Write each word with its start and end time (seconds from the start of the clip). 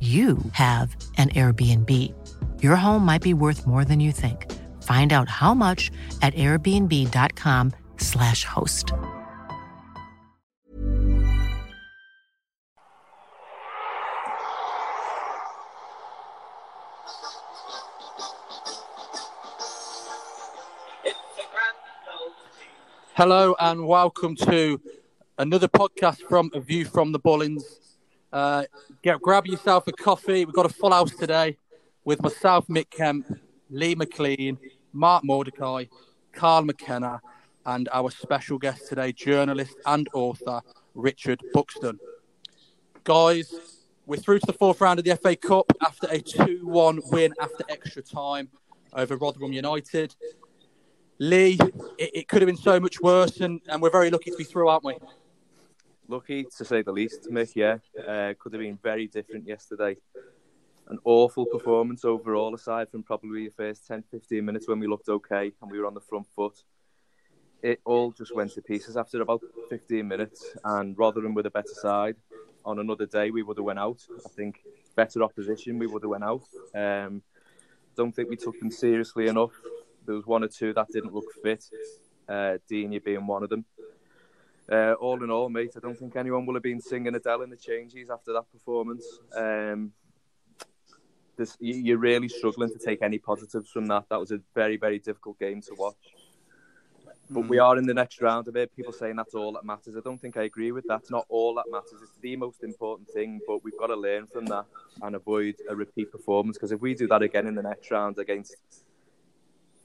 you 0.00 0.38
have 0.52 0.96
an 1.18 1.28
Airbnb. 1.30 2.14
Your 2.62 2.76
home 2.76 3.04
might 3.04 3.20
be 3.20 3.34
worth 3.34 3.66
more 3.66 3.84
than 3.84 4.00
you 4.00 4.12
think. 4.12 4.50
Find 4.82 5.12
out 5.12 5.28
how 5.28 5.52
much 5.52 5.90
at 6.22 6.32
airbnb.com/slash 6.34 8.44
host. 8.44 8.92
Hello 23.14 23.54
and 23.60 23.86
welcome 23.86 24.34
to 24.36 24.80
another 25.36 25.68
podcast 25.68 26.20
from 26.26 26.50
A 26.54 26.60
View 26.60 26.86
from 26.86 27.12
the 27.12 27.20
Bullens. 27.20 27.79
Uh, 28.32 28.64
get, 29.02 29.20
grab 29.20 29.46
yourself 29.46 29.86
a 29.88 29.92
coffee. 29.92 30.44
We've 30.44 30.54
got 30.54 30.66
a 30.66 30.70
full 30.70 30.92
house 30.92 31.14
today 31.14 31.56
with 32.04 32.22
myself, 32.22 32.66
Mick 32.68 32.90
Kemp, 32.90 33.26
Lee 33.70 33.94
McLean, 33.94 34.58
Mark 34.92 35.24
Mordecai, 35.24 35.84
Carl 36.32 36.64
McKenna, 36.64 37.20
and 37.66 37.88
our 37.92 38.10
special 38.10 38.58
guest 38.58 38.88
today, 38.88 39.12
journalist 39.12 39.74
and 39.86 40.08
author 40.14 40.60
Richard 40.94 41.42
Buxton. 41.52 41.98
Guys, 43.04 43.54
we're 44.06 44.16
through 44.16 44.40
to 44.40 44.46
the 44.46 44.52
fourth 44.52 44.80
round 44.80 44.98
of 44.98 45.04
the 45.04 45.16
FA 45.16 45.36
Cup 45.36 45.72
after 45.82 46.06
a 46.10 46.20
2 46.20 46.60
1 46.66 47.00
win 47.06 47.34
after 47.40 47.64
extra 47.68 48.02
time 48.02 48.48
over 48.92 49.16
Rotherham 49.16 49.52
United. 49.52 50.14
Lee, 51.18 51.58
it, 51.98 52.10
it 52.14 52.28
could 52.28 52.40
have 52.40 52.46
been 52.46 52.56
so 52.56 52.80
much 52.80 53.00
worse, 53.00 53.40
and, 53.40 53.60
and 53.68 53.82
we're 53.82 53.90
very 53.90 54.10
lucky 54.10 54.30
to 54.30 54.36
be 54.36 54.44
through, 54.44 54.68
aren't 54.68 54.84
we? 54.84 54.94
Lucky 56.10 56.44
to 56.58 56.64
say 56.64 56.82
the 56.82 56.92
least, 56.92 57.28
Mick. 57.30 57.54
Yeah, 57.54 57.78
uh, 58.06 58.34
could 58.38 58.52
have 58.52 58.60
been 58.60 58.78
very 58.82 59.06
different 59.06 59.46
yesterday. 59.46 59.96
An 60.88 60.98
awful 61.04 61.46
performance 61.46 62.04
overall, 62.04 62.52
aside 62.52 62.90
from 62.90 63.04
probably 63.04 63.46
the 63.46 63.54
first 63.54 63.86
10 63.86 64.02
15 64.10 64.44
minutes 64.44 64.66
when 64.68 64.80
we 64.80 64.88
looked 64.88 65.08
okay 65.08 65.52
and 65.62 65.70
we 65.70 65.78
were 65.78 65.86
on 65.86 65.94
the 65.94 66.00
front 66.00 66.26
foot. 66.34 66.64
It 67.62 67.80
all 67.84 68.10
just 68.10 68.34
went 68.34 68.52
to 68.54 68.62
pieces 68.62 68.96
after 68.96 69.22
about 69.22 69.42
15 69.68 70.06
minutes, 70.06 70.56
and 70.64 70.98
rather 70.98 71.20
than 71.20 71.32
with 71.32 71.46
a 71.46 71.50
better 71.50 71.74
side, 71.74 72.16
on 72.64 72.80
another 72.80 73.06
day 73.06 73.30
we 73.30 73.44
would 73.44 73.58
have 73.58 73.64
went 73.64 73.78
out. 73.78 74.04
I 74.26 74.28
think 74.30 74.62
better 74.96 75.22
opposition 75.22 75.78
we 75.78 75.86
would 75.86 76.02
have 76.02 76.10
went 76.10 76.24
out. 76.24 76.42
Um, 76.74 77.22
don't 77.96 78.14
think 78.14 78.28
we 78.28 78.36
took 78.36 78.58
them 78.58 78.72
seriously 78.72 79.28
enough. 79.28 79.52
There 80.06 80.16
was 80.16 80.26
one 80.26 80.42
or 80.42 80.48
two 80.48 80.72
that 80.72 80.88
didn't 80.88 81.14
look 81.14 81.32
fit. 81.42 81.64
Uh, 82.28 82.58
Digne 82.68 82.98
being 82.98 83.26
one 83.26 83.42
of 83.44 83.50
them 83.50 83.64
uh, 84.70 84.92
all 84.94 85.22
in 85.22 85.30
all, 85.30 85.48
mate, 85.48 85.72
I 85.76 85.80
don't 85.80 85.98
think 85.98 86.16
anyone 86.16 86.46
will 86.46 86.54
have 86.54 86.62
been 86.62 86.80
singing 86.80 87.14
Adele 87.14 87.42
in 87.42 87.50
the 87.50 87.56
changes 87.56 88.10
after 88.10 88.32
that 88.32 88.50
performance. 88.52 89.04
Um, 89.36 89.92
this, 91.36 91.56
you're 91.60 91.98
really 91.98 92.28
struggling 92.28 92.70
to 92.70 92.78
take 92.78 93.02
any 93.02 93.18
positives 93.18 93.70
from 93.70 93.86
that. 93.86 94.04
That 94.10 94.20
was 94.20 94.30
a 94.30 94.40
very, 94.54 94.76
very 94.76 94.98
difficult 94.98 95.38
game 95.38 95.60
to 95.62 95.74
watch. 95.76 95.96
But 97.32 97.48
we 97.48 97.58
are 97.58 97.78
in 97.78 97.86
the 97.86 97.94
next 97.94 98.20
round 98.20 98.48
of 98.48 98.56
it. 98.56 98.74
People 98.74 98.92
saying 98.92 99.14
that's 99.14 99.34
all 99.34 99.52
that 99.52 99.64
matters. 99.64 99.96
I 99.96 100.00
don't 100.00 100.20
think 100.20 100.36
I 100.36 100.42
agree 100.42 100.72
with 100.72 100.84
that. 100.88 101.00
It's 101.02 101.10
not 101.12 101.26
all 101.28 101.54
that 101.54 101.64
matters. 101.70 102.02
It's 102.02 102.18
the 102.20 102.34
most 102.34 102.64
important 102.64 103.08
thing. 103.08 103.40
But 103.46 103.62
we've 103.62 103.78
got 103.78 103.86
to 103.86 103.96
learn 103.96 104.26
from 104.26 104.46
that 104.46 104.64
and 105.00 105.14
avoid 105.14 105.54
a 105.68 105.76
repeat 105.76 106.10
performance. 106.10 106.56
Because 106.56 106.72
if 106.72 106.80
we 106.80 106.92
do 106.94 107.06
that 107.06 107.22
again 107.22 107.46
in 107.46 107.54
the 107.54 107.62
next 107.62 107.88
round 107.92 108.18
against 108.18 108.56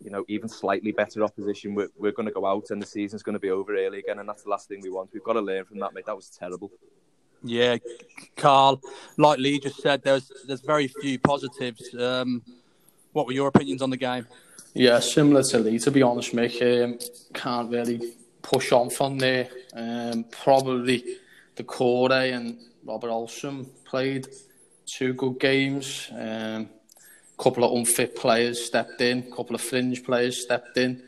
you 0.05 0.11
know, 0.11 0.23
even 0.27 0.47
slightly 0.47 0.91
better 0.91 1.23
opposition, 1.23 1.73
we're, 1.73 1.89
we're 1.97 2.11
going 2.11 2.27
to 2.27 2.31
go 2.31 2.45
out 2.45 2.69
and 2.69 2.79
the 2.79 2.85
season's 2.85 3.23
going 3.23 3.33
to 3.33 3.39
be 3.39 3.49
over 3.49 3.75
early 3.75 3.99
again, 3.99 4.19
and 4.19 4.29
that's 4.29 4.43
the 4.43 4.49
last 4.49 4.69
thing 4.69 4.79
we 4.81 4.91
want. 4.91 5.09
We've 5.11 5.23
got 5.23 5.33
to 5.33 5.41
learn 5.41 5.65
from 5.65 5.79
that, 5.79 5.95
mate. 5.95 6.05
That 6.05 6.15
was 6.15 6.29
terrible. 6.29 6.71
Yeah, 7.43 7.77
Carl, 8.37 8.79
like 9.17 9.39
Lee 9.39 9.59
just 9.59 9.81
said, 9.81 10.03
there's 10.03 10.31
there's 10.47 10.61
very 10.61 10.87
few 10.87 11.19
positives. 11.19 11.93
Um, 11.95 12.43
what 13.13 13.25
were 13.25 13.33
your 13.33 13.47
opinions 13.47 13.81
on 13.81 13.89
the 13.89 13.97
game? 13.97 14.27
Yeah, 14.73 14.99
similar 14.99 15.41
to 15.43 15.59
Lee, 15.59 15.79
to 15.79 15.91
be 15.91 16.01
honest, 16.01 16.33
Mick. 16.33 16.61
Um, 16.61 16.99
can't 17.33 17.69
really 17.71 18.13
push 18.41 18.71
on 18.71 18.89
from 18.89 19.17
there. 19.17 19.49
Um, 19.73 20.25
probably 20.25 21.17
the 21.55 21.63
Corey 21.63 22.31
and 22.31 22.59
Robin 22.83 23.09
Olsen 23.09 23.65
played 23.85 24.27
two 24.85 25.13
good 25.13 25.39
games. 25.39 26.09
Um, 26.11 26.69
couple 27.37 27.63
of 27.63 27.73
unfit 27.73 28.15
players 28.15 28.65
stepped 28.65 29.01
in, 29.01 29.19
a 29.19 29.35
couple 29.35 29.55
of 29.55 29.61
fringe 29.61 30.03
players 30.03 30.41
stepped 30.41 30.77
in, 30.77 31.01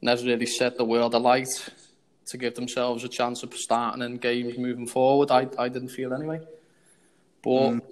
and 0.00 0.08
has 0.08 0.24
really 0.24 0.46
set 0.46 0.76
the 0.76 0.84
world 0.84 1.14
alight 1.14 1.70
to 2.26 2.36
give 2.36 2.54
themselves 2.54 3.04
a 3.04 3.08
chance 3.08 3.42
of 3.42 3.52
starting 3.54 4.02
in 4.02 4.16
games 4.16 4.56
moving 4.56 4.86
forward. 4.86 5.30
I, 5.30 5.48
I 5.58 5.68
didn't 5.68 5.88
feel 5.88 6.14
anyway. 6.14 6.40
But 7.42 7.50
mm. 7.50 7.82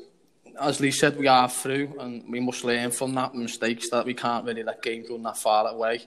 as 0.60 0.80
Lee 0.80 0.92
said, 0.92 1.18
we 1.18 1.26
are 1.26 1.48
through 1.48 1.94
and 1.98 2.24
we 2.30 2.40
must 2.40 2.64
learn 2.64 2.90
from 2.90 3.14
that 3.14 3.34
mistakes 3.34 3.90
that 3.90 4.06
we 4.06 4.14
can't 4.14 4.44
really 4.44 4.62
let 4.62 4.82
games 4.82 5.08
run 5.10 5.22
that 5.24 5.36
far 5.36 5.66
away, 5.68 6.02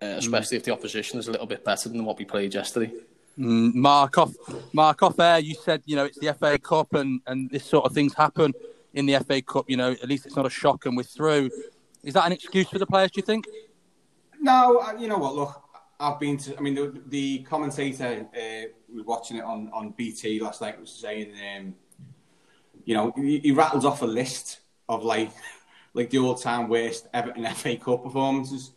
uh, 0.00 0.06
especially 0.06 0.56
mm. 0.56 0.60
if 0.60 0.64
the 0.64 0.72
opposition 0.72 1.18
is 1.18 1.28
a 1.28 1.32
little 1.32 1.46
bit 1.46 1.64
better 1.64 1.88
than 1.88 2.04
what 2.04 2.18
we 2.18 2.24
played 2.24 2.54
yesterday. 2.54 2.92
Mm, 3.38 3.74
Mark 3.74 4.16
off, 4.16 4.32
Mark 4.72 5.02
off 5.02 5.18
air. 5.18 5.40
You 5.40 5.56
said 5.56 5.82
you 5.84 5.96
know 5.96 6.04
it's 6.04 6.18
the 6.18 6.32
FA 6.32 6.58
Cup 6.58 6.94
and, 6.94 7.20
and 7.26 7.50
this 7.50 7.66
sort 7.66 7.84
of 7.84 7.92
things 7.92 8.14
happen 8.14 8.54
in 8.96 9.06
the 9.06 9.20
FA 9.20 9.40
Cup. 9.40 9.70
You 9.70 9.76
know, 9.76 9.92
at 9.92 10.08
least 10.08 10.26
it's 10.26 10.34
not 10.34 10.46
a 10.46 10.50
shock 10.50 10.86
and 10.86 10.96
we're 10.96 11.04
through. 11.04 11.50
Is 12.02 12.14
that 12.14 12.26
an 12.26 12.32
excuse 12.32 12.68
for 12.68 12.78
the 12.78 12.86
players? 12.86 13.12
Do 13.12 13.20
you 13.20 13.24
think? 13.24 13.46
No, 14.40 14.82
you 14.98 15.06
know 15.06 15.18
what? 15.18 15.36
Look, 15.36 15.62
I've 16.00 16.18
been 16.18 16.36
to. 16.38 16.56
I 16.56 16.60
mean, 16.60 16.74
the, 16.74 17.00
the 17.06 17.38
commentator 17.40 18.26
uh, 18.34 18.68
was 18.92 19.04
watching 19.04 19.36
it 19.36 19.44
on, 19.44 19.70
on 19.72 19.90
BT 19.90 20.40
last 20.40 20.60
night. 20.60 20.80
Was 20.80 20.90
saying, 20.90 21.32
um, 21.56 21.74
you 22.84 22.94
know, 22.94 23.12
he, 23.16 23.38
he 23.38 23.52
rattles 23.52 23.84
off 23.84 24.02
a 24.02 24.06
list 24.06 24.60
of 24.88 25.04
like 25.04 25.30
like 25.94 26.10
the 26.10 26.18
all 26.18 26.34
time 26.34 26.68
worst 26.68 27.06
Everton 27.14 27.46
FA 27.54 27.76
Cup 27.76 28.04
performances, 28.04 28.72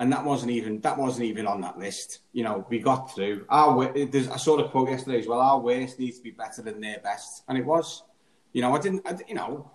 and 0.00 0.12
that 0.12 0.24
wasn't 0.24 0.50
even 0.50 0.80
that 0.80 0.96
wasn't 0.96 1.24
even 1.24 1.46
on 1.46 1.60
that 1.62 1.78
list. 1.78 2.20
You 2.32 2.44
know, 2.44 2.66
we 2.68 2.78
got 2.78 3.14
through. 3.14 3.46
Our 3.48 3.92
I 3.96 4.36
saw 4.36 4.56
the 4.56 4.68
quote 4.68 4.90
yesterday 4.90 5.20
as 5.20 5.26
well. 5.26 5.40
Our 5.40 5.60
worst 5.60 5.98
needs 5.98 6.18
to 6.18 6.22
be 6.22 6.32
better 6.32 6.62
than 6.62 6.80
their 6.80 6.98
best, 7.00 7.44
and 7.48 7.56
it 7.56 7.64
was. 7.64 8.02
You 8.54 8.62
know, 8.62 8.74
I 8.74 8.80
didn't. 8.80 9.06
I, 9.06 9.18
you 9.28 9.34
know, 9.34 9.70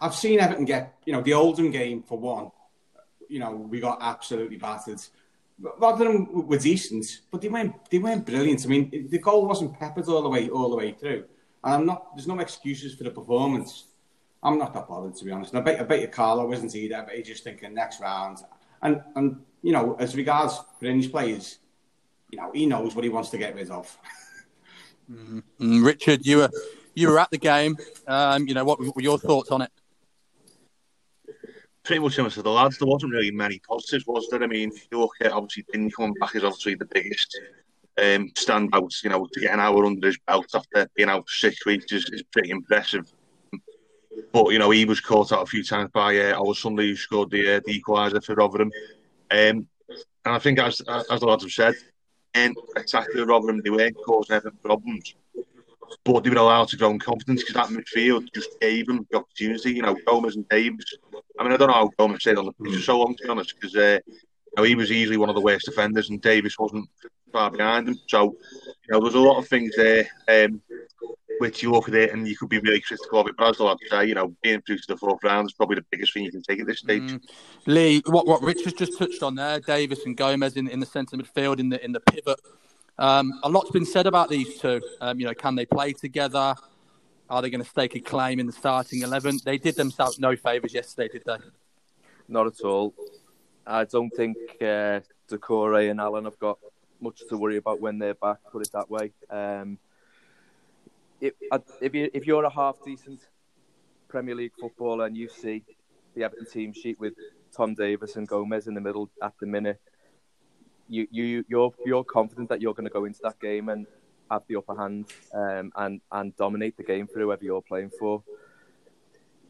I've 0.00 0.14
seen 0.14 0.40
Everton 0.40 0.64
get. 0.64 0.96
You 1.04 1.12
know, 1.12 1.20
the 1.20 1.34
Oldham 1.34 1.70
game 1.70 2.02
for 2.02 2.18
one. 2.18 2.50
You 3.28 3.38
know, 3.38 3.52
we 3.52 3.78
got 3.78 3.98
absolutely 4.00 4.56
battered. 4.56 5.00
Rotherham 5.78 6.48
were 6.48 6.58
decent, 6.58 7.20
but 7.30 7.42
they 7.42 7.48
weren't. 7.48 7.88
They 7.90 7.98
weren't 7.98 8.26
brilliant. 8.26 8.64
I 8.64 8.68
mean, 8.68 9.08
the 9.08 9.18
goal 9.18 9.46
wasn't 9.46 9.78
peppered 9.78 10.08
all 10.08 10.22
the 10.22 10.28
way 10.30 10.48
all 10.48 10.70
the 10.70 10.76
way 10.76 10.92
through. 10.92 11.24
And 11.62 11.74
I'm 11.74 11.86
not. 11.86 12.16
There's 12.16 12.26
no 12.26 12.40
excuses 12.40 12.94
for 12.94 13.04
the 13.04 13.10
performance. 13.10 13.84
I'm 14.42 14.58
not 14.58 14.72
that 14.72 14.88
bothered 14.88 15.14
to 15.16 15.24
be 15.24 15.30
honest. 15.30 15.52
And 15.52 15.60
I 15.60 15.62
bet 15.62 15.80
I 15.80 15.84
bet 15.84 16.00
you 16.00 16.08
Carlo 16.08 16.50
isn't 16.52 16.74
either. 16.74 17.04
But 17.06 17.14
he's 17.14 17.26
just 17.26 17.44
thinking 17.44 17.74
next 17.74 18.00
round. 18.00 18.38
And 18.80 19.02
and 19.14 19.42
you 19.62 19.72
know, 19.72 19.94
as 20.00 20.16
regards 20.16 20.58
fringe 20.78 21.10
players, 21.12 21.58
you 22.30 22.38
know, 22.38 22.50
he 22.54 22.64
knows 22.64 22.94
what 22.94 23.04
he 23.04 23.10
wants 23.10 23.28
to 23.30 23.38
get 23.38 23.54
rid 23.54 23.70
of. 23.70 23.96
Mm, 25.10 25.84
Richard, 25.84 26.24
you 26.24 26.38
were 26.38 26.50
you 26.94 27.08
were 27.08 27.18
at 27.18 27.30
the 27.30 27.38
game. 27.38 27.76
Um, 28.06 28.46
you 28.46 28.54
know, 28.54 28.64
what 28.64 28.78
were 28.80 29.02
your 29.02 29.18
thoughts 29.18 29.50
on 29.50 29.62
it? 29.62 29.70
pretty 31.84 32.00
much 32.00 32.14
similar 32.14 32.30
to 32.30 32.42
the 32.42 32.50
lads. 32.50 32.78
There 32.78 32.86
wasn't 32.86 33.12
really 33.12 33.30
many 33.30 33.58
positives, 33.58 34.06
was 34.06 34.28
there? 34.28 34.42
I 34.42 34.46
mean, 34.46 34.70
at 35.22 35.32
obviously 35.32 35.64
coming 35.90 36.14
back 36.20 36.36
is 36.36 36.44
obviously 36.44 36.74
the 36.76 36.86
biggest 36.86 37.40
um, 37.98 38.30
standout. 38.30 39.02
You 39.02 39.10
know, 39.10 39.26
to 39.32 39.40
get 39.40 39.54
an 39.54 39.60
hour 39.60 39.84
under 39.84 40.06
his 40.06 40.18
belt 40.26 40.46
after 40.54 40.88
being 40.94 41.08
out 41.08 41.28
for 41.28 41.34
six 41.34 41.64
weeks 41.66 41.90
is, 41.92 42.08
is 42.12 42.22
pretty 42.32 42.50
impressive. 42.50 43.12
But 44.32 44.52
you 44.52 44.58
know, 44.58 44.70
he 44.70 44.84
was 44.84 45.00
caught 45.00 45.32
out 45.32 45.42
a 45.42 45.46
few 45.46 45.64
times 45.64 45.90
by 45.92 46.16
uh, 46.16 46.40
our 46.40 46.54
somebody 46.54 46.90
who 46.90 46.96
scored 46.96 47.30
the, 47.30 47.56
uh, 47.56 47.60
the 47.64 47.80
equaliser 47.80 48.22
for 48.22 48.34
Rotherham. 48.34 48.70
Um, 49.30 49.66
and 50.24 50.34
I 50.34 50.38
think, 50.38 50.58
as 50.58 50.80
as 50.82 51.20
the 51.20 51.26
lads 51.26 51.42
have 51.42 51.52
said, 51.52 51.74
and 52.34 52.56
exactly 52.76 53.22
Rotherham 53.22 53.62
they 53.62 53.70
weren't 53.70 53.96
causing 54.04 54.36
any 54.36 54.50
problems 54.62 55.14
but 56.04 56.24
they 56.24 56.30
were 56.30 56.36
allowed 56.36 56.68
to 56.68 56.76
grow 56.76 56.90
in 56.90 56.98
confidence 56.98 57.42
because 57.42 57.54
that 57.54 57.68
midfield 57.68 58.32
just 58.34 58.58
gave 58.60 58.86
them 58.86 59.06
the 59.10 59.18
opportunity. 59.18 59.74
You 59.74 59.82
know, 59.82 59.96
Gomes 60.06 60.36
and 60.36 60.48
Davies. 60.48 60.84
I 61.38 61.42
mean, 61.42 61.52
I 61.52 61.56
don't 61.56 61.68
know 61.68 61.74
how 61.74 61.90
Gomes 61.98 62.20
stayed 62.20 62.38
on 62.38 62.46
the 62.46 62.52
pitch 62.52 62.76
for 62.76 62.82
so 62.82 62.98
long, 63.00 63.16
to 63.16 63.24
be 63.24 63.28
honest, 63.28 63.54
because 63.54 63.76
uh, 63.76 63.98
you 64.06 64.18
know, 64.56 64.62
he 64.62 64.74
was 64.74 64.90
easily 64.90 65.16
one 65.16 65.28
of 65.28 65.34
the 65.34 65.40
worst 65.40 65.66
defenders, 65.66 66.10
and 66.10 66.20
Davies 66.20 66.58
wasn't 66.58 66.88
far 67.32 67.50
behind 67.50 67.88
him. 67.88 67.98
So, 68.08 68.36
you 68.64 68.92
know, 68.92 69.00
there's 69.00 69.14
a 69.14 69.20
lot 69.20 69.38
of 69.38 69.48
things 69.48 69.74
there. 69.76 70.08
Um, 70.28 70.60
which 71.40 71.62
you 71.62 71.72
look 71.72 71.88
at 71.88 71.94
it 71.94 72.12
and 72.12 72.28
you 72.28 72.36
could 72.36 72.50
be 72.50 72.58
really 72.58 72.82
critical 72.82 73.18
of 73.18 73.26
it, 73.26 73.34
but 73.38 73.48
as 73.48 73.60
I 73.62 73.64
like 73.64 73.78
to 73.78 73.88
say, 73.88 74.04
you 74.04 74.14
know, 74.14 74.36
being 74.42 74.60
through 74.60 74.76
to 74.76 74.84
the 74.88 74.96
fourth 74.98 75.24
round 75.24 75.48
is 75.48 75.54
probably 75.54 75.76
the 75.76 75.86
biggest 75.90 76.12
thing 76.12 76.24
you 76.24 76.30
can 76.30 76.42
take 76.42 76.60
at 76.60 76.66
this 76.66 76.80
stage. 76.80 77.00
Mm. 77.00 77.20
Lee, 77.64 78.02
what 78.04 78.26
what 78.26 78.42
Rich 78.42 78.64
has 78.64 78.74
just 78.74 78.98
touched 78.98 79.22
on 79.22 79.36
there, 79.36 79.58
Davies 79.58 80.04
and 80.04 80.14
Gomes 80.14 80.54
in, 80.58 80.68
in 80.68 80.80
the 80.80 80.86
centre 80.86 81.16
midfield 81.16 81.58
in 81.58 81.70
the 81.70 81.82
in 81.82 81.92
the 81.92 82.00
pivot 82.00 82.38
um, 83.00 83.40
a 83.42 83.48
lot's 83.48 83.70
been 83.70 83.86
said 83.86 84.06
about 84.06 84.28
these 84.28 84.58
two. 84.58 84.80
Um, 85.00 85.18
you 85.18 85.26
know, 85.26 85.34
can 85.34 85.54
they 85.54 85.66
play 85.66 85.92
together? 85.92 86.54
Are 87.28 87.42
they 87.42 87.50
going 87.50 87.62
to 87.62 87.68
stake 87.68 87.94
a 87.94 88.00
claim 88.00 88.38
in 88.38 88.46
the 88.46 88.52
starting 88.52 89.02
eleven? 89.02 89.38
They 89.44 89.58
did 89.58 89.76
themselves 89.76 90.18
no 90.18 90.36
favours 90.36 90.74
yesterday, 90.74 91.08
did 91.12 91.24
they? 91.24 91.36
Not 92.28 92.46
at 92.46 92.60
all. 92.60 92.94
I 93.66 93.84
don't 93.84 94.10
think 94.10 94.36
uh, 94.60 95.00
Doucouré 95.28 95.90
and 95.90 96.00
Allan 96.00 96.24
have 96.24 96.38
got 96.38 96.58
much 97.00 97.22
to 97.28 97.36
worry 97.36 97.56
about 97.56 97.80
when 97.80 97.98
they're 97.98 98.14
back. 98.14 98.38
Put 98.52 98.66
it 98.66 98.72
that 98.72 98.90
way. 98.90 99.12
Um, 99.30 99.78
if, 101.20 101.34
if, 101.80 101.94
you, 101.94 102.10
if 102.12 102.26
you're 102.26 102.44
a 102.44 102.50
half 102.50 102.76
decent 102.84 103.20
Premier 104.08 104.34
League 104.34 104.52
footballer 104.58 105.06
and 105.06 105.16
you 105.16 105.28
see 105.28 105.62
the 106.14 106.24
Everton 106.24 106.46
team 106.46 106.72
sheet 106.72 106.98
with 106.98 107.14
Tom 107.54 107.74
Davies 107.74 108.16
and 108.16 108.26
Gomes 108.26 108.66
in 108.66 108.74
the 108.74 108.80
middle 108.80 109.10
at 109.22 109.34
the 109.38 109.46
minute, 109.46 109.80
you 110.90 111.06
you 111.10 111.44
you're 111.48 111.72
you're 111.86 112.04
confident 112.04 112.48
that 112.48 112.60
you're 112.60 112.74
going 112.74 112.84
to 112.86 112.92
go 112.92 113.04
into 113.04 113.20
that 113.22 113.38
game 113.40 113.68
and 113.68 113.86
have 114.30 114.42
the 114.48 114.56
upper 114.56 114.76
hand 114.76 115.06
um, 115.32 115.72
and 115.76 116.00
and 116.12 116.36
dominate 116.36 116.76
the 116.76 116.82
game 116.82 117.06
for 117.06 117.20
whoever 117.20 117.44
you're 117.44 117.62
playing 117.62 117.90
for. 117.98 118.22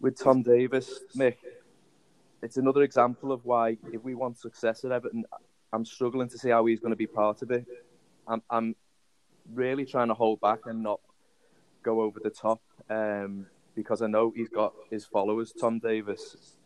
With 0.00 0.18
Tom 0.18 0.42
Davies, 0.42 1.00
Mick, 1.16 1.36
it's 2.42 2.56
another 2.56 2.82
example 2.82 3.32
of 3.32 3.44
why 3.44 3.76
if 3.92 4.02
we 4.02 4.14
want 4.14 4.38
success 4.38 4.84
at 4.84 4.92
Everton, 4.92 5.24
I'm 5.72 5.84
struggling 5.84 6.28
to 6.28 6.38
see 6.38 6.50
how 6.50 6.64
he's 6.66 6.80
going 6.80 6.92
to 6.92 6.96
be 6.96 7.06
part 7.06 7.42
of 7.42 7.50
it. 7.50 7.66
I'm 8.28 8.42
I'm 8.50 8.76
really 9.52 9.86
trying 9.86 10.08
to 10.08 10.14
hold 10.14 10.40
back 10.40 10.60
and 10.66 10.82
not 10.82 11.00
go 11.82 12.02
over 12.02 12.20
the 12.22 12.30
top 12.30 12.60
um, 12.90 13.46
because 13.74 14.02
I 14.02 14.06
know 14.06 14.32
he's 14.36 14.50
got 14.50 14.74
his 14.90 15.06
followers, 15.06 15.52
Tom 15.58 15.78
Davies, 15.78 16.56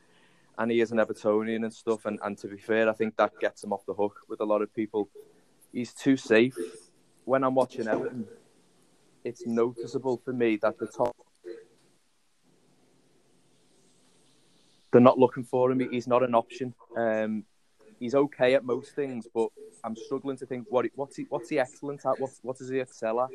and 0.58 0.70
he 0.70 0.80
is 0.80 0.92
an 0.92 0.98
Evertonian 0.98 1.64
and 1.64 1.72
stuff. 1.72 2.06
And, 2.06 2.18
and 2.22 2.38
to 2.38 2.48
be 2.48 2.56
fair, 2.56 2.88
I 2.88 2.92
think 2.92 3.16
that 3.16 3.32
gets 3.40 3.64
him 3.64 3.72
off 3.72 3.86
the 3.86 3.94
hook 3.94 4.20
with 4.28 4.40
a 4.40 4.44
lot 4.44 4.62
of 4.62 4.74
people. 4.74 5.08
He's 5.72 5.92
too 5.92 6.16
safe. 6.16 6.56
When 7.24 7.42
I'm 7.42 7.54
watching 7.54 7.88
Everton, 7.88 8.26
it's 9.24 9.46
noticeable 9.46 10.20
for 10.24 10.32
me 10.32 10.56
that 10.62 10.78
the 10.78 10.86
top. 10.86 11.16
They're 14.92 15.00
not 15.00 15.18
looking 15.18 15.44
for 15.44 15.72
him. 15.72 15.80
He's 15.90 16.06
not 16.06 16.22
an 16.22 16.34
option. 16.34 16.74
Um, 16.96 17.44
he's 17.98 18.14
okay 18.14 18.54
at 18.54 18.64
most 18.64 18.94
things, 18.94 19.26
but 19.34 19.48
I'm 19.82 19.96
struggling 19.96 20.36
to 20.36 20.46
think 20.46 20.66
what 20.70 20.86
what's 20.94 21.16
he 21.16 21.26
what's 21.30 21.48
he 21.48 21.58
excellent 21.58 22.06
at? 22.06 22.20
What 22.20 22.30
what 22.42 22.58
does 22.58 22.68
he 22.68 22.78
excel 22.78 23.20
at? 23.20 23.30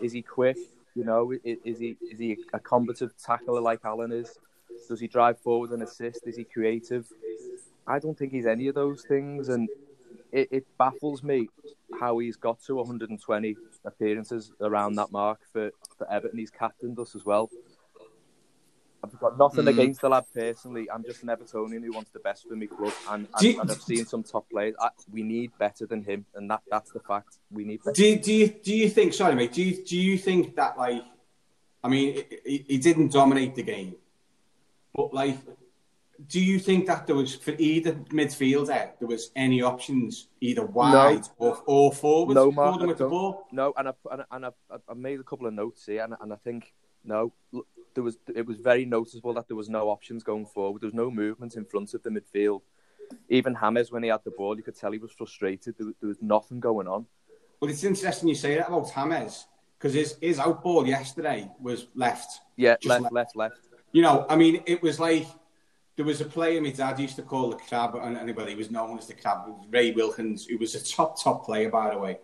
Is 0.00 0.12
he 0.12 0.22
quick? 0.22 0.56
You 0.94 1.04
know, 1.04 1.32
is, 1.44 1.58
is 1.64 1.78
he 1.78 1.96
is 2.10 2.18
he 2.18 2.38
a 2.54 2.58
combative 2.58 3.12
tackler 3.22 3.60
like 3.60 3.80
Allan 3.84 4.12
is? 4.12 4.38
Does 4.88 5.00
he 5.00 5.08
drive 5.08 5.38
forward 5.38 5.70
and 5.70 5.82
assist? 5.82 6.26
Is 6.26 6.36
he 6.36 6.44
creative? 6.44 7.06
I 7.86 7.98
don't 7.98 8.16
think 8.16 8.32
he's 8.32 8.46
any 8.46 8.68
of 8.68 8.74
those 8.74 9.02
things, 9.02 9.48
and 9.48 9.68
it, 10.30 10.48
it 10.50 10.66
baffles 10.78 11.22
me 11.22 11.48
how 11.98 12.18
he's 12.18 12.36
got 12.36 12.60
to 12.64 12.76
120 12.76 13.56
appearances 13.84 14.52
around 14.60 14.94
that 14.96 15.12
mark 15.12 15.40
for, 15.52 15.70
for 15.98 16.10
Everton. 16.10 16.38
He's 16.38 16.50
captained 16.50 16.98
us 16.98 17.14
as 17.14 17.24
well. 17.24 17.50
I've 19.04 19.18
got 19.18 19.36
nothing 19.36 19.64
mm. 19.64 19.70
against 19.70 20.00
the 20.00 20.08
lad 20.08 20.24
personally. 20.32 20.88
I'm 20.90 21.02
just 21.02 21.22
an 21.22 21.28
Evertonian 21.28 21.82
who 21.82 21.92
wants 21.92 22.10
the 22.10 22.20
best 22.20 22.46
for 22.48 22.54
me 22.54 22.68
club, 22.68 22.92
and, 23.10 23.26
and, 23.34 23.42
you, 23.42 23.60
and 23.60 23.70
I've 23.70 23.82
seen 23.82 24.06
some 24.06 24.22
top 24.22 24.48
players. 24.48 24.74
I, 24.80 24.90
we 25.10 25.22
need 25.22 25.50
better 25.58 25.86
than 25.86 26.04
him, 26.04 26.24
and 26.34 26.48
that 26.50 26.60
that's 26.70 26.92
the 26.92 27.00
fact. 27.00 27.38
We 27.50 27.64
need. 27.64 27.82
Better. 27.82 27.94
Do 27.94 28.06
you, 28.06 28.16
do 28.16 28.32
you 28.32 28.48
do 28.48 28.74
you 28.74 28.88
think? 28.88 29.12
Sorry, 29.14 29.34
mate. 29.34 29.52
Do 29.52 29.62
you 29.62 29.84
do 29.84 29.98
you 29.98 30.16
think 30.16 30.54
that 30.54 30.78
like, 30.78 31.02
I 31.82 31.88
mean, 31.88 32.22
he, 32.46 32.64
he 32.68 32.78
didn't 32.78 33.10
dominate 33.10 33.56
the 33.56 33.64
game, 33.64 33.96
but 34.94 35.14
like, 35.14 35.38
do 36.28 36.40
you 36.40 36.58
think 36.58 36.86
that 36.86 37.06
there 37.06 37.16
was 37.16 37.34
for 37.34 37.54
either 37.58 37.94
midfielder 38.12 38.90
there 38.98 39.08
was 39.08 39.30
any 39.34 39.62
options 39.62 40.28
either 40.40 40.64
wide 40.64 41.22
no. 41.40 41.46
or, 41.46 41.62
or 41.66 41.92
forward? 41.92 42.34
No, 42.34 42.52
Mark, 42.52 42.80
with 42.80 42.98
the 42.98 43.08
ball? 43.08 43.46
No, 43.52 43.72
and 43.76 43.88
I 43.88 43.92
and, 44.10 44.22
and 44.30 44.46
I, 44.46 44.50
I 44.88 44.94
made 44.94 45.20
a 45.20 45.24
couple 45.24 45.46
of 45.46 45.54
notes 45.54 45.86
here, 45.86 46.04
and, 46.04 46.14
and 46.20 46.32
I 46.32 46.36
think 46.36 46.74
no, 47.04 47.32
there 47.94 48.04
was 48.04 48.18
it 48.34 48.46
was 48.46 48.60
very 48.60 48.84
noticeable 48.84 49.34
that 49.34 49.48
there 49.48 49.56
was 49.56 49.68
no 49.68 49.88
options 49.88 50.22
going 50.22 50.46
forward. 50.46 50.82
There 50.82 50.88
was 50.88 50.94
no 50.94 51.10
movement 51.10 51.56
in 51.56 51.64
front 51.64 51.94
of 51.94 52.02
the 52.02 52.10
midfield. 52.10 52.62
Even 53.28 53.56
James, 53.60 53.90
when 53.90 54.02
he 54.02 54.08
had 54.08 54.24
the 54.24 54.30
ball, 54.30 54.56
you 54.56 54.62
could 54.62 54.76
tell 54.76 54.92
he 54.92 54.98
was 54.98 55.12
frustrated. 55.12 55.74
There, 55.78 55.92
there 56.00 56.08
was 56.08 56.22
nothing 56.22 56.60
going 56.60 56.88
on. 56.88 57.06
Well, 57.60 57.70
it's 57.70 57.84
interesting 57.84 58.28
you 58.28 58.34
say 58.34 58.56
that 58.56 58.68
about 58.68 58.92
James 58.94 59.46
because 59.78 59.94
his 59.94 60.16
his 60.20 60.38
out 60.38 60.62
ball 60.62 60.86
yesterday 60.86 61.50
was 61.60 61.86
left. 61.94 62.40
Yeah, 62.56 62.76
left, 62.84 63.12
left, 63.12 63.12
left, 63.12 63.36
left 63.36 63.71
you 63.92 64.02
know, 64.02 64.26
I 64.28 64.36
mean, 64.36 64.62
it 64.66 64.82
was 64.82 64.98
like 64.98 65.26
there 65.96 66.04
was 66.04 66.20
a 66.20 66.24
player 66.24 66.60
my 66.60 66.70
dad 66.70 66.98
used 66.98 67.16
to 67.16 67.22
call 67.22 67.50
the 67.50 67.56
crab, 67.56 67.94
and 67.94 68.16
anybody 68.16 68.54
was 68.54 68.70
known 68.70 68.98
as 68.98 69.06
the 69.06 69.14
crab. 69.14 69.46
was 69.46 69.66
Ray 69.70 69.92
Wilkins, 69.92 70.46
who 70.46 70.58
was 70.58 70.74
a 70.74 70.84
top 70.84 71.22
top 71.22 71.44
player 71.44 71.70
by 71.70 71.90
the 71.90 71.98
way, 71.98 72.18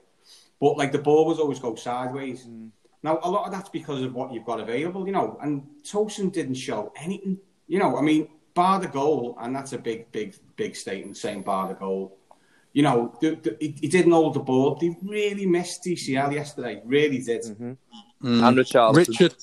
but 0.60 0.76
like 0.76 0.92
the 0.92 0.98
ball 0.98 1.26
was 1.26 1.38
always 1.38 1.58
go 1.58 1.74
sideways. 1.74 2.46
Mm. 2.46 2.70
Now 3.02 3.20
a 3.22 3.30
lot 3.30 3.46
of 3.46 3.52
that's 3.52 3.68
because 3.68 4.02
of 4.02 4.14
what 4.14 4.32
you've 4.32 4.46
got 4.46 4.60
available, 4.60 5.06
you 5.06 5.12
know. 5.12 5.38
And 5.42 5.66
Tosun 5.84 6.32
didn't 6.32 6.54
show 6.54 6.92
anything, 6.96 7.38
you 7.66 7.78
know. 7.78 7.96
I 7.96 8.02
mean, 8.02 8.28
bar 8.54 8.80
the 8.80 8.88
goal, 8.88 9.36
and 9.40 9.54
that's 9.54 9.72
a 9.72 9.78
big, 9.78 10.10
big, 10.10 10.34
big 10.56 10.74
statement 10.74 11.16
saying 11.16 11.42
bar 11.42 11.68
the 11.68 11.74
goal. 11.74 12.18
You 12.72 12.82
know, 12.82 13.14
the, 13.20 13.34
the, 13.36 13.56
he, 13.60 13.74
he, 13.80 13.88
didn't 13.88 14.12
hold 14.12 14.34
the 14.34 14.40
ball. 14.40 14.76
They 14.76 14.94
really 15.02 15.46
missed 15.46 15.84
DCL 15.84 16.32
yesterday. 16.32 16.82
Really 16.84 17.20
did. 17.22 17.42
Mm-hmm. 17.42 17.72
Mm. 18.22 18.48
And 18.48 18.56
Richard. 18.56 18.92
Richard. 18.94 19.34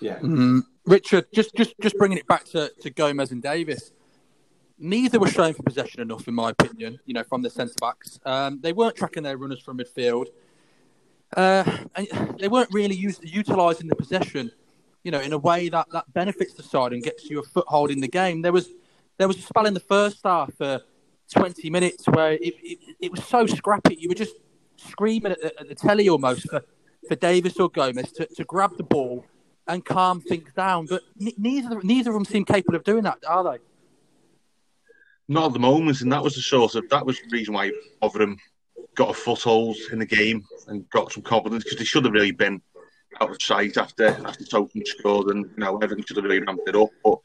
Yeah. 0.00 0.18
Mm. 0.18 0.62
Richard, 0.86 1.26
just 1.32 1.54
just 1.54 1.74
just 1.80 1.96
bringing 1.98 2.18
it 2.18 2.26
back 2.26 2.44
to, 2.46 2.70
to 2.80 2.90
Gomes 2.90 3.32
and 3.32 3.42
Davies. 3.42 3.92
Neither 4.78 5.18
were 5.18 5.28
showing 5.28 5.54
for 5.54 5.62
possession 5.62 6.00
enough, 6.00 6.28
in 6.28 6.34
my 6.34 6.50
opinion. 6.50 7.00
You 7.06 7.14
know, 7.14 7.24
from 7.24 7.42
the 7.42 7.50
centre 7.50 7.74
backs, 7.80 8.20
um, 8.24 8.60
they 8.62 8.72
weren't 8.72 8.94
tracking 8.94 9.22
their 9.22 9.36
runners 9.36 9.60
from 9.60 9.78
midfield. 9.78 10.26
Uh, 11.36 11.64
and 11.96 12.36
they 12.38 12.46
weren't 12.46 12.72
really 12.72 12.94
utilising 12.94 13.88
the 13.88 13.96
possession, 13.96 14.52
you 15.02 15.10
know, 15.10 15.20
in 15.20 15.32
a 15.32 15.38
way 15.38 15.68
that, 15.68 15.88
that 15.90 16.12
benefits 16.14 16.54
the 16.54 16.62
side 16.62 16.92
and 16.92 17.02
gets 17.02 17.28
you 17.28 17.40
a 17.40 17.42
foothold 17.42 17.90
in 17.90 18.00
the 18.00 18.08
game. 18.08 18.42
There 18.42 18.52
was 18.52 18.68
there 19.18 19.26
was 19.26 19.38
a 19.38 19.42
spell 19.42 19.66
in 19.66 19.74
the 19.74 19.80
first 19.80 20.20
half 20.22 20.52
for 20.54 20.82
20 21.32 21.68
minutes 21.70 22.04
where 22.06 22.32
it, 22.32 22.54
it, 22.62 22.78
it 23.00 23.10
was 23.10 23.24
so 23.24 23.46
scrappy. 23.46 23.96
You 23.98 24.08
were 24.08 24.14
just 24.14 24.34
screaming 24.76 25.32
at 25.32 25.40
the, 25.40 25.60
at 25.60 25.68
the 25.68 25.74
telly 25.74 26.08
almost 26.08 26.48
for, 26.48 26.62
for 27.08 27.14
Davies 27.16 27.58
or 27.58 27.70
Gomes 27.70 28.12
to, 28.12 28.26
to 28.26 28.44
grab 28.44 28.76
the 28.76 28.84
ball 28.84 29.24
and 29.66 29.84
calm 29.84 30.20
things 30.20 30.50
down. 30.54 30.86
But 30.86 31.02
neither 31.16 31.80
neither 31.82 32.10
of 32.10 32.14
them 32.14 32.24
seem 32.24 32.44
capable 32.44 32.76
of 32.76 32.84
doing 32.84 33.04
that, 33.04 33.18
are 33.26 33.44
they? 33.44 33.58
Not 35.28 35.46
at 35.46 35.52
the 35.54 35.58
moment, 35.58 36.00
and 36.02 36.12
that 36.12 36.22
was 36.22 36.34
the 36.34 36.42
source 36.42 36.74
of 36.74 36.88
that 36.90 37.04
was 37.04 37.18
the 37.18 37.28
reason 37.30 37.54
why 37.54 37.72
Rotherham 38.02 38.38
got 38.94 39.10
a 39.10 39.14
foothold 39.14 39.76
in 39.92 39.98
the 39.98 40.06
game 40.06 40.44
and 40.68 40.88
got 40.90 41.12
some 41.12 41.22
confidence 41.22 41.64
because 41.64 41.78
they 41.78 41.84
should 41.84 42.04
have 42.04 42.14
really 42.14 42.30
been 42.30 42.60
out 43.20 43.30
of 43.30 43.42
sight 43.42 43.76
after 43.76 44.08
after 44.08 44.44
Tosun 44.44 44.86
scored, 44.86 45.28
and 45.28 45.44
you 45.44 45.64
know 45.64 45.78
everything 45.78 46.04
should 46.04 46.16
have 46.16 46.24
really 46.24 46.40
ramped 46.40 46.68
it 46.68 46.76
up. 46.76 46.90
But 47.04 47.18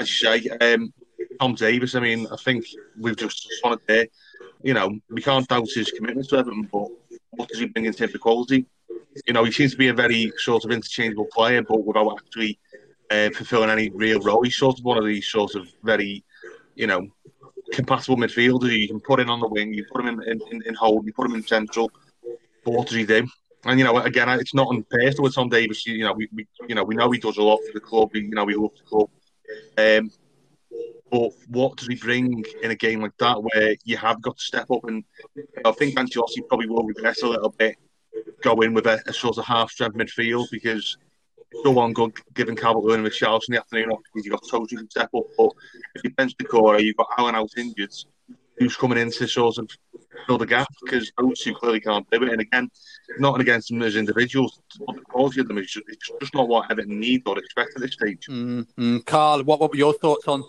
as 0.00 0.08
you 0.08 0.28
say, 0.28 0.48
um, 0.60 0.92
Tom 1.40 1.54
Davies, 1.54 1.94
I 1.94 2.00
mean, 2.00 2.26
I 2.30 2.36
think 2.36 2.66
we've 2.98 3.16
just 3.16 3.48
wanted 3.62 3.86
to, 3.88 4.08
you 4.62 4.74
know, 4.74 4.98
we 5.10 5.22
can't 5.22 5.46
doubt 5.46 5.68
his 5.74 5.90
commitment 5.90 6.28
to 6.28 6.38
Everton, 6.38 6.68
but 6.72 6.88
what 7.30 7.48
does 7.48 7.58
he 7.58 7.66
bring 7.66 7.84
in 7.84 7.92
terms 7.92 8.14
of 8.14 8.20
quality? 8.20 8.66
You 9.26 9.32
know, 9.32 9.44
he 9.44 9.52
seems 9.52 9.72
to 9.72 9.78
be 9.78 9.88
a 9.88 9.94
very 9.94 10.32
sort 10.36 10.64
of 10.64 10.70
interchangeable 10.70 11.28
player, 11.32 11.62
but 11.62 11.84
without 11.84 12.18
actually 12.18 12.58
uh, 13.10 13.30
fulfilling 13.30 13.70
any 13.70 13.90
real 13.90 14.20
role. 14.20 14.42
He's 14.42 14.56
sort 14.56 14.78
of 14.78 14.84
one 14.84 14.98
of 14.98 15.04
these 15.04 15.26
sort 15.26 15.54
of 15.54 15.68
very, 15.82 16.24
you 16.74 16.86
know, 16.86 17.08
compatible 17.72 18.16
midfielders. 18.16 18.78
You 18.78 18.88
can 18.88 19.00
put 19.00 19.20
in 19.20 19.28
on 19.28 19.40
the 19.40 19.48
wing, 19.48 19.72
you 19.74 19.84
put 19.92 20.04
him 20.04 20.20
in, 20.20 20.40
in, 20.50 20.62
in 20.66 20.74
hold, 20.74 21.06
you 21.06 21.12
put 21.12 21.26
him 21.26 21.34
in 21.34 21.46
central. 21.46 21.90
But 22.64 22.72
what 22.72 22.88
does 22.88 22.96
he 22.96 23.06
do? 23.06 23.26
And 23.64 23.78
you 23.78 23.84
know, 23.84 23.98
again, 23.98 24.28
it's 24.28 24.54
not 24.54 24.68
unpersonal 24.68 25.20
with 25.20 25.34
Tom 25.34 25.48
Davies. 25.48 25.86
You 25.86 26.04
know, 26.04 26.12
we, 26.12 26.28
we 26.32 26.46
you 26.68 26.74
know 26.74 26.84
we 26.84 26.94
know 26.94 27.10
he 27.10 27.18
does 27.18 27.36
a 27.36 27.42
lot 27.42 27.58
for 27.66 27.72
the 27.72 27.80
club. 27.80 28.10
We, 28.12 28.22
you 28.22 28.30
know, 28.30 28.44
we 28.44 28.54
love 28.54 28.72
the 28.76 28.84
club. 28.84 29.10
Um, 29.76 30.10
but 31.10 31.30
what 31.48 31.76
does 31.76 31.88
he 31.88 31.94
bring 31.94 32.44
in 32.62 32.70
a 32.70 32.74
game 32.74 33.00
like 33.00 33.16
that 33.18 33.42
where 33.42 33.76
you 33.84 33.96
have 33.96 34.20
got 34.20 34.36
to 34.36 34.42
step 34.42 34.70
up? 34.70 34.84
And 34.84 35.04
I 35.64 35.72
think 35.72 35.96
Ancelotti 35.96 36.46
probably 36.48 36.68
will 36.68 36.84
regret 36.84 37.22
a 37.22 37.28
little 37.28 37.54
bit 37.56 37.76
go 38.42 38.60
in 38.60 38.74
with 38.74 38.86
a, 38.86 39.02
a 39.06 39.12
sort 39.12 39.38
of 39.38 39.44
half 39.44 39.70
strength 39.70 39.96
midfield 39.96 40.46
because 40.50 40.96
it's 41.50 41.62
so 41.62 41.78
on 41.78 41.92
good 41.92 42.12
giving 42.34 42.56
Calvert 42.56 42.84
Lewin 42.84 43.00
and 43.00 43.08
Richarlison 43.08 43.48
in 43.48 43.54
the 43.54 43.60
afternoon 43.60 43.90
off 43.90 44.00
because 44.04 44.26
you've 44.26 44.32
got 44.32 44.44
Toji 44.44 44.78
to 44.78 44.86
step 44.90 45.10
up. 45.16 45.24
But 45.36 45.50
if 45.94 46.04
you 46.04 46.10
bench 46.10 46.34
the 46.38 46.44
core, 46.44 46.80
you've 46.80 46.96
got 46.96 47.08
Allan 47.18 47.34
out 47.34 47.50
injured, 47.56 47.94
who's 48.58 48.76
coming 48.76 48.98
in 48.98 49.10
to 49.12 49.26
sort 49.26 49.58
of 49.58 49.70
fill 50.26 50.38
the 50.38 50.46
gap 50.46 50.68
because 50.82 51.10
those 51.18 51.40
two 51.40 51.54
clearly 51.54 51.80
can't 51.80 52.08
do 52.10 52.22
it. 52.22 52.32
And 52.32 52.40
again, 52.40 52.70
not 53.18 53.40
against 53.40 53.68
them 53.68 53.82
as 53.82 53.96
individuals, 53.96 54.60
but 54.86 54.96
the 54.96 55.02
quality 55.02 55.40
of 55.40 55.48
them 55.48 55.58
is 55.58 55.70
just, 55.70 55.86
it's 55.88 56.10
just 56.20 56.34
not 56.34 56.48
what 56.48 56.70
Everton 56.70 56.98
need 56.98 57.22
or 57.26 57.38
expect 57.38 57.72
at 57.76 57.82
this 57.82 57.92
stage. 57.92 58.26
Mm-hmm. 58.28 58.98
Carl, 59.00 59.44
what, 59.44 59.60
what 59.60 59.70
were 59.70 59.76
your 59.76 59.92
thoughts 59.94 60.26
on 60.28 60.44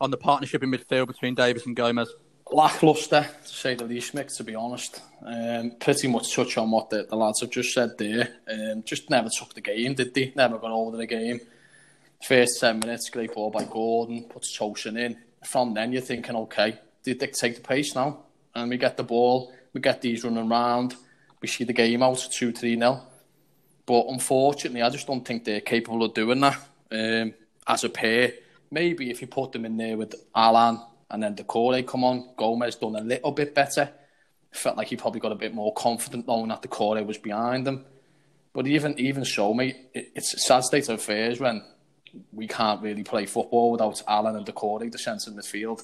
on 0.00 0.10
the 0.10 0.16
partnership 0.16 0.64
in 0.64 0.70
midfield 0.70 1.06
between 1.06 1.34
Davies 1.34 1.64
and 1.64 1.76
Gomes? 1.76 2.08
Lackluster, 2.50 3.26
to 3.44 3.48
say 3.48 3.74
the 3.74 3.84
least, 3.84 4.14
Mick, 4.14 4.34
to 4.36 4.44
be 4.44 4.54
honest. 4.54 5.00
Um, 5.24 5.72
pretty 5.80 6.08
much 6.08 6.34
touch 6.34 6.58
on 6.58 6.70
what 6.70 6.90
the, 6.90 7.06
the 7.08 7.16
lads 7.16 7.40
have 7.40 7.50
just 7.50 7.72
said 7.72 7.96
there. 7.98 8.28
Um, 8.50 8.82
just 8.82 9.08
never 9.08 9.28
took 9.28 9.54
the 9.54 9.60
game, 9.60 9.94
did 9.94 10.12
they? 10.12 10.32
Never 10.34 10.58
got 10.58 10.70
over 10.70 10.96
the 10.96 11.06
game. 11.06 11.40
First 12.22 12.60
10 12.60 12.80
minutes, 12.80 13.10
great 13.10 13.34
ball 13.34 13.50
by 13.50 13.64
Gordon, 13.64 14.24
puts 14.24 14.56
Tosun 14.56 14.98
in. 14.98 15.16
From 15.44 15.74
then, 15.74 15.92
you're 15.92 16.02
thinking, 16.02 16.36
okay, 16.36 16.78
they 17.02 17.14
dictate 17.14 17.56
the 17.56 17.62
pace 17.62 17.94
now. 17.94 18.24
And 18.54 18.70
we 18.70 18.76
get 18.76 18.96
the 18.96 19.02
ball, 19.02 19.52
we 19.72 19.80
get 19.80 20.02
these 20.02 20.22
running 20.24 20.50
around, 20.50 20.94
we 21.40 21.48
see 21.48 21.64
the 21.64 21.72
game 21.72 22.02
out 22.02 22.24
2 22.30 22.52
3 22.52 22.76
0. 22.78 23.02
But 23.86 24.06
unfortunately, 24.08 24.82
I 24.82 24.90
just 24.90 25.06
don't 25.06 25.24
think 25.24 25.44
they're 25.44 25.60
capable 25.60 26.04
of 26.04 26.14
doing 26.14 26.40
that 26.40 26.58
um, 26.92 27.34
as 27.66 27.84
a 27.84 27.88
pair. 27.88 28.34
Maybe 28.70 29.10
if 29.10 29.20
you 29.20 29.26
put 29.26 29.52
them 29.52 29.64
in 29.64 29.76
there 29.76 29.96
with 29.96 30.14
Allan 30.34 30.80
and 31.12 31.22
then 31.22 31.36
Doucouré 31.36 31.86
come 31.86 32.04
on, 32.04 32.30
Gomes 32.36 32.76
done 32.76 32.96
a 32.96 33.00
little 33.00 33.32
bit 33.32 33.54
better. 33.54 33.90
Felt 34.50 34.76
like 34.76 34.88
he 34.88 34.96
probably 34.96 35.20
got 35.20 35.32
a 35.32 35.36
bit 35.36 35.54
more 35.54 35.72
confident 35.74 36.26
knowing 36.26 36.48
that 36.48 36.62
Doucouré 36.62 37.06
was 37.06 37.18
behind 37.18 37.66
him. 37.66 37.84
But 38.52 38.66
even 38.66 38.98
even 38.98 39.24
so, 39.24 39.54
mate, 39.54 39.76
it, 39.94 40.12
it's 40.14 40.34
a 40.34 40.38
sad 40.38 40.64
state 40.64 40.88
of 40.88 40.96
affairs 40.96 41.38
when 41.38 41.62
we 42.32 42.46
can't 42.46 42.82
really 42.82 43.02
play 43.02 43.26
football 43.26 43.72
without 43.72 44.02
Allan 44.06 44.36
and 44.36 44.46
Doucouré, 44.46 44.90
the 44.90 44.98
centre 44.98 45.30
midfield. 45.30 45.82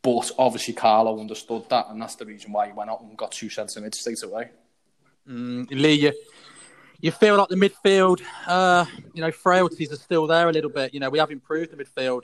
But 0.00 0.30
obviously, 0.38 0.74
Carlo 0.74 1.20
understood 1.20 1.68
that, 1.70 1.86
and 1.90 2.00
that's 2.00 2.14
the 2.14 2.24
reason 2.24 2.52
why 2.52 2.66
he 2.68 2.72
went 2.72 2.88
out 2.88 3.00
and 3.00 3.16
got 3.16 3.32
two 3.32 3.50
centre 3.50 3.80
mid 3.80 3.94
straight 3.94 4.22
away. 4.22 4.50
Mm, 5.28 5.68
Lee, 5.70 5.92
you, 5.92 6.12
you 7.00 7.10
feel 7.10 7.36
like 7.36 7.48
the 7.48 7.56
midfield, 7.56 8.22
uh, 8.46 8.86
you 9.12 9.20
know, 9.20 9.30
frailties 9.30 9.92
are 9.92 9.96
still 9.96 10.26
there 10.26 10.48
a 10.48 10.52
little 10.52 10.70
bit. 10.70 10.94
You 10.94 11.00
know, 11.00 11.10
we 11.10 11.18
have 11.18 11.30
improved 11.30 11.72
the 11.72 11.84
midfield, 11.84 12.22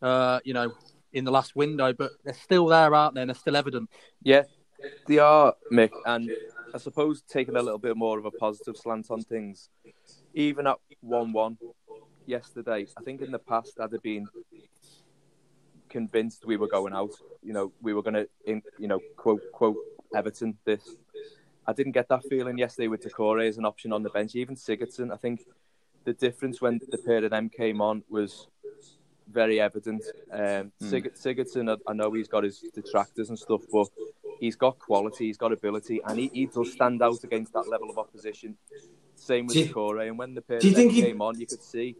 uh, 0.00 0.40
you 0.44 0.54
know, 0.54 0.72
in 1.12 1.24
the 1.24 1.30
last 1.30 1.54
window, 1.54 1.92
but 1.92 2.12
they're 2.24 2.34
still 2.34 2.66
there, 2.66 2.94
aren't 2.94 3.14
they? 3.14 3.20
And 3.22 3.30
they're 3.30 3.34
still 3.34 3.56
evident. 3.56 3.90
Yeah, 4.22 4.42
they 5.06 5.18
are, 5.18 5.54
Mick. 5.72 5.90
And 6.06 6.30
I 6.74 6.78
suppose 6.78 7.22
taking 7.22 7.56
a 7.56 7.62
little 7.62 7.78
bit 7.78 7.96
more 7.96 8.18
of 8.18 8.24
a 8.24 8.30
positive 8.30 8.76
slant 8.76 9.10
on 9.10 9.22
things, 9.22 9.70
even 10.34 10.66
at 10.66 10.78
1 11.00 11.32
1 11.32 11.58
yesterday, 12.26 12.86
I 12.96 13.02
think 13.02 13.20
in 13.20 13.32
the 13.32 13.38
past 13.38 13.78
I'd 13.80 13.92
have 13.92 14.02
been 14.02 14.26
convinced 15.88 16.46
we 16.46 16.56
were 16.56 16.68
going 16.68 16.94
out. 16.94 17.12
You 17.42 17.52
know, 17.52 17.72
we 17.82 17.92
were 17.92 18.02
going 18.02 18.14
to, 18.14 18.28
you 18.78 18.88
know, 18.88 19.00
quote, 19.16 19.42
quote, 19.52 19.76
Everton 20.14 20.56
this. 20.64 20.96
I 21.66 21.72
didn't 21.72 21.92
get 21.92 22.08
that 22.08 22.24
feeling 22.28 22.58
yesterday 22.58 22.88
with 22.88 23.02
Doucouré 23.02 23.48
as 23.48 23.58
an 23.58 23.64
option 23.64 23.92
on 23.92 24.02
the 24.02 24.10
bench. 24.10 24.34
Even 24.34 24.56
Sigurdsson, 24.56 25.12
I 25.12 25.16
think 25.16 25.44
the 26.04 26.12
difference 26.12 26.60
when 26.60 26.80
the 26.90 26.98
pair 26.98 27.24
of 27.24 27.30
them 27.30 27.48
came 27.48 27.80
on 27.80 28.02
was 28.08 28.48
very 29.32 29.60
evident. 29.60 30.02
Um, 30.30 30.40
mm. 30.40 30.70
Sig- 30.80 31.14
Sigurdsson, 31.14 31.70
I, 31.70 31.90
I, 31.90 31.94
know 31.94 32.12
he's 32.12 32.28
got 32.28 32.44
his 32.44 32.64
detractors 32.74 33.28
and 33.28 33.38
stuff, 33.38 33.62
but 33.72 33.88
he's 34.40 34.56
got 34.56 34.78
quality, 34.78 35.26
he's 35.26 35.36
got 35.36 35.52
ability, 35.52 36.00
and 36.06 36.18
he, 36.18 36.30
he 36.32 36.46
does 36.46 36.72
stand 36.72 37.02
out 37.02 37.22
against 37.24 37.52
that 37.54 37.68
level 37.68 37.90
of 37.90 37.98
opposition. 37.98 38.56
Same 39.14 39.46
with 39.46 39.56
Doucouré, 39.56 40.08
and 40.08 40.18
when 40.18 40.34
the 40.34 40.42
pair 40.42 40.60
came 40.60 40.90
he... 40.90 41.12
on, 41.12 41.38
you 41.38 41.46
could 41.46 41.62
see 41.62 41.96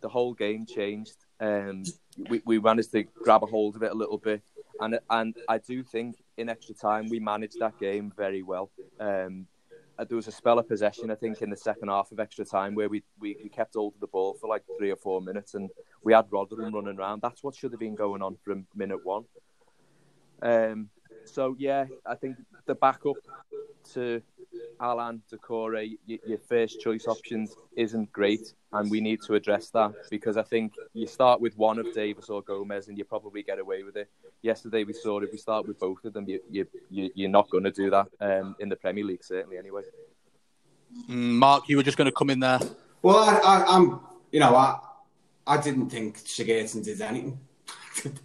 the 0.00 0.08
whole 0.08 0.34
game 0.34 0.66
changed. 0.66 1.16
Um, 1.40 1.82
we, 2.28 2.42
we 2.44 2.58
managed 2.60 2.92
to 2.92 3.02
grab 3.02 3.42
a 3.42 3.46
hold 3.46 3.76
of 3.76 3.82
it 3.82 3.90
a 3.90 3.94
little 3.94 4.18
bit, 4.18 4.42
and 4.80 4.98
and 5.10 5.36
I 5.48 5.58
do 5.58 5.82
think 5.82 6.22
in 6.36 6.48
extra 6.48 6.74
time 6.74 7.08
we 7.08 7.20
managed 7.20 7.58
that 7.60 7.78
game 7.78 8.12
very 8.16 8.42
well. 8.42 8.70
Um, 9.00 9.46
there 10.04 10.16
was 10.16 10.28
a 10.28 10.32
spell 10.32 10.58
of 10.58 10.68
possession, 10.68 11.10
I 11.10 11.14
think, 11.14 11.42
in 11.42 11.50
the 11.50 11.56
second 11.56 11.88
half 11.88 12.12
of 12.12 12.20
extra 12.20 12.44
time 12.44 12.74
where 12.74 12.88
we, 12.88 13.02
we, 13.18 13.36
we 13.42 13.48
kept 13.48 13.74
hold 13.74 13.94
of 13.94 14.00
the 14.00 14.06
ball 14.06 14.34
for 14.40 14.48
like 14.48 14.62
three 14.78 14.90
or 14.90 14.96
four 14.96 15.20
minutes, 15.20 15.54
and 15.54 15.70
we 16.02 16.12
had 16.12 16.26
Rotherham 16.30 16.74
running 16.74 16.98
around. 16.98 17.22
That's 17.22 17.42
what 17.42 17.54
should 17.54 17.72
have 17.72 17.80
been 17.80 17.94
going 17.94 18.22
on 18.22 18.36
from 18.44 18.66
minute 18.74 19.04
one. 19.04 19.24
Um, 20.42 20.90
so 21.24 21.56
yeah, 21.58 21.86
I 22.06 22.14
think 22.14 22.36
the 22.66 22.74
backup 22.74 23.16
to 23.94 24.22
Allan, 24.80 25.22
Doucouré, 25.30 25.96
your 26.06 26.38
first 26.48 26.80
choice 26.80 27.06
options 27.06 27.54
isn't 27.76 28.12
great, 28.12 28.54
and 28.72 28.90
we 28.90 29.00
need 29.00 29.20
to 29.22 29.34
address 29.34 29.70
that 29.70 29.92
because 30.10 30.36
I 30.36 30.42
think 30.42 30.72
you 30.92 31.06
start 31.06 31.40
with 31.40 31.56
one 31.56 31.78
of 31.78 31.92
Davies 31.94 32.28
or 32.28 32.42
Gomes, 32.42 32.88
and 32.88 32.98
you 32.98 33.04
probably 33.04 33.42
get 33.42 33.58
away 33.58 33.82
with 33.82 33.96
it. 33.96 34.08
Yesterday 34.42 34.84
we 34.84 34.92
saw 34.92 35.20
if 35.20 35.30
we 35.30 35.38
start 35.38 35.66
with 35.68 35.78
both 35.78 36.04
of 36.04 36.12
them, 36.12 36.26
you, 36.28 36.40
you, 36.50 36.66
you 37.14 37.26
are 37.26 37.30
not 37.30 37.48
going 37.50 37.64
to 37.64 37.70
do 37.70 37.90
that 37.90 38.08
um, 38.20 38.56
in 38.58 38.68
the 38.68 38.76
Premier 38.76 39.04
League 39.04 39.24
certainly 39.24 39.56
anyway. 39.56 39.82
Mm, 41.08 41.38
Mark, 41.38 41.68
you 41.68 41.76
were 41.76 41.82
just 41.82 41.96
going 41.96 42.10
to 42.10 42.12
come 42.12 42.30
in 42.30 42.40
there. 42.40 42.58
Well, 43.02 43.18
I, 43.18 43.38
I, 43.38 43.76
am 43.76 44.00
you 44.30 44.40
know, 44.40 44.54
I 44.54 44.78
I 45.46 45.60
didn't 45.60 45.90
think 45.90 46.18
Sigurdsson 46.18 46.84
did 46.84 47.00
anything, 47.00 47.40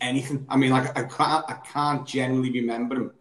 anything. 0.01 0.45
I 0.49 0.57
mean, 0.57 0.71
like 0.71 0.97
I 0.97 1.03
can't 1.03 1.45
I 1.47 1.57
can't 1.65 2.05
generally 2.05 2.51
remember 2.51 2.95
him 2.95 3.11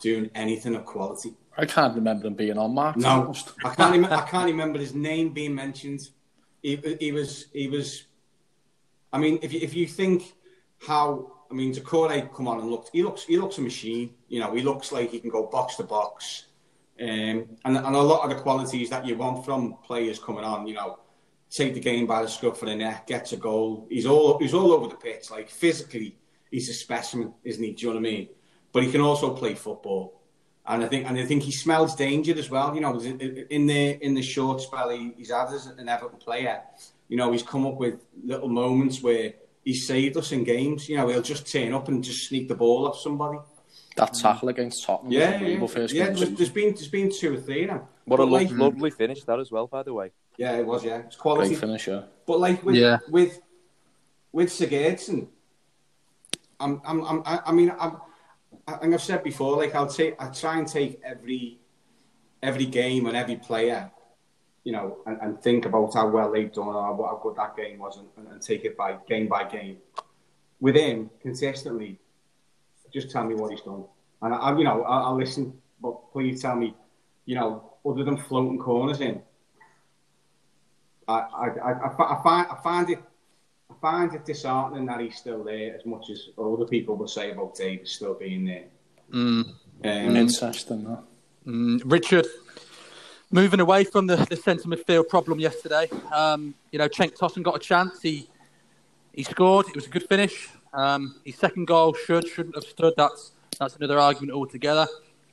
doing 0.00 0.30
anything 0.34 0.74
of 0.74 0.84
quality. 0.84 1.34
I 1.56 1.66
can't 1.66 1.94
remember 1.94 2.26
him 2.26 2.34
being 2.34 2.58
on 2.58 2.74
Mark. 2.74 2.96
No, 2.96 3.34
I 3.64 3.74
can't. 3.74 3.92
Rem- 3.92 4.12
I 4.12 4.22
can't 4.22 4.46
remember 4.46 4.78
his 4.78 4.94
name 4.94 5.30
being 5.30 5.54
mentioned. 5.54 6.08
He, 6.62 6.76
he 7.00 7.12
was. 7.12 7.46
He 7.52 7.68
was. 7.68 8.04
I 9.12 9.18
mean, 9.18 9.38
if 9.42 9.52
you, 9.52 9.60
if 9.60 9.74
you 9.74 9.86
think 9.86 10.32
how 10.86 11.32
I 11.52 11.54
mean, 11.54 11.74
Doucouré 11.74 12.32
come 12.34 12.48
on 12.48 12.60
and 12.60 12.70
looked. 12.70 12.90
He 12.92 13.02
looks. 13.02 13.24
He 13.24 13.36
looks 13.36 13.58
a 13.58 13.60
machine. 13.60 14.14
You 14.28 14.40
know, 14.40 14.54
he 14.54 14.62
looks 14.62 14.90
like 14.90 15.10
he 15.10 15.20
can 15.20 15.28
go 15.28 15.46
box 15.46 15.76
to 15.76 15.84
box, 15.84 16.46
um, 16.98 17.06
and 17.08 17.76
and 17.76 17.76
a 17.76 18.00
lot 18.00 18.24
of 18.24 18.34
the 18.34 18.42
qualities 18.42 18.88
that 18.88 19.06
you 19.06 19.16
want 19.16 19.44
from 19.44 19.76
players 19.84 20.18
coming 20.18 20.44
on. 20.44 20.66
You 20.66 20.74
know, 20.74 20.98
take 21.52 21.74
the 21.74 21.80
game 21.80 22.06
by 22.06 22.22
the 22.22 22.28
scruff 22.28 22.62
of 22.62 22.68
the 22.68 22.74
neck, 22.74 23.06
gets 23.06 23.32
a 23.32 23.36
goal. 23.36 23.86
He's 23.90 24.06
all. 24.06 24.38
He's 24.38 24.54
all 24.54 24.72
over 24.72 24.88
the 24.88 24.96
pitch. 24.96 25.30
Like 25.30 25.48
physically, 25.48 26.16
he's 26.50 26.68
a 26.68 26.74
specimen, 26.74 27.34
isn't 27.44 27.62
he? 27.62 27.72
Do 27.72 27.86
you 27.86 27.92
know 27.92 28.00
what 28.00 28.08
I 28.08 28.10
mean? 28.10 28.28
But 28.72 28.84
he 28.84 28.90
can 28.90 29.02
also 29.02 29.34
play 29.34 29.54
football. 29.54 30.20
And 30.64 30.84
I 30.84 30.88
think, 30.88 31.06
and 31.08 31.18
I 31.18 31.26
think 31.26 31.42
he 31.42 31.50
smells 31.50 31.96
danger 31.96 32.38
as 32.38 32.48
well. 32.48 32.74
You 32.74 32.80
know, 32.80 32.98
in 33.00 33.66
the 33.66 34.04
in 34.04 34.14
the 34.14 34.22
short 34.22 34.60
spell 34.60 34.90
he, 34.90 35.12
he's 35.16 35.30
had 35.30 35.52
as 35.52 35.66
an 35.66 35.88
Everton 35.88 36.18
player, 36.18 36.62
you 37.08 37.16
know, 37.16 37.32
he's 37.32 37.42
come 37.42 37.66
up 37.66 37.76
with 37.76 38.00
little 38.24 38.48
moments 38.48 39.02
where 39.02 39.34
he's 39.64 39.86
saved 39.86 40.16
us 40.16 40.32
in 40.32 40.44
games. 40.44 40.88
You 40.88 40.96
know, 40.96 41.08
he'll 41.08 41.20
just 41.20 41.50
turn 41.50 41.74
up 41.74 41.88
and 41.88 42.02
just 42.02 42.28
sneak 42.28 42.48
the 42.48 42.54
ball 42.54 42.86
off 42.86 42.98
somebody. 42.98 43.38
That 43.96 44.14
tackle 44.14 44.48
against 44.48 44.84
Tottenham, 44.84 45.12
yeah, 45.12 45.38
yeah, 45.38 45.66
first 45.66 45.92
yeah. 45.92 46.10
There's, 46.10 46.30
there's 46.30 46.48
been 46.48 46.72
there's 46.72 46.88
been 46.88 47.10
two 47.12 47.34
or 47.34 47.40
three 47.40 47.66
now. 47.66 47.88
What 48.06 48.20
a 48.20 48.24
like, 48.24 48.50
lovely 48.50 48.90
finish 48.90 49.22
that 49.24 49.38
as 49.38 49.50
well, 49.50 49.66
by 49.66 49.82
the 49.82 49.92
way. 49.92 50.12
Yeah, 50.36 50.56
it 50.56 50.66
was. 50.66 50.84
Yeah, 50.84 50.98
it's 50.98 51.16
quality 51.16 51.50
Great 51.50 51.60
finish. 51.60 51.88
Yeah, 51.88 52.02
but 52.26 52.40
like 52.40 52.62
with 52.64 52.76
yeah. 52.76 52.98
with 53.08 53.40
with 54.32 54.48
Sigurdsson, 54.48 55.28
I'm 56.58 56.80
I'm, 56.84 57.04
I'm 57.04 57.22
I 57.24 57.52
mean 57.52 57.72
I'm 57.78 57.96
I 58.66 58.74
think 58.74 58.94
I've 58.94 59.02
said 59.02 59.24
before, 59.24 59.56
like 59.56 59.74
I'll 59.74 59.86
take, 59.88 60.14
I 60.20 60.28
try 60.28 60.58
and 60.58 60.66
take 60.66 61.00
every 61.04 61.58
every 62.42 62.66
game 62.66 63.06
and 63.06 63.16
every 63.16 63.36
player, 63.36 63.90
you 64.64 64.72
know, 64.72 64.98
and, 65.06 65.18
and 65.20 65.42
think 65.42 65.64
about 65.64 65.94
how 65.94 66.08
well 66.08 66.32
they've 66.32 66.52
done 66.52 66.68
or 66.68 66.82
how 66.82 67.20
good 67.22 67.36
that 67.36 67.56
game 67.56 67.78
was, 67.78 67.98
and, 67.98 68.28
and 68.28 68.42
take 68.42 68.64
it 68.64 68.76
by 68.76 68.96
game 69.08 69.28
by 69.28 69.44
game. 69.44 69.78
With 70.60 70.76
him, 70.76 71.10
consistently, 71.20 71.98
just 72.92 73.10
tell 73.10 73.24
me 73.24 73.34
what 73.34 73.50
he's 73.50 73.62
done, 73.62 73.84
and 74.22 74.34
I, 74.34 74.56
you 74.56 74.64
know, 74.64 74.82
I'll, 74.84 75.06
I'll 75.06 75.18
listen. 75.18 75.54
But 75.80 76.12
please 76.12 76.40
tell 76.40 76.54
me, 76.54 76.76
you 77.24 77.34
know, 77.34 77.74
other 77.84 78.04
than 78.04 78.16
floating 78.16 78.58
corners 78.58 79.00
in, 79.00 79.20
I, 81.08 81.12
I, 81.12 81.48
I, 81.48 81.72
I, 81.72 82.22
find, 82.22 82.46
I 82.50 82.56
find 82.62 82.90
it 82.90 82.98
I 83.72 83.74
find 83.80 84.14
it 84.14 84.24
disheartening 84.24 84.86
that 84.86 85.00
he's 85.00 85.16
still 85.16 85.42
there 85.42 85.74
as 85.74 85.86
much 85.86 86.10
as 86.10 86.28
other 86.38 86.66
people 86.66 86.96
will 86.96 87.08
say 87.08 87.30
about 87.30 87.54
Davies 87.54 87.92
still 87.92 88.14
being 88.14 88.44
there. 88.44 88.64
Mm. 89.12 89.54
Um, 89.84 90.16
Interesting, 90.16 90.98
mm, 91.46 91.82
Richard, 91.84 92.26
moving 93.30 93.60
away 93.60 93.84
from 93.84 94.06
the, 94.06 94.16
the 94.16 94.36
centre 94.36 94.68
midfield 94.68 95.08
problem 95.08 95.40
yesterday, 95.40 95.88
um, 96.12 96.54
you 96.70 96.78
know, 96.78 96.88
Cenk 96.88 97.16
Tosun 97.16 97.42
got 97.42 97.56
a 97.56 97.58
chance. 97.58 98.00
He 98.02 98.28
he 99.12 99.22
scored. 99.22 99.68
It 99.68 99.74
was 99.74 99.86
a 99.86 99.90
good 99.90 100.08
finish. 100.08 100.48
Um, 100.72 101.16
his 101.24 101.36
second 101.36 101.66
goal 101.66 101.94
should 101.94 102.28
shouldn't 102.28 102.54
have 102.54 102.64
stood. 102.64 102.94
That's 102.96 103.32
that's 103.58 103.76
another 103.76 103.98
argument 103.98 104.32
altogether. 104.32 104.86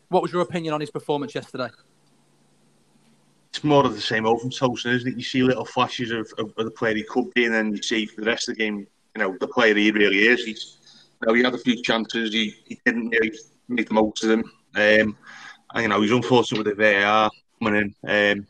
What 0.10 0.24
was 0.24 0.32
your 0.32 0.42
opinion 0.42 0.74
on 0.74 0.82
his 0.82 0.90
performance 0.90 1.36
yesterday? 1.36 1.70
It's 3.50 3.64
more 3.64 3.86
of 3.86 3.96
the 3.96 4.02
same 4.02 4.26
old 4.26 4.42
from 4.42 4.52
Tosun, 4.52 4.94
isn't 4.94 5.08
it? 5.08 5.18
You 5.18 5.24
see 5.24 5.42
little 5.42 5.66
flashes 5.66 6.12
of, 6.12 6.32
of, 6.38 6.54
of, 6.56 6.66
the 6.66 6.72
player 6.72 6.96
he 6.96 7.04
could 7.04 7.34
be, 7.34 7.46
and 7.46 7.54
then 7.54 7.76
you 7.76 7.82
see 7.82 8.06
for 8.06 8.22
the 8.22 8.28
rest 8.28 8.48
of 8.48 8.56
the 8.56 8.64
game, 8.64 8.78
you 8.78 8.88
know, 9.18 9.36
the 9.40 9.48
player 9.48 9.74
he 9.74 9.92
really 9.92 10.28
is. 10.28 10.44
He's, 10.44 10.78
you 11.22 11.28
know, 11.28 11.34
he 11.34 11.44
had 11.44 11.56
a 11.56 11.58
few 11.58 11.82
chances. 11.82 12.32
He, 12.32 12.56
he 12.66 12.80
didn't 12.86 13.10
really 13.10 13.34
make 13.68 13.88
the 13.88 13.96
most 13.96 14.24
of 14.24 14.30
them. 14.30 14.44
Um, 14.76 15.18
and, 15.74 15.82
you 15.82 15.88
know, 15.88 16.02
he's 16.02 16.12
unfortunate 16.12 16.66
with 16.66 16.78
the 16.78 16.84
VAR 16.84 17.32
coming 17.62 17.94
in 18.04 18.36
um, 18.38 18.48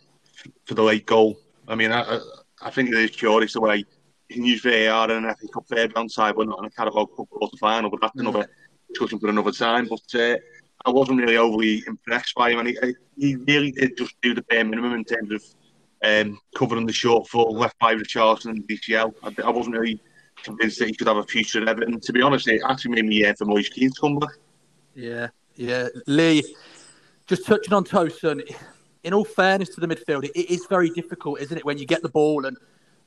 for 0.65 0.74
the 0.74 0.84
late 0.84 1.06
goal. 1.06 1.39
I 1.68 1.75
mean, 1.75 1.94
I, 1.94 2.20
I 2.62 2.70
think 2.70 2.89
it 2.89 2.96
is 2.96 3.12
curious 3.12 3.53
the 3.53 3.62
way 3.62 3.77
you 3.77 4.36
can 4.36 4.46
use 4.46 4.62
VAR 4.62 5.12
and 5.12 5.25
I 5.25 5.34
think 5.34 5.56
up 5.56 5.68
fair 5.68 5.88
down 5.88 6.10
side, 6.10 6.36
but 6.36 6.48
not 6.48 6.60
in 6.60 6.65
a 6.65 6.70
Carabao 6.72 7.06
Cup 7.06 7.29
quarter 7.29 7.58
final. 7.58 7.89
But 7.89 8.01
that's 8.01 8.15
mm. 8.15 8.22
another 8.22 8.50
discussion 8.89 9.20
for 9.20 9.29
another 9.29 9.51
time. 9.51 9.88
But 9.88 10.20
uh, 10.20 10.38
I 10.86 10.91
wasn't 10.91 11.19
really 11.19 11.38
overly 11.38 11.83
impressed 11.88 12.36
by 12.36 12.51
him, 12.51 12.59
and 12.59 12.69
he, 12.69 12.95
he 13.17 13.36
really 13.36 13.71
did 13.71 13.98
just 13.98 14.15
do 14.21 14.33
the 14.33 14.41
bare 14.43 14.63
minimum 14.63 14.93
in 14.93 15.03
terms 15.03 15.31
of 15.31 15.43
um, 16.03 16.39
covering 16.55 16.86
the 16.86 16.93
shortfall 16.93 17.51
left 17.51 17.77
by 17.79 17.93
Richarlison 17.95 18.51
and 18.51 18.67
DCL. 18.67 19.13
I, 19.24 19.48
I, 19.48 19.50
wasn't 19.50 19.75
really 19.75 20.00
convinced 20.43 20.79
that 20.79 20.88
he 20.88 20.93
could 20.93 21.07
have 21.07 21.17
a 21.17 21.24
future 21.24 21.62
at 21.62 21.67
Everton. 21.67 22.00
To 22.00 22.13
be 22.13 22.21
honest, 22.21 22.48
it 22.48 22.62
actually 22.67 22.91
made 22.91 23.05
me 23.05 23.25
uh, 23.25 23.33
for 23.33 23.45
Moise 23.45 23.69
Kean 23.69 23.91
to 23.91 24.00
come 24.00 24.19
back. 24.19 24.31
Yeah, 24.95 25.27
yeah. 25.55 25.89
Lee, 26.07 26.55
just 27.27 27.45
touching 27.45 27.74
on 27.74 27.83
Tosun, 27.83 28.41
in 29.03 29.13
all 29.13 29.25
fairness 29.25 29.69
to 29.75 29.81
the 29.81 29.88
midfield, 29.88 30.24
it, 30.24 30.31
it 30.36 30.50
is 30.50 30.65
very 30.69 30.89
difficult, 30.89 31.41
isn't 31.41 31.57
it, 31.57 31.65
when 31.65 31.77
you 31.77 31.86
get 31.86 32.01
the 32.01 32.09
ball 32.09 32.45
and, 32.45 32.57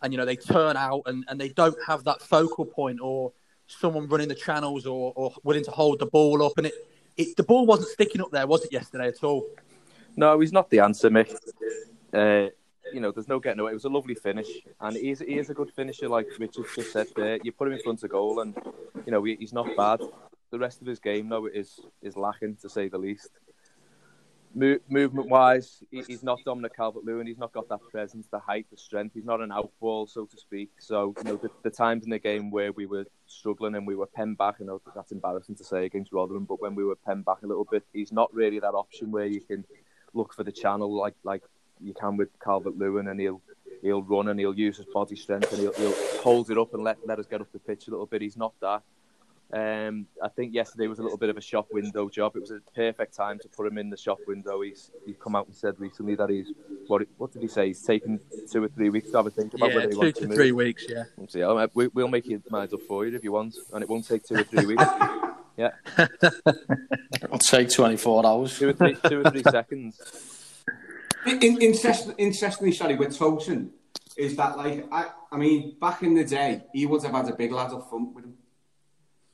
and 0.02 0.12
you 0.12 0.19
know 0.19 0.26
they 0.26 0.37
turn 0.37 0.76
out 0.76 1.02
and, 1.07 1.25
and 1.29 1.41
they 1.41 1.49
don't 1.50 1.76
have 1.87 2.05
that 2.05 2.21
focal 2.21 2.64
point 2.64 3.00
or 3.00 3.33
someone 3.67 4.07
running 4.09 4.29
the 4.29 4.35
channels 4.35 4.87
or, 4.87 5.12
or 5.17 5.33
willing 5.45 5.64
to 5.64 5.71
hold 5.71 5.99
the 5.99 6.07
ball 6.07 6.43
up 6.43 6.52
and 6.59 6.67
it 6.67 6.75
it, 7.16 7.37
the 7.37 7.42
ball 7.42 7.66
wasn't 7.66 7.88
sticking 7.88 8.21
up 8.21 8.31
there, 8.31 8.47
was 8.47 8.64
it, 8.64 8.73
yesterday 8.73 9.09
at 9.09 9.23
all? 9.23 9.47
No, 10.16 10.38
he's 10.40 10.52
not 10.52 10.71
the 10.71 10.81
answer, 10.81 11.11
Mick. 11.11 11.35
Uh, 12.12 12.50
you 12.92 13.00
know, 13.00 13.11
there's 13.11 13.28
no 13.28 13.40
getting 13.40 13.61
away. 13.61 13.71
It 13.71 13.75
was 13.75 13.85
a 13.85 13.88
lovely 13.88 14.14
finish, 14.14 14.49
and 14.81 14.97
he 14.97 15.11
is, 15.11 15.21
he 15.21 15.38
is 15.38 15.50
a 15.50 15.54
good 15.54 15.71
finisher, 15.71 16.09
like 16.09 16.26
Richard 16.38 16.66
just 16.75 16.92
said 16.92 17.07
there. 17.16 17.38
You 17.42 17.52
put 17.52 17.69
him 17.69 17.75
in 17.75 17.81
front 17.81 18.02
of 18.02 18.11
goal, 18.11 18.40
and 18.40 18.54
you 19.07 19.12
know 19.12 19.23
he's 19.25 19.52
not 19.52 19.75
bad. 19.76 20.00
The 20.50 20.59
rest 20.59 20.83
of 20.83 20.87
his 20.87 20.99
game, 20.99 21.28
though, 21.28 21.47
is 21.47 21.81
is 22.02 22.16
lacking 22.16 22.57
to 22.57 22.69
say 22.69 22.88
the 22.88 22.99
least 22.99 23.31
movement 24.54 25.28
wise, 25.28 25.82
he's 25.90 26.23
not 26.23 26.38
Dominic 26.44 26.76
Calvert 26.76 27.04
Lewin. 27.04 27.26
He's 27.26 27.38
not 27.38 27.52
got 27.52 27.68
that 27.68 27.80
presence, 27.90 28.26
the 28.30 28.38
height, 28.38 28.66
the 28.71 28.76
strength. 28.76 29.14
He's 29.14 29.25
not 29.25 29.40
an 29.40 29.50
outball, 29.50 30.09
so 30.09 30.26
to 30.26 30.37
speak. 30.37 30.71
So, 30.78 31.14
you 31.18 31.25
know, 31.25 31.37
the, 31.37 31.50
the, 31.62 31.71
times 31.71 32.04
in 32.04 32.11
the 32.11 32.18
game 32.18 32.50
where 32.50 32.73
we 32.73 32.87
were 32.87 33.06
struggling 33.26 33.75
and 33.75 33.87
we 33.87 33.97
were 33.97 34.06
penned 34.06 34.38
back, 34.38 34.56
I 34.61 34.64
know 34.64 34.80
that's 34.94 35.12
embarrassing 35.12 35.56
to 35.56 35.64
say 35.64 35.87
against 35.87 36.12
Rotherham, 36.12 36.44
but 36.44 36.61
when 36.61 36.75
we 36.75 36.85
were 36.85 36.97
penned 36.97 37.25
back 37.25 37.42
a 37.42 37.47
little 37.47 37.66
bit, 37.71 37.85
he's 37.92 38.12
not 38.12 38.32
really 38.35 38.59
that 38.61 38.75
option 38.75 39.11
where 39.11 39.26
you 39.26 39.40
can 39.40 39.64
look 40.14 40.35
for 40.35 40.44
the 40.44 40.52
channel 40.52 40.94
like 40.94 41.14
like 41.25 41.42
you 41.80 41.94
can 41.94 42.16
with 42.16 42.28
Calvert 42.42 42.76
Lewin, 42.76 43.09
and 43.09 43.18
he'll 43.21 43.40
he'll 43.82 44.02
run 44.02 44.28
and 44.28 44.38
he'll 44.38 44.54
use 44.54 44.76
his 44.76 44.87
body 44.87 45.16
strength 45.16 45.52
and 45.52 45.61
he'll, 45.61 45.73
he'll 45.73 46.21
hold 46.21 46.50
it 46.50 46.59
up 46.59 46.73
and 46.75 46.85
let 46.85 46.99
let 47.06 47.18
us 47.18 47.26
get 47.26 47.40
up 47.40 47.50
the 47.52 47.59
pitch 47.59 47.88
a 47.88 47.90
little 47.90 48.06
bit. 48.06 48.23
He's 48.23 48.37
not 48.37 48.52
that. 48.61 48.82
Um, 49.52 50.06
I 50.23 50.28
think 50.28 50.54
yesterday 50.54 50.87
was 50.87 50.99
a 50.99 51.02
little 51.02 51.18
bit 51.18 51.28
of 51.28 51.37
a 51.37 51.40
shop 51.42 51.68
window 51.73 52.09
job. 52.09 52.37
It 52.37 52.40
was 52.40 52.52
a 52.52 52.61
perfect 52.75 53.14
time 53.14 53.38
to 53.40 53.49
put 53.49 53.66
him 53.66 53.76
in 53.76 53.90
the 53.90 53.99
shop 53.99 54.18
window. 54.26 54.62
He's 54.62 54.90
he's 55.04 55.16
come 55.23 55.37
out 55.37 55.47
and 55.47 55.54
said 55.54 55.78
recently 55.78 56.14
that 56.14 56.30
he's 56.30 56.52
what 56.87 57.02
what 57.18 57.32
did 57.32 57.42
he 57.42 57.49
say? 57.49 57.66
He's 57.66 57.82
taken 57.82 58.18
two 58.50 58.64
or 58.64 58.68
three 58.68 58.88
weeks 58.88 59.11
to 59.11 59.18
have 59.18 59.26
a 59.26 59.30
think 59.30 59.52
about 59.52 59.71
yeah, 59.71 59.76
whether 59.76 59.90
he 59.90 59.97
wants 59.97 60.21
to, 60.21 60.26
to 60.26 60.35
three 60.35 60.52
weeks. 60.52 60.87
Yeah. 60.88 61.04
See, 61.28 61.42
oh, 61.42 61.68
we, 61.75 61.88
will 61.88 62.09
make 62.09 62.26
your 62.26 62.40
mind 62.49 62.73
up 62.73 62.80
for 62.88 63.06
you 63.06 63.14
if 63.14 63.23
you 63.23 63.32
want, 63.32 63.54
and 63.75 63.82
it 63.82 63.88
won't 63.90 64.09
take 64.09 64.25
two 64.25 64.37
or 64.37 64.44
three 64.44 64.64
weeks. 64.64 64.85
yeah. 65.59 65.73
It'll 67.23 67.38
take 67.38 67.69
twenty 67.69 67.99
four 67.99 68.25
hours. 68.25 68.58
Two 68.58 68.71
or 68.71 68.73
three, 68.73 68.97
two 69.06 69.21
or 69.21 69.30
three 69.30 69.43
seconds. 69.43 70.00
In, 71.26 71.43
in, 71.43 71.75
interestingly, 72.19 72.73
sorry, 72.73 72.97
with 72.97 73.17
Tosun, 73.17 73.69
is 74.17 74.34
that 74.36 74.56
like 74.56 74.88
I, 74.91 75.10
I 75.30 75.36
mean, 75.36 75.76
back 75.78 76.02
in 76.02 76.15
the 76.15 76.25
day, 76.25 76.62
he 76.73 76.86
would 76.86 77.02
have 77.02 77.12
had 77.12 77.28
a 77.28 77.34
big 77.34 77.52
lad 77.52 77.71
up 77.71 77.91
front 77.91 78.15
with 78.15 78.25
him 78.25 78.34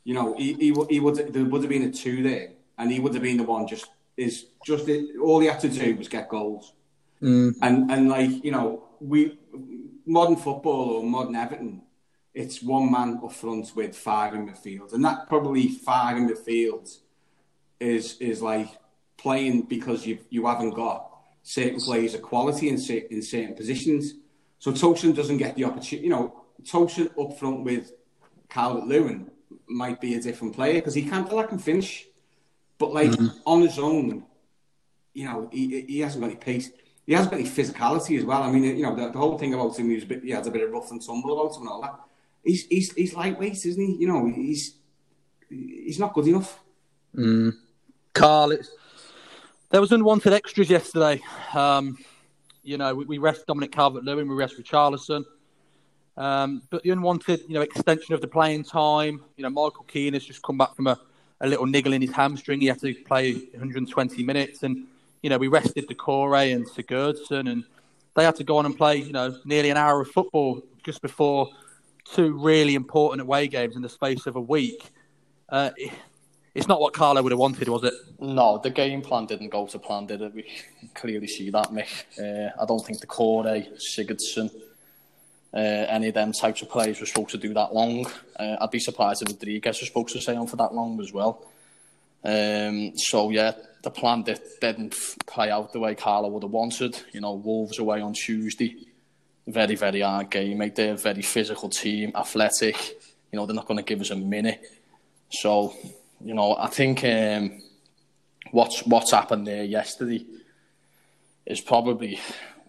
you 0.09 0.15
know, 0.15 0.35
he, 0.39 0.55
he, 0.55 0.75
he 0.89 1.01
would 1.01 1.35
there 1.35 1.45
would 1.45 1.61
have 1.61 1.69
been 1.69 1.83
a 1.83 1.93
two 1.93 2.23
there, 2.23 2.53
and 2.79 2.91
he 2.91 2.99
would 2.99 3.13
have 3.13 3.23
been 3.23 3.37
the 3.37 3.43
one 3.43 3.67
just 3.67 3.91
is 4.17 4.47
just 4.65 4.89
it, 4.89 5.19
all 5.23 5.39
he 5.41 5.49
had 5.49 5.61
to 5.61 5.69
do 5.69 5.95
was 5.97 6.09
get 6.09 6.31
goals, 6.31 6.73
mm. 7.21 7.55
and 7.61 7.91
and 7.91 8.09
like 8.09 8.43
you 8.43 8.51
know 8.51 8.85
we 9.01 9.39
modern 10.07 10.37
football 10.37 10.93
or 10.93 11.03
modern 11.03 11.37
Everton, 11.37 11.83
it's 12.33 12.63
one 12.63 12.91
man 12.91 13.21
up 13.23 13.35
front 13.35 13.71
with 13.77 13.95
five 13.95 14.33
in 14.33 14.49
midfield, 14.49 14.95
and 14.95 15.05
that 15.05 15.29
probably 15.29 15.69
five 15.69 16.17
in 16.17 16.27
midfield 16.27 16.89
is 17.79 18.17
is 18.19 18.41
like 18.41 18.71
playing 19.19 19.61
because 19.61 20.07
you 20.07 20.17
you 20.31 20.47
haven't 20.47 20.71
got 20.71 21.07
certain 21.43 21.79
players 21.79 22.15
of 22.15 22.23
quality 22.23 22.71
in 22.71 22.77
in 23.11 23.21
certain 23.21 23.55
positions. 23.55 24.15
So 24.59 24.73
Tosun 24.73 25.15
doesn't 25.15 25.37
get 25.37 25.55
the 25.55 25.65
opportunity. 25.65 26.05
You 26.05 26.15
know, 26.15 26.45
Tosun 26.63 27.11
up 27.23 27.39
front 27.39 27.63
with 27.63 27.93
Calvert 28.49 28.87
Lewin 28.87 29.31
might 29.69 30.01
be 30.01 30.15
a 30.15 30.21
different 30.21 30.55
player 30.55 30.75
because 30.75 30.95
he 30.95 31.09
can't 31.09 31.33
like 31.33 31.53
and 31.53 31.63
finish. 31.63 32.07
But 32.79 32.93
like 32.93 33.11
mm-hmm. 33.11 33.39
on 33.45 33.63
his 33.63 33.79
own, 33.79 34.25
you 35.15 35.25
know, 35.25 35.49
he, 35.53 35.83
he 35.83 36.01
hasn't 36.01 36.23
got 36.23 36.31
any 36.31 36.39
pace. 36.39 36.71
He 37.07 37.15
hasn't 37.15 37.33
got 37.33 37.41
any 37.41 37.49
physicality 37.49 38.19
as 38.19 38.25
well. 38.25 38.43
I 38.43 38.51
mean, 38.51 38.65
you 38.65 38.83
know, 38.83 38.95
the, 38.95 39.11
the 39.11 39.19
whole 39.19 39.39
thing 39.39 39.55
about 39.55 39.79
him, 39.79 39.89
he, 39.89 39.95
was 39.97 40.05
a 40.05 40.07
bit, 40.07 40.23
he 40.23 40.31
has 40.31 40.47
a 40.47 40.51
bit 40.51 40.63
of 40.63 40.71
rough 40.71 40.91
and 40.91 41.05
tumble 41.05 41.41
about 41.41 41.57
him 41.57 41.63
and 41.63 41.71
all 41.71 41.83
that. 41.83 41.99
He's, 42.45 42.67
he's, 42.67 42.93
he's 42.93 43.15
lightweight, 43.15 43.65
isn't 43.67 43.83
he? 43.83 43.97
You 43.97 44.09
know, 44.09 44.27
he's 44.27 44.75
he's 45.49 45.99
not 45.99 46.13
good 46.13 46.27
enough. 46.27 46.61
Mm. 47.17 47.55
Carl, 48.13 48.53
it's, 48.53 48.71
there 49.71 49.81
was 49.81 49.93
unwanted 49.93 50.33
extras 50.33 50.71
yesterday. 50.71 51.21
Um, 51.55 51.99
you 52.63 52.77
know, 52.77 52.95
we, 52.95 53.05
we 53.07 53.19
rest 53.19 53.47
Dominic 53.47 53.73
Calvert-Lewin, 53.73 54.29
we 54.29 54.35
rest 54.35 54.59
Richarlison. 54.59 55.25
Um, 56.19 56.63
but 56.71 56.83
the 56.83 56.91
unwanted, 56.91 57.43
you 57.47 57.55
know, 57.55 57.61
extension 57.61 58.13
of 58.13 58.21
the 58.21 58.27
playing 58.27 58.65
time. 58.65 59.23
You 59.37 59.45
know, 59.45 59.51
Michael 59.51 59.85
Keane 59.85 60.15
has 60.15 60.25
just 60.25 60.43
come 60.43 60.59
back 60.59 60.75
from 60.75 60.89
a, 60.89 60.99
a 61.41 61.49
little 61.49 61.65
niggle 61.65 61.93
in 61.93 62.03
his 62.03 62.11
hamstring. 62.11 62.61
He 62.61 62.67
had 62.67 62.81
to 62.81 62.93
play 63.07 63.35
120 63.35 64.23
minutes, 64.25 64.65
and 64.65 64.87
you 65.23 65.31
know, 65.31 65.39
we 65.39 65.47
rested 65.47 65.89
Doucouré 65.89 66.55
and 66.55 66.67
Sigurdsson, 66.67 67.51
and 67.51 67.65
they 68.17 68.25
had 68.25 68.35
to 68.37 68.45
go 68.45 68.59
on 68.59 68.67
and 68.67 68.77
play, 68.77 68.97
you 68.97 69.13
know, 69.13 69.37
nearly 69.45 69.71
an 69.71 69.77
hour 69.77 70.01
of 70.01 70.09
football 70.09 70.61
just 70.85 71.01
before 71.03 71.49
two 72.05 72.33
really 72.33 72.75
important 72.75 73.23
away 73.23 73.47
games 73.47 73.77
in 73.77 73.83
the 73.83 73.89
space 73.89 74.27
of 74.27 74.35
a 74.35 74.41
week. 74.41 74.91
Uh, 75.49 75.71
it's 76.55 76.67
not 76.67 76.81
what 76.81 76.95
Carlo 76.95 77.23
would 77.23 77.31
have 77.31 77.39
wanted, 77.39 77.69
was 77.69 77.85
it? 77.85 77.95
No, 78.19 78.59
the 78.59 78.71
game 78.71 79.03
plan 79.03 79.27
didn't 79.27 79.51
go 79.51 79.67
to 79.67 79.79
plan, 79.79 80.07
did 80.07 80.23
it? 80.23 80.35
We 80.35 80.47
clearly 80.95 81.29
see 81.29 81.51
that, 81.51 81.69
Mick. 81.69 81.89
Uh, 82.19 82.51
I 82.61 82.67
don't 82.67 82.85
think 82.85 83.01
Doucouré, 83.01 83.77
Sigurdsson, 83.77 84.51
uh, 84.51 84.68
any 85.57 86.09
of 86.09 86.15
them 86.15 86.33
types 86.33 86.63
of 86.63 86.69
players 86.69 87.01
were 87.01 87.07
supposed 87.07 87.31
to 87.31 87.39
do 87.39 87.55
that 87.55 87.75
long. 87.75 88.07
Uh, 88.39 88.57
I'd 88.61 88.71
be 88.71 88.79
surprised 88.79 89.23
if 89.23 89.29
Rodriguez 89.29 89.81
was 89.81 89.89
supposed 89.89 90.15
to 90.15 90.21
stay 90.21 90.37
on 90.37 90.47
for 90.47 90.57
that 90.57 90.75
long 90.75 91.01
as 91.01 91.13
well. 91.13 91.47
Um, 92.25 92.93
so 92.97 93.31
yeah, 93.31 93.53
the 93.83 93.91
plan 93.91 94.23
did, 94.23 94.41
didn't 94.61 94.95
play 95.27 95.51
out 95.51 95.73
the 95.73 95.81
way 95.81 95.95
Carlo 95.95 96.29
would 96.29 96.43
have 96.43 96.53
wanted. 96.53 97.01
You 97.13 97.21
know, 97.21 97.35
Wolves 97.35 97.79
away 97.79 98.01
on 98.01 98.13
Tuesday, 98.13 98.77
very 99.47 99.77
very 99.77 100.01
hard 100.01 100.31
game. 100.31 100.59
Mate, 100.59 100.75
they're 100.75 100.95
a 100.95 100.97
very 100.97 101.23
physical 101.23 101.69
team, 101.69 102.13
athletic. 102.15 103.01
You 103.33 103.39
know, 103.39 103.47
they're 103.47 103.55
not 103.55 103.67
going 103.67 103.79
to 103.79 103.85
give 103.85 104.01
us 104.01 104.11
a 104.11 104.17
minute. 104.17 104.63
So, 105.31 105.75
you 106.25 106.35
know, 106.35 106.57
I 106.57 106.69
think 106.69 107.05
um, 107.05 107.61
what's 108.51 108.81
what's 108.87 109.13
happened 109.13 109.47
there 109.47 109.65
yesterday 109.65 110.27
is 111.47 111.61
probably 111.61 112.19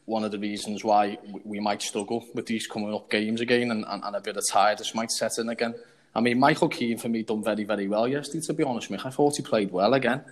one 0.10 0.24
of 0.24 0.32
the 0.32 0.39
reasons 0.39 0.84
why 0.84 1.17
we 1.45 1.60
might 1.60 1.82
struggle 1.82 2.26
with 2.34 2.48
these 2.48 2.65
coming 2.65 2.93
up 2.93 3.10
games 3.10 3.41
again 3.41 3.69
and, 3.72 3.86
and, 3.88 4.04
and 4.04 4.15
a 4.15 4.19
bit 4.19 4.36
of 4.36 4.48
tiredness 4.48 4.95
might 4.95 5.12
set 5.12 5.38
in 5.38 5.50
again. 5.50 5.76
I 6.15 6.22
mean, 6.22 6.39
Michael 6.39 6.67
Keane 6.67 6.98
for 6.98 7.10
me 7.10 7.22
done 7.22 7.43
very, 7.43 7.63
very 7.63 7.88
well 7.88 8.08
yesterday, 8.08 8.43
to 8.48 8.54
be 8.54 8.63
honest 8.63 8.89
you. 8.89 8.98
I 9.04 9.12
thought 9.12 9.38
he 9.38 9.43
played 9.43 9.72
well 9.72 9.93
again. 9.93 10.24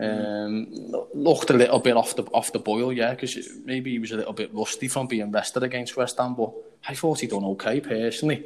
Um, 0.00 0.68
looked 1.12 1.50
a 1.50 1.52
little 1.52 1.80
bit 1.80 1.94
off 1.94 2.16
the 2.16 2.22
off 2.32 2.52
the 2.52 2.58
boil, 2.58 2.90
yeah, 2.90 3.10
because 3.10 3.36
maybe 3.64 3.90
he 3.90 3.98
was 3.98 4.12
a 4.12 4.16
little 4.16 4.32
bit 4.32 4.54
rusty 4.54 4.88
from 4.88 5.06
being 5.08 5.30
rested 5.30 5.62
against 5.62 5.96
West 5.96 6.16
Ham, 6.16 6.34
but 6.34 6.52
I 6.88 6.94
thought 6.94 7.20
he 7.20 7.26
done 7.26 7.44
okay 7.44 7.80
personally. 7.80 8.44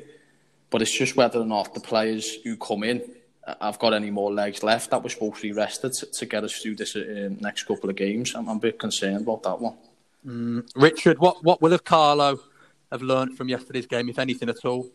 But 0.70 0.83
it's 0.83 0.99
just 0.99 1.14
whether 1.14 1.38
or 1.38 1.47
not 1.47 1.73
the 1.75 1.81
players 1.81 2.35
who 2.42 2.57
come 2.57 2.83
in 2.83 3.03
have 3.61 3.79
got 3.79 3.94
any 3.94 4.11
more 4.11 4.33
legs 4.33 4.64
left 4.64 4.90
that 4.90 5.03
were 5.03 5.11
supposed 5.11 5.37
to 5.37 5.42
be 5.42 5.53
rested 5.53 5.92
to, 5.92 6.07
to 6.07 6.27
get 6.27 6.42
us 6.42 6.57
through 6.61 6.75
this 6.75 6.97
uh, 6.97 7.29
next 7.40 7.64
couple 7.64 7.90
of 7.90 7.94
games. 7.94 8.35
I'm, 8.35 8.49
I'm 8.49 8.57
a 8.57 8.61
bit 8.61 8.79
concerned 8.79 9.23
about 9.23 9.44
that 9.44 9.61
one. 9.61 9.77
Mm, 10.26 10.66
Richard, 10.74 11.18
what, 11.18 11.42
what 11.44 11.60
will 11.60 11.72
have 11.72 11.84
Carlo 11.84 12.38
have 12.90 13.02
learned 13.02 13.37
from 13.37 13.48
yesterday's 13.48 13.87
game, 13.87 14.08
if 14.08 14.18
anything 14.18 14.48
at 14.48 14.64
all? 14.64 14.88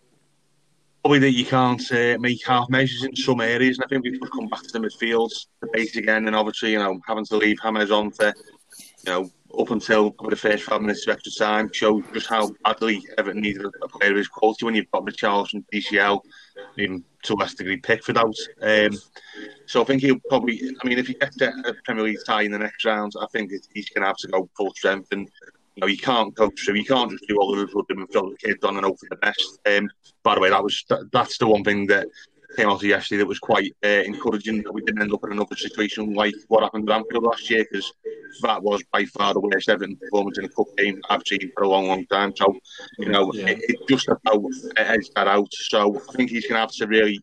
Probably 1.04 1.20
that 1.20 1.32
you 1.32 1.46
can't 1.46 1.92
uh, 1.92 2.18
make 2.20 2.46
half 2.46 2.70
measures 2.70 3.04
in 3.04 3.16
some 3.16 3.40
areas, 3.40 3.78
and 3.78 3.86
I 3.86 3.88
think 3.88 4.04
we've 4.04 4.32
come 4.32 4.48
back 4.48 4.64
to 4.64 4.72
the 4.72 4.80
midfields, 4.80 5.48
the 5.62 5.68
base 5.72 5.96
again, 5.96 6.28
and 6.28 6.36
obviously, 6.36 6.74
you 6.74 6.80
know, 6.80 7.00
having 7.08 7.26
to 7.26 7.38
leave 7.38 7.58
Hammers 7.62 7.92
on 7.92 8.12
for, 8.12 8.34
you 9.06 9.12
know, 9.12 9.32
up 9.58 9.72
until 9.72 10.16
the 10.28 10.36
first 10.36 10.64
five 10.64 10.82
minutes 10.82 11.08
of 11.08 11.14
extra 11.14 11.32
time 11.32 11.72
showed 11.72 12.04
just 12.14 12.28
how 12.28 12.52
badly 12.64 13.04
Everton 13.18 13.42
needed 13.42 13.66
a 13.66 13.88
player 13.88 14.12
of 14.12 14.18
his 14.18 14.28
quality 14.28 14.66
when 14.66 14.76
you've 14.76 14.92
got 14.92 15.06
Richarlison, 15.06 15.64
DCL, 15.74 16.22
even 16.78 17.04
to 17.24 17.34
a 17.34 17.36
less 17.36 17.54
degree 17.54 17.78
Pickford 17.78 18.18
out. 18.18 18.36
Um, 18.62 18.92
so 19.66 19.82
I 19.82 19.86
think 19.86 20.02
he'll 20.02 20.20
probably, 20.30 20.62
I 20.82 20.88
mean, 20.88 21.00
if 21.00 21.08
he 21.08 21.14
gets 21.14 21.42
a 21.42 21.52
Premier 21.84 22.04
League 22.04 22.18
tie 22.26 22.44
in 22.44 22.52
the 22.52 22.60
next 22.60 22.86
round, 22.86 23.14
I 23.20 23.26
think 23.32 23.52
he's 23.74 23.90
going 23.90 24.04
to 24.04 24.08
have 24.08 24.18
to 24.18 24.28
go 24.28 24.50
full 24.56 24.74
strength 24.74 25.10
and 25.12 25.30
you 25.76 25.82
know, 25.82 25.88
you 25.88 25.98
can't 25.98 26.36
go 26.36 26.52
through, 26.52 26.76
you 26.76 26.86
can't 26.86 27.10
just 27.10 27.26
do 27.28 27.38
all 27.38 27.52
the 27.52 27.58
Liverpool 27.58 27.86
do 27.88 27.98
and 27.98 28.12
throw 28.12 28.30
the 28.30 28.38
kids 28.38 28.64
on 28.66 28.76
and 28.76 28.86
hope 28.86 29.00
for 29.00 29.08
the 29.10 29.16
best. 29.16 29.60
Um, 29.66 29.90
by 30.24 30.36
the 30.36 30.42
way, 30.42 30.50
that 30.50 30.64
was 30.64 30.84
that, 30.90 31.10
that's 31.14 31.38
the 31.38 31.48
one 31.48 31.64
thing 31.64 31.88
that 31.88 32.08
came 32.56 32.70
out 32.70 32.82
yesterday 32.82 33.20
that 33.20 33.28
was 33.28 33.40
quite 33.40 33.76
uh, 33.84 33.88
encouraging 33.88 34.64
that 34.64 34.74
we 34.74 34.82
didn't 34.82 35.02
end 35.02 35.14
up 35.14 35.24
in 35.24 35.32
another 35.32 35.56
situation 35.56 36.14
like 36.14 36.34
what 36.48 36.64
happened 36.64 36.90
at 36.90 36.96
Anfield 36.98 37.24
last 37.24 37.50
year 37.50 37.66
because 37.70 37.94
that 38.42 38.62
was 38.62 38.84
by 38.92 39.06
far 39.06 39.34
the 39.34 39.40
worst 39.40 39.70
Everton 39.70 39.96
performance 39.98 40.38
in 40.38 40.46
a 40.46 40.50
cup 40.50 40.68
game 40.78 41.02
I've 41.10 41.22
seen 41.26 41.52
for 41.56 41.64
a 41.64 41.70
long, 41.70 41.88
long 41.88 42.06
time. 42.08 42.34
So, 42.36 42.56
you 42.98 43.10
know, 43.10 43.32
yeah. 43.34 43.50
it, 43.50 43.60
it, 43.62 43.88
just 43.88 44.08
about 44.08 44.44
edged 44.78 45.12
that 45.16 45.28
out. 45.28 45.52
So 45.54 46.02
I 46.10 46.14
think 46.14 46.30
he's 46.30 46.44
going 46.44 46.56
to 46.56 46.60
have 46.60 46.72
to 46.72 46.88
really 46.88 47.22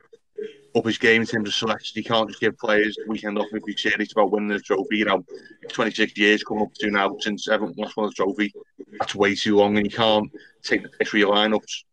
up 0.76 0.84
his 0.84 0.98
game 0.98 1.22
in 1.22 1.26
terms 1.26 1.48
of 1.48 1.54
selection. 1.54 1.92
He 1.94 2.06
can't 2.06 2.28
just 2.28 2.40
give 2.40 2.58
players 2.58 2.96
the 2.96 3.10
weekend 3.10 3.38
off 3.38 3.46
if 3.52 3.62
he's 3.66 3.80
serious 3.80 4.12
about 4.12 4.30
winning 4.30 4.48
the 4.48 4.60
trophy. 4.60 4.98
You 4.98 5.06
know, 5.06 5.24
26 5.68 6.16
years 6.18 6.44
coming 6.44 6.64
up 6.64 6.74
to 6.74 6.90
now 6.90 7.16
since 7.20 7.48
Everton 7.48 7.74
lost 7.78 7.96
won 7.96 8.06
the 8.06 8.12
trophy. 8.12 8.52
That's 8.98 9.14
way 9.14 9.34
too 9.34 9.56
long, 9.56 9.76
and 9.76 9.86
you 9.86 9.96
can't 9.96 10.30
take 10.62 10.82
the 10.82 10.88
piss 10.88 11.08
for 11.08 11.18
your 11.18 11.34
lineups. 11.34 11.84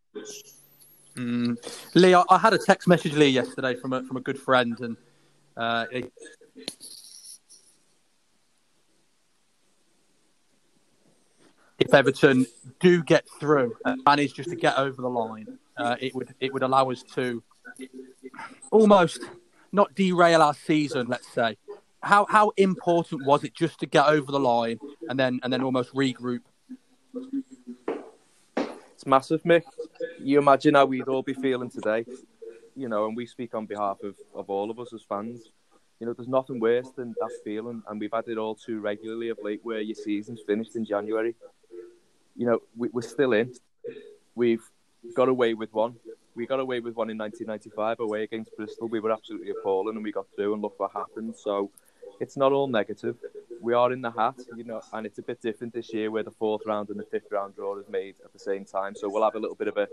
Mm. 1.16 1.58
Lee, 1.94 2.14
I, 2.14 2.24
I, 2.30 2.38
had 2.38 2.54
a 2.54 2.58
text 2.58 2.88
message 2.88 3.14
Lee 3.14 3.30
yesterday 3.30 3.76
from 3.76 3.94
a 3.94 4.04
from 4.04 4.18
a 4.18 4.22
good 4.22 4.40
friend, 4.40 4.80
and 4.80 4.98
uh, 5.56 5.86
he... 5.92 6.06
if 11.80 11.94
Everton 11.94 12.48
do 12.80 13.04
get 13.04 13.28
through 13.40 13.76
and 13.86 14.02
manage 14.06 14.34
just 14.34 14.50
to 14.50 14.56
get 14.56 14.78
over 14.78 15.02
the 15.02 15.10
line, 15.10 15.60
uh, 15.78 15.98
it 16.00 16.16
would 16.16 16.34
it 16.40 16.52
would 16.52 16.64
allow 16.64 16.90
us 16.90 17.04
to 17.16 17.44
almost 18.72 19.20
not 19.72 19.94
derail 19.94 20.42
our 20.42 20.56
season. 20.56 21.08
Let's 21.08 21.32
say 21.32 21.58
how 22.02 22.26
how 22.26 22.52
important 22.58 23.26
was 23.26 23.44
it 23.44 23.54
just 23.54 23.80
to 23.80 23.86
get 23.86 24.08
over 24.08 24.32
the 24.32 24.40
line 24.40 24.80
and 25.10 25.20
then 25.20 25.40
and 25.44 25.54
then 25.54 25.62
almost 25.62 25.94
regroup 25.94 26.42
it's 29.04 29.10
massive, 29.10 29.44
Mick. 29.44 29.64
You 30.18 30.40
imagine 30.40 30.76
how 30.76 30.86
we'd 30.86 31.10
all 31.10 31.24
be 31.24 31.34
feeling 31.34 31.70
today, 31.70 32.06
you 32.74 32.88
know, 32.88 33.06
and 33.06 33.18
we 33.18 33.26
speak 33.26 33.54
on 33.54 33.66
behalf 33.66 33.98
of, 34.02 34.16
of 34.34 34.50
all 34.50 34.72
of 34.72 34.80
us 34.80 34.94
as 34.94 35.02
fans. 35.02 35.52
You 36.00 36.08
know, 36.08 36.14
there's 36.14 36.30
nothing 36.30 36.58
worse 36.58 36.88
than 36.96 37.14
that 37.20 37.32
feeling, 37.44 37.84
and 37.90 38.00
we've 38.00 38.14
had 38.14 38.30
it 38.30 38.38
all 38.38 38.56
too 38.56 38.80
regularly 38.80 39.28
of 39.28 39.40
late 39.44 39.60
where 39.62 39.82
your 39.82 39.96
season's 39.96 40.40
finished 40.48 40.78
in 40.78 40.86
January. 40.86 41.36
You 42.38 42.46
know, 42.46 42.60
we, 42.78 42.88
we're 42.94 43.02
still 43.02 43.34
in. 43.34 43.54
We've 44.36 44.64
got 45.14 45.28
away 45.28 45.54
with 45.54 45.74
one. 45.74 45.96
We 46.34 46.48
got 46.48 46.62
away 46.62 46.80
with 46.80 46.96
one 46.96 47.10
in 47.10 47.18
1995 47.18 48.00
away 48.00 48.24
against 48.24 48.56
Bristol. 48.56 48.88
We 48.88 49.02
were 49.02 49.12
absolutely 49.12 49.50
appalling, 49.50 49.98
and 49.98 50.04
we 50.04 50.14
got 50.14 50.28
through, 50.34 50.54
and 50.54 50.62
look 50.62 50.80
what 50.80 50.94
happened. 50.94 51.36
So 51.36 51.72
it's 52.22 52.38
not 52.38 52.54
all 52.54 52.68
negative. 52.68 53.18
We 53.64 53.74
are 53.74 53.94
in 53.94 54.02
the 54.02 54.12
hat, 54.12 54.36
you 54.58 54.66
know, 54.66 54.82
and 54.92 55.06
it's 55.06 55.20
a 55.20 55.22
bit 55.22 55.42
different 55.42 55.74
this 55.74 55.94
year 55.94 56.12
where 56.12 56.24
the 56.24 56.32
fourth 56.32 56.64
round 56.66 56.90
and 56.90 57.00
the 57.00 57.06
fifth 57.06 57.32
round 57.32 57.56
draw 57.56 57.80
is 57.80 57.88
made 57.88 58.16
at 58.26 58.34
the 58.34 58.40
same 58.40 58.66
time. 58.66 58.94
So 58.94 59.10
we'll 59.10 59.24
have 59.24 59.36
a 59.36 59.40
little 59.40 59.56
bit 59.56 59.70
of 59.70 59.78
a 59.78 59.88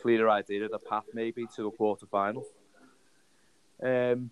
clearer 0.00 0.30
idea 0.30 0.64
of 0.64 0.70
the 0.70 0.78
path 0.78 1.06
maybe 1.12 1.44
to 1.56 1.66
a 1.66 1.72
quarter 1.72 2.06
final. 2.06 2.44
Um, 3.82 4.30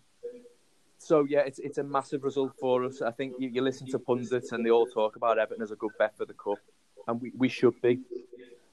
so 0.98 1.26
yeah, 1.28 1.40
it's 1.40 1.58
it's 1.58 1.78
a 1.78 1.82
massive 1.82 2.22
result 2.22 2.52
for 2.60 2.84
us. 2.84 3.02
I 3.02 3.10
think 3.10 3.34
you, 3.40 3.48
you 3.48 3.62
listen 3.62 3.88
to 3.88 3.98
pundits 3.98 4.52
and 4.52 4.64
they 4.64 4.70
all 4.70 4.86
talk 4.86 5.16
about 5.16 5.38
Everton 5.38 5.64
as 5.64 5.72
a 5.72 5.76
good 5.76 5.94
bet 5.98 6.16
for 6.16 6.24
the 6.24 6.34
cup, 6.34 6.60
and 7.08 7.20
we, 7.20 7.32
we 7.36 7.48
should 7.48 7.82
be 7.82 7.98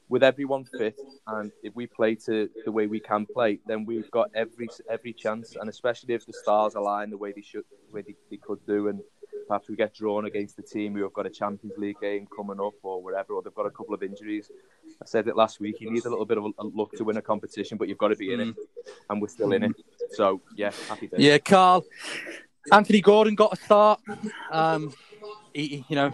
with 0.08 0.24
everyone 0.24 0.66
fit, 0.66 1.00
and 1.26 1.52
if 1.64 1.76
we 1.76 1.88
play 1.88 2.14
to 2.28 2.48
the 2.66 2.72
way 2.72 2.86
we 2.86 3.00
can 3.00 3.26
play, 3.26 3.60
then 3.66 3.86
we've 3.86 4.12
got 4.12 4.30
every 4.36 4.70
every 4.88 5.14
chance. 5.14 5.56
And 5.60 5.68
especially 5.68 6.14
if 6.14 6.28
the 6.28 6.34
stars 6.34 6.76
align 6.76 7.10
the 7.10 7.18
way 7.18 7.32
they 7.32 7.42
should, 7.42 7.66
the 7.88 7.96
way 7.96 8.04
they, 8.04 8.16
they 8.30 8.38
could 8.38 8.64
do, 8.68 8.88
and 8.90 9.02
perhaps 9.48 9.70
we 9.70 9.76
get 9.76 9.94
drawn 9.94 10.26
against 10.26 10.56
the 10.56 10.64
team 10.64 10.94
who 10.94 11.04
have 11.04 11.14
got 11.14 11.26
a 11.26 11.30
Champions 11.30 11.78
League 11.78 12.00
game 12.02 12.28
coming 12.36 12.60
up 12.60 12.74
or 12.84 13.02
whatever, 13.02 13.34
or 13.34 13.42
they've 13.42 13.54
got 13.54 13.66
a 13.66 13.72
couple 13.72 13.94
of 13.94 14.04
injuries. 14.04 14.50
I 15.02 15.06
said 15.06 15.28
it 15.28 15.36
last 15.36 15.60
week. 15.60 15.80
You 15.80 15.92
need 15.92 16.06
a 16.06 16.10
little 16.10 16.26
bit 16.26 16.38
of 16.38 16.46
a 16.46 16.64
luck 16.64 16.92
to 16.94 17.04
win 17.04 17.18
a 17.18 17.22
competition, 17.22 17.78
but 17.78 17.88
you've 17.88 17.98
got 17.98 18.10
to 18.10 18.16
be 18.16 18.34
in 18.34 18.40
it, 18.40 18.56
and 19.10 19.22
we're 19.22 19.28
still 19.28 19.52
in 19.54 19.64
it. 19.64 19.72
So 20.12 20.42
yeah, 20.56 20.72
happy 20.88 21.08
days. 21.08 21.20
Yeah, 21.20 21.38
Carl. 21.38 21.86
Anthony 22.72 23.02
Gordon 23.02 23.36
got 23.36 23.54
a 23.54 23.56
start. 23.56 24.02
Um, 24.52 24.94
he, 25.54 25.84
you 25.88 25.96
know, 25.96 26.12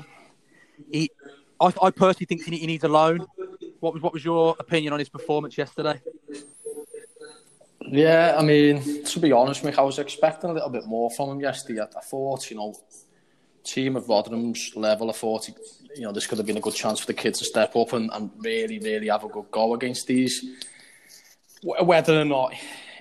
he. 0.91 1.11
I, 1.59 1.73
I 1.81 1.91
personally 1.91 2.27
think 2.27 2.43
he 2.43 2.65
needs 2.67 2.83
a 2.83 2.87
loan. 2.87 3.25
What 3.79 3.93
was 3.93 4.01
what 4.01 4.13
was 4.13 4.23
your 4.23 4.55
opinion 4.59 4.93
on 4.93 4.99
his 4.99 5.09
performance 5.09 5.57
yesterday? 5.57 6.01
Yeah, 7.89 8.35
I 8.37 8.43
mean, 8.43 9.03
to 9.05 9.19
be 9.19 9.31
honest, 9.31 9.63
Mick, 9.63 9.77
I 9.77 9.81
was 9.81 9.97
expecting 9.97 10.49
a 10.49 10.53
little 10.53 10.69
bit 10.69 10.85
more 10.85 11.09
from 11.11 11.29
him 11.29 11.39
yesterday. 11.39 11.81
I 11.81 12.01
thought, 12.01 12.49
you 12.51 12.57
know, 12.57 12.75
team 13.67 13.95
of 13.95 14.07
Rotherham's 14.07 14.71
level, 14.75 15.09
I 15.09 15.13
thought, 15.13 15.49
you 15.95 16.03
know, 16.03 16.11
this 16.11 16.27
could 16.27 16.37
have 16.37 16.47
been 16.47 16.57
a 16.57 16.61
good 16.61 16.75
chance 16.75 16.99
for 16.99 17.07
the 17.07 17.13
kids 17.13 17.39
to 17.39 17.45
step 17.45 17.75
up 17.75 17.93
and, 17.93 18.09
and 18.13 18.31
really, 18.37 18.79
really 18.79 19.07
have 19.07 19.23
a 19.23 19.27
good 19.27 19.51
go 19.51 19.73
against 19.73 20.07
these. 20.07 20.43
Whether 21.63 22.21
or 22.21 22.25
not 22.25 22.53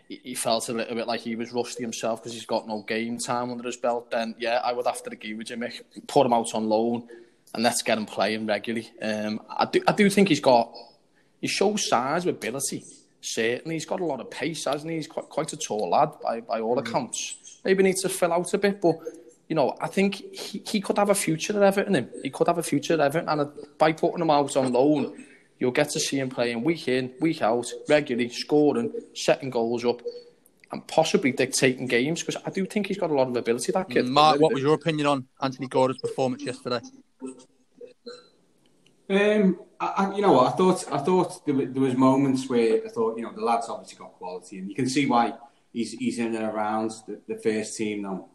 he 0.09 0.35
felt 0.35 0.69
a 0.69 0.73
little 0.73 0.95
bit 0.95 1.07
like 1.07 1.21
he 1.21 1.37
was 1.37 1.53
rusty 1.53 1.83
himself 1.83 2.21
because 2.21 2.33
he's 2.33 2.47
got 2.47 2.67
no 2.67 2.83
game 2.83 3.19
time 3.19 3.51
under 3.51 3.65
his 3.65 3.77
belt, 3.77 4.11
then 4.11 4.35
yeah, 4.39 4.61
I 4.65 4.73
would 4.73 4.87
have 4.87 5.03
to 5.03 5.11
agree 5.11 5.35
with 5.35 5.51
you, 5.51 5.57
Mick. 5.57 5.81
Put 6.07 6.27
him 6.27 6.33
out 6.33 6.55
on 6.55 6.69
loan 6.69 7.09
and 7.55 7.63
let's 7.63 7.83
get 7.83 7.99
him 7.99 8.07
playing 8.07 8.47
regularly. 8.47 8.91
Um, 9.03 9.41
I 9.49 9.67
do, 9.67 9.83
I 9.87 9.93
do 9.93 10.09
think 10.09 10.29
he's 10.29 10.41
got, 10.41 10.73
he 11.41 11.49
shows 11.49 11.89
size 11.89 12.25
of 12.25 12.35
ability. 12.35 12.85
Certainly, 13.21 13.75
he's 13.75 13.87
got 13.87 14.01
a 14.01 14.05
lot 14.05 14.21
of 14.21 14.31
pace, 14.31 14.65
hasn't 14.65 14.91
he? 14.91 14.97
He's 14.99 15.09
quite, 15.09 15.29
quite 15.29 15.53
a 15.53 15.57
tall 15.57 15.91
lad 15.91 16.11
by, 16.23 16.41
by 16.41 16.61
all 16.61 16.77
mm. 16.77 16.87
accounts. 16.87 17.61
Maybe 17.65 17.83
needs 17.83 18.03
to 18.03 18.09
fill 18.09 18.33
out 18.33 18.55
a 18.55 18.59
bit, 18.59 18.81
but 18.81 18.97
you 19.49 19.55
know, 19.55 19.77
I 19.81 19.87
think 19.87 20.17
he, 20.17 20.63
he 20.67 20.81
could 20.81 20.99
have 20.99 21.11
a 21.11 21.15
future 21.15 21.57
at 21.57 21.63
Everton. 21.63 21.95
Him. 21.95 22.11
He 22.23 22.31
could 22.31 22.49
have 22.49 22.59
a 22.59 22.63
future 22.63 22.95
at 22.95 23.01
Everton, 23.01 23.29
and 23.29 23.51
by 23.79 23.93
putting 23.93 24.21
him 24.21 24.31
out 24.31 24.57
on 24.57 24.73
loan, 24.73 25.25
you'll 25.59 25.71
get 25.71 25.91
to 25.91 26.01
see 26.01 26.19
him 26.19 26.31
playing 26.31 26.65
week 26.65 26.89
in, 26.89 27.13
week 27.21 27.43
out, 27.43 27.67
regularly, 27.89 28.29
scoring, 28.29 28.93
setting 29.15 29.51
goals 29.51 29.85
up, 29.85 30.03
and 30.73 30.87
possibly 30.89 31.33
dictating 31.33 31.87
games. 31.87 32.23
Because 32.23 32.43
I 32.45 32.51
do 32.51 32.67
think 32.67 32.89
he's 32.89 32.99
got 32.99 33.11
a 33.11 33.15
lot 33.15 33.29
of 33.29 33.37
ability. 33.37 33.71
That 33.73 33.89
kid. 33.89 34.07
Mark, 34.07 34.41
what 34.41 34.53
was 34.53 34.63
your 34.63 34.75
opinion 34.75 35.07
on 35.07 35.27
Anthony 35.41 35.69
Gordon's 35.69 36.01
performance 36.01 36.43
yesterday? 36.43 36.81
Um, 39.09 39.61
I, 39.79 39.87
I, 39.87 40.17
you 40.17 40.23
know 40.23 40.33
what? 40.33 40.53
I 40.53 40.57
thought 40.57 40.93
I 40.93 40.99
thought 40.99 41.47
there, 41.47 41.55
there, 41.55 41.83
was 41.83 41.95
moments 41.95 42.49
where 42.49 42.85
I 42.85 42.89
thought 42.89 43.17
you 43.17 43.23
know 43.23 43.33
the 43.33 43.43
lad's 43.43 43.69
obviously 43.69 43.99
got 43.99 44.13
quality, 44.15 44.59
and 44.59 44.69
you 44.69 44.75
can 44.75 44.89
see 44.89 45.07
why 45.07 45.35
he's 45.73 45.93
he's 45.93 46.19
in 46.19 46.35
and 46.35 46.45
around 46.45 46.91
the, 47.07 47.21
the 47.29 47.39
first 47.39 47.77
team 47.77 48.03
now. 48.03 48.29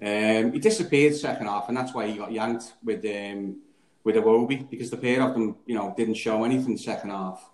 Um, 0.00 0.52
he 0.52 0.58
disappeared 0.58 1.14
second 1.16 1.46
half, 1.46 1.68
and 1.68 1.76
that's 1.76 1.92
why 1.92 2.06
he 2.06 2.16
got 2.16 2.32
yanked 2.32 2.74
with 2.84 3.04
um, 3.04 3.58
with 4.04 4.16
Iwobi 4.16 4.68
because 4.70 4.90
the 4.90 4.96
pair 4.96 5.22
of 5.22 5.34
them, 5.34 5.56
you 5.66 5.74
know, 5.74 5.92
didn't 5.96 6.14
show 6.14 6.44
anything 6.44 6.76
second 6.76 7.10
half. 7.10 7.50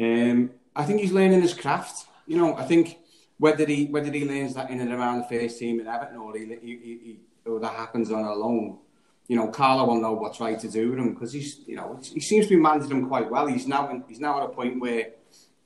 Um, 0.00 0.50
I 0.76 0.84
think 0.84 1.00
he's 1.00 1.12
learning 1.12 1.42
his 1.42 1.54
craft. 1.54 2.06
You 2.26 2.36
know, 2.36 2.56
I 2.56 2.64
think 2.64 2.98
whether 3.38 3.64
he 3.64 3.86
whether 3.86 4.12
he 4.12 4.28
learns 4.28 4.54
that 4.54 4.70
in 4.70 4.80
and 4.80 4.92
around 4.92 5.18
the 5.18 5.38
first 5.38 5.58
team 5.58 5.80
in 5.80 5.86
Everton 5.86 6.18
or 6.18 6.36
he, 6.36 6.44
he, 6.60 6.76
he, 6.76 7.18
or 7.46 7.58
that 7.60 7.74
happens 7.74 8.12
on 8.12 8.24
a 8.24 8.34
loan 8.34 8.78
you 9.28 9.36
know, 9.36 9.48
Carlo 9.48 9.84
will 9.84 10.00
know 10.00 10.14
what's 10.14 10.40
right 10.40 10.58
to 10.58 10.68
do 10.68 10.90
with 10.90 10.98
him 10.98 11.12
because 11.12 11.32
he's, 11.32 11.60
you 11.66 11.76
know, 11.76 12.00
he 12.02 12.18
seems 12.18 12.46
to 12.46 12.56
be 12.56 12.60
managing 12.60 12.90
him 12.90 13.08
quite 13.08 13.30
well. 13.30 13.46
He's 13.46 13.68
now 13.68 13.90
in, 13.90 14.02
he's 14.08 14.20
now 14.20 14.38
at 14.38 14.46
a 14.46 14.48
point 14.48 14.80
where, 14.80 15.10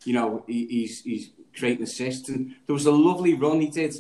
you 0.05 0.13
know, 0.13 0.45
he, 0.49 0.67
he's 0.67 1.01
he's 1.03 1.31
creating 1.57 1.85
assists. 1.85 2.29
And 2.29 2.57
there 2.67 2.75
was 2.75 2.87
a 2.87 2.93
lovely 2.93 3.35
run 3.35 3.61
he 3.61 3.69
did 3.69 3.95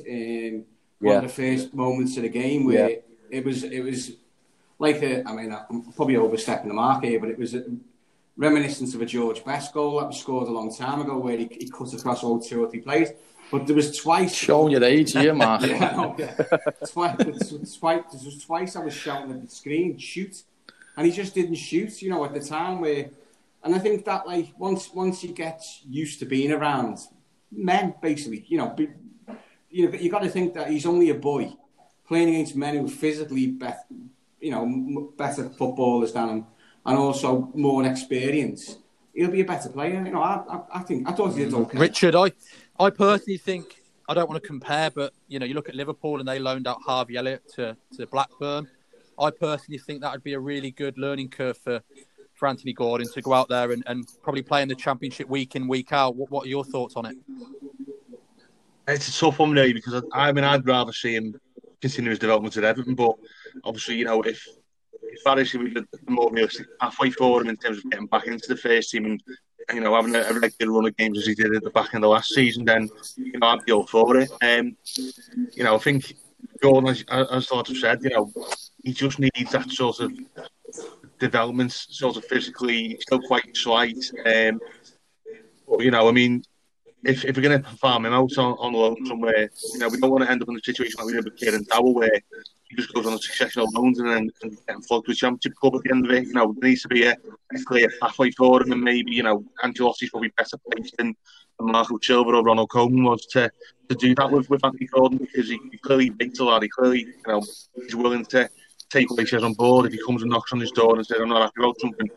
in 1.02 1.08
one 1.08 1.16
of 1.16 1.22
the 1.22 1.28
first 1.28 1.74
moments 1.74 2.16
of 2.16 2.22
the 2.22 2.28
game 2.28 2.64
where 2.64 2.90
yeah. 2.90 2.96
it 3.30 3.44
was 3.44 3.64
it 3.64 3.80
was 3.80 4.12
like 4.82 5.00
a, 5.02 5.26
I 5.28 5.32
mean, 5.32 5.56
I'm 5.70 5.92
probably 5.92 6.16
overstepping 6.16 6.66
the 6.66 6.74
mark 6.74 7.04
here, 7.04 7.20
but 7.20 7.28
it 7.28 7.38
was 7.38 7.54
a 7.54 7.64
reminiscence 8.36 8.94
of 8.94 9.00
a 9.00 9.06
George 9.06 9.44
Best 9.44 9.72
goal 9.72 10.00
that 10.00 10.06
was 10.06 10.18
scored 10.18 10.48
a 10.48 10.50
long 10.50 10.74
time 10.74 11.00
ago 11.00 11.18
where 11.18 11.36
he, 11.36 11.48
he 11.52 11.70
cut 11.70 11.92
across 11.92 12.24
all 12.24 12.40
two 12.40 12.64
or 12.64 12.68
three 12.68 12.80
players. 12.80 13.10
But 13.52 13.66
there 13.66 13.76
was 13.76 13.96
twice. 13.96 14.34
Showing 14.34 14.72
your 14.72 14.82
age 14.82 15.12
here, 15.12 15.34
Mark. 15.44 15.62
yeah, 15.62 16.14
yeah. 16.18 16.56
twice, 16.90 17.16
twice, 17.78 18.02
was 18.24 18.44
twice 18.44 18.74
I 18.74 18.80
was 18.80 18.94
shouting 18.94 19.30
at 19.30 19.42
the 19.42 19.48
screen, 19.54 19.98
shoot. 19.98 20.42
And 20.96 21.06
he 21.06 21.12
just 21.12 21.34
didn't 21.34 21.54
shoot, 21.56 22.02
you 22.02 22.10
know, 22.10 22.24
at 22.24 22.34
the 22.34 22.40
time 22.40 22.80
where. 22.80 23.10
And 23.62 23.76
I 23.76 23.78
think 23.78 24.04
that, 24.06 24.26
like, 24.26 24.52
once 24.58 24.92
once 24.92 25.22
you 25.22 25.32
get 25.32 25.62
used 25.88 26.18
to 26.18 26.24
being 26.24 26.50
around 26.50 26.98
men, 27.52 27.94
basically, 28.02 28.44
you 28.48 28.58
know, 28.58 28.74
you 29.72 29.88
know, 29.88 29.98
you 29.98 30.10
got 30.10 30.22
to 30.22 30.28
think 30.28 30.54
that 30.54 30.70
he's 30.70 30.86
only 30.86 31.10
a 31.10 31.14
boy 31.14 31.52
playing 32.06 32.28
against 32.28 32.54
men 32.54 32.76
who 32.76 32.88
physically 32.88 33.46
better, 33.48 33.80
you 34.40 34.50
know, 34.50 35.12
better 35.16 35.48
footballers 35.48 36.12
than 36.12 36.28
him, 36.28 36.46
and 36.84 36.98
also 36.98 37.50
more 37.54 37.84
experience. 37.84 38.76
He'll 39.14 39.30
be 39.30 39.40
a 39.40 39.44
better 39.44 39.68
player. 39.68 40.02
You 40.04 40.12
know, 40.12 40.22
I, 40.22 40.42
I, 40.48 40.60
I 40.74 40.78
think 40.80 41.08
I 41.08 41.12
thought 41.12 41.32
he 41.32 41.44
did 41.44 41.54
okay. 41.54 41.78
Richard, 41.78 42.14
I, 42.14 42.32
I 42.78 42.90
personally 42.90 43.38
think 43.38 43.82
I 44.08 44.14
don't 44.14 44.28
want 44.28 44.42
to 44.42 44.46
compare, 44.46 44.90
but 44.90 45.12
you 45.28 45.38
know, 45.38 45.46
you 45.46 45.54
look 45.54 45.68
at 45.68 45.74
Liverpool 45.74 46.18
and 46.18 46.28
they 46.28 46.38
loaned 46.38 46.66
out 46.66 46.78
Harvey 46.84 47.16
Elliott 47.16 47.42
to, 47.54 47.76
to 47.96 48.06
Blackburn. 48.06 48.68
I 49.18 49.30
personally 49.30 49.78
think 49.78 50.00
that 50.02 50.12
would 50.12 50.24
be 50.24 50.34
a 50.34 50.40
really 50.40 50.70
good 50.70 50.98
learning 50.98 51.28
curve 51.28 51.56
for, 51.58 51.82
for 52.34 52.48
Anthony 52.48 52.72
Gordon 52.72 53.06
to 53.12 53.22
go 53.22 53.32
out 53.32 53.48
there 53.48 53.70
and, 53.72 53.82
and 53.86 54.06
probably 54.22 54.42
play 54.42 54.62
in 54.62 54.68
the 54.68 54.74
championship 54.74 55.28
week 55.28 55.54
in, 55.54 55.68
week 55.68 55.92
out. 55.92 56.16
What, 56.16 56.30
what 56.30 56.46
are 56.46 56.48
your 56.48 56.64
thoughts 56.64 56.96
on 56.96 57.06
it? 57.06 57.16
It's 58.88 59.08
a 59.08 59.20
tough 59.20 59.38
one, 59.38 59.52
really, 59.52 59.72
because 59.72 60.02
I, 60.12 60.28
I 60.28 60.32
mean, 60.32 60.44
I'd 60.44 60.66
rather 60.66 60.92
see 60.92 61.14
him 61.14 61.38
continue 61.80 62.10
his 62.10 62.18
development 62.18 62.56
at 62.56 62.64
Everton, 62.64 62.94
but 62.94 63.16
obviously, 63.64 63.96
you 63.96 64.04
know, 64.04 64.22
if 64.22 64.46
if 65.02 65.22
that 65.24 65.38
is 65.38 65.52
the 65.52 65.86
more 66.08 66.30
realistic 66.32 66.66
pathway 66.80 67.10
for 67.10 67.42
him 67.42 67.48
in 67.48 67.56
terms 67.56 67.78
of 67.78 67.90
getting 67.90 68.06
back 68.06 68.26
into 68.26 68.48
the 68.48 68.56
first 68.56 68.90
team 68.90 69.04
and 69.04 69.22
you 69.72 69.80
know 69.80 69.94
having 69.94 70.14
a, 70.14 70.20
a 70.20 70.40
regular 70.40 70.72
run 70.72 70.86
of 70.86 70.96
games 70.96 71.18
as 71.18 71.26
he 71.26 71.34
did 71.34 71.54
at 71.54 71.62
the 71.62 71.70
back 71.70 71.94
end 71.94 72.04
of 72.04 72.10
last 72.10 72.30
season, 72.30 72.64
then 72.64 72.88
you 73.16 73.38
know 73.38 73.48
I'd 73.48 73.64
be 73.64 73.72
all 73.72 73.86
for 73.86 74.16
it. 74.16 74.30
Um, 74.42 74.76
you 75.52 75.64
know, 75.64 75.74
I 75.76 75.78
think 75.78 76.14
Gordon, 76.60 76.90
as, 76.90 77.04
as 77.08 77.48
sort 77.48 77.68
of 77.70 77.76
said, 77.76 78.02
you 78.02 78.10
know, 78.10 78.32
he 78.82 78.92
just 78.92 79.18
needs 79.18 79.52
that 79.52 79.70
sort 79.70 80.00
of 80.00 80.12
development, 81.18 81.72
sort 81.72 82.16
of 82.16 82.24
physically, 82.24 82.98
still 83.00 83.20
quite 83.20 83.56
slight. 83.56 83.98
Um, 84.26 84.60
but 85.68 85.80
you 85.80 85.90
know, 85.90 86.08
I 86.08 86.12
mean, 86.12 86.42
if, 87.04 87.24
if 87.24 87.36
we're 87.36 87.42
going 87.42 87.62
to 87.62 87.68
farm 87.76 88.06
him 88.06 88.12
out 88.12 88.36
on, 88.38 88.52
on 88.58 88.72
loan 88.72 89.06
somewhere, 89.06 89.50
you 89.72 89.78
know, 89.78 89.88
we 89.88 89.98
don't 89.98 90.10
want 90.10 90.24
to 90.24 90.30
end 90.30 90.42
up 90.42 90.48
in 90.48 90.56
a 90.56 90.60
situation 90.60 90.94
like 90.98 91.06
we 91.06 91.12
did 91.12 91.24
with 91.24 91.36
Kieran 91.36 91.64
Dowell, 91.64 91.94
where 91.94 92.20
he 92.68 92.76
just 92.76 92.92
goes 92.94 93.06
on 93.06 93.14
a 93.14 93.18
succession 93.18 93.62
of 93.62 93.74
loans 93.74 93.98
and 93.98 94.08
then 94.08 94.30
and 94.42 94.56
getting 94.66 94.82
flogged 94.82 95.08
with 95.08 95.16
championship 95.16 95.54
club 95.56 95.74
at 95.74 95.82
the 95.82 95.90
end 95.90 96.06
of 96.06 96.12
it. 96.12 96.26
You 96.26 96.34
know, 96.34 96.54
there 96.58 96.70
needs 96.70 96.82
to 96.82 96.88
be 96.88 97.04
a, 97.04 97.12
a 97.12 97.64
clear 97.64 97.88
pathway 98.00 98.30
for 98.30 98.62
him, 98.62 98.72
and 98.72 98.80
maybe 98.82 99.12
you 99.12 99.22
know, 99.22 99.44
Ancelotti's 99.64 100.10
probably 100.10 100.32
better 100.36 100.56
placed 100.70 100.96
than, 100.96 101.14
than 101.58 101.72
Marco 101.72 101.98
Silva 102.00 102.30
or 102.30 102.42
Ronald 102.42 102.70
Koeman 102.70 103.04
was 103.04 103.26
to, 103.26 103.50
to 103.88 103.94
do 103.94 104.14
that 104.14 104.30
with 104.30 104.48
with 104.48 104.64
Anthony 104.64 104.86
Gordon 104.86 105.18
because 105.18 105.48
he, 105.48 105.58
he 105.70 105.78
clearly 105.78 106.10
beats 106.10 106.38
a 106.38 106.44
lot. 106.44 106.62
He 106.62 106.68
clearly, 106.68 107.00
you 107.00 107.22
know, 107.26 107.42
he's 107.74 107.96
willing 107.96 108.24
to 108.26 108.48
take 108.92 109.10
what 109.10 109.20
he 109.20 109.26
says 109.26 109.42
on 109.42 109.54
board. 109.54 109.86
If 109.86 109.92
he 109.92 110.02
comes 110.04 110.22
and 110.22 110.30
knocks 110.30 110.52
on 110.52 110.60
his 110.60 110.70
door 110.70 110.96
and 110.96 111.06
says, 111.06 111.18
I'm 111.20 111.28
not 111.28 111.42
happy 111.42 111.60
about 111.60 111.80
something, 111.80 112.08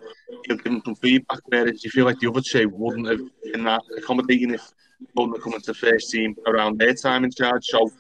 he'll 0.46 0.58
give 0.58 0.66
him 0.66 0.82
some 0.86 0.96
feedback. 0.96 1.40
Whereas 1.46 1.84
you 1.84 1.92
feel 1.92 2.06
like 2.06 2.20
the 2.20 2.30
other 2.30 2.42
two 2.42 2.70
wouldn't 2.70 3.08
have 3.08 3.22
been 3.44 3.64
that 3.64 3.82
accommodating 3.98 4.54
if 4.54 4.72
wouldn't 5.16 5.38
have 5.38 5.44
come 5.44 5.54
into 5.54 5.68
the 5.68 5.74
first 5.74 6.12
team 6.12 6.36
around 6.48 6.80
their 6.80 6.94
time 6.94 7.24
in 7.24 7.32
charge. 7.32 7.66
So 7.66 7.92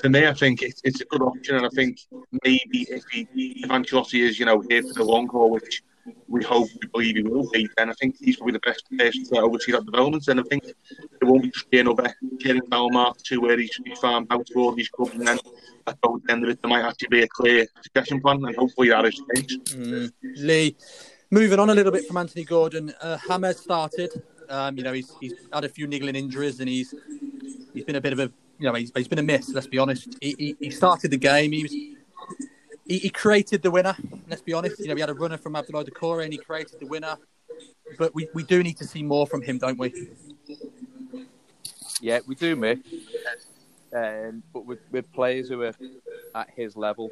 for 0.00 0.08
me, 0.08 0.26
I 0.26 0.34
think 0.34 0.62
it's, 0.62 0.80
it's 0.84 1.00
a 1.00 1.04
good 1.06 1.22
option. 1.22 1.56
And 1.56 1.66
I 1.66 1.68
think 1.70 1.98
maybe 2.44 2.86
if, 2.88 3.04
he, 3.10 3.26
if 3.34 3.70
Ancelotti 3.70 4.20
is, 4.20 4.38
you 4.38 4.46
know, 4.46 4.62
here 4.68 4.82
for 4.82 4.94
the 4.94 5.04
long 5.04 5.28
haul, 5.28 5.50
which 5.50 5.82
we 6.28 6.42
hope, 6.42 6.68
we 6.82 6.88
believe 6.88 7.16
he 7.16 7.22
will 7.22 7.48
be, 7.50 7.68
then 7.76 7.90
I 7.90 7.92
think 7.94 8.16
he's 8.18 8.36
probably 8.36 8.54
the 8.54 8.60
best 8.60 8.84
person 8.98 9.24
to 9.26 9.40
oversee 9.40 9.72
that 9.72 9.84
development. 9.84 10.26
And 10.28 10.40
I 10.40 10.42
think 10.44 10.64
there 11.20 11.30
won't 11.30 11.42
be 11.42 11.52
be 11.70 11.80
another 11.80 12.14
Kieran 12.40 12.62
Dowell 12.70 12.90
Mark 12.90 13.18
to 13.24 13.40
where 13.40 13.58
he's, 13.58 13.78
he's 13.84 13.98
farmed 13.98 14.26
out 14.30 14.46
to 14.46 14.54
all 14.58 14.72
these 14.72 14.88
clubs 14.88 15.12
and 15.12 15.26
then 15.26 15.38
at 15.86 15.98
the 16.02 16.32
end 16.32 16.44
of 16.44 16.50
it, 16.50 16.62
there 16.62 16.68
might 16.68 16.84
actually 16.84 17.08
be 17.08 17.22
a 17.22 17.28
clear 17.28 17.66
succession 17.82 18.20
plan, 18.20 18.44
and 18.44 18.56
hopefully 18.56 18.88
that 18.88 19.04
is 19.04 19.16
the 19.16 19.34
case. 19.34 19.56
Mm. 19.74 20.12
Lee, 20.36 20.76
moving 21.30 21.58
on 21.58 21.70
a 21.70 21.74
little 21.74 21.92
bit 21.92 22.06
from 22.06 22.16
Anthony 22.16 22.44
Gordon, 22.44 22.92
uh, 23.00 23.18
James 23.28 23.58
started. 23.58 24.22
Um, 24.48 24.76
you 24.76 24.82
know, 24.82 24.92
he's, 24.92 25.12
he's 25.20 25.34
had 25.52 25.64
a 25.64 25.68
few 25.68 25.86
niggling 25.86 26.16
injuries, 26.16 26.60
and 26.60 26.68
he's 26.68 26.94
he's 27.72 27.84
been 27.84 27.96
a 27.96 28.00
bit 28.00 28.12
of 28.12 28.18
a 28.18 28.32
you 28.58 28.66
know 28.66 28.74
he's, 28.74 28.92
he's 28.94 29.08
been 29.08 29.18
a 29.18 29.22
miss. 29.22 29.50
Let's 29.50 29.68
be 29.68 29.78
honest. 29.78 30.16
He, 30.20 30.34
he, 30.38 30.56
he 30.58 30.70
started 30.70 31.10
the 31.10 31.18
game. 31.18 31.52
He 31.52 31.62
was 31.62 31.72
he, 31.72 32.98
he, 32.98 33.10
created 33.10 33.62
the 33.62 33.70
winner. 33.70 33.96
Let's 34.28 34.42
be 34.42 34.52
honest. 34.52 34.80
You 34.80 34.88
know, 34.88 34.94
we 34.94 35.00
had 35.00 35.10
a 35.10 35.14
runner 35.14 35.38
from 35.38 35.54
Abdoulaye 35.54 35.88
Doucouré, 35.88 36.24
and 36.24 36.32
he 36.32 36.38
created 36.38 36.80
the 36.80 36.86
winner. 36.86 37.16
But 37.98 38.14
we, 38.14 38.28
we 38.34 38.42
do 38.42 38.62
need 38.62 38.76
to 38.78 38.84
see 38.84 39.02
more 39.02 39.26
from 39.26 39.42
him, 39.42 39.58
don't 39.58 39.78
we? 39.78 40.08
Yeah, 42.00 42.20
we 42.26 42.34
do, 42.34 42.56
mate. 42.56 42.84
Um, 43.94 44.42
but 44.52 44.64
with, 44.66 44.78
with 44.90 45.12
players 45.12 45.48
who 45.48 45.62
are 45.62 45.74
at 46.34 46.50
his 46.56 46.76
level, 46.76 47.10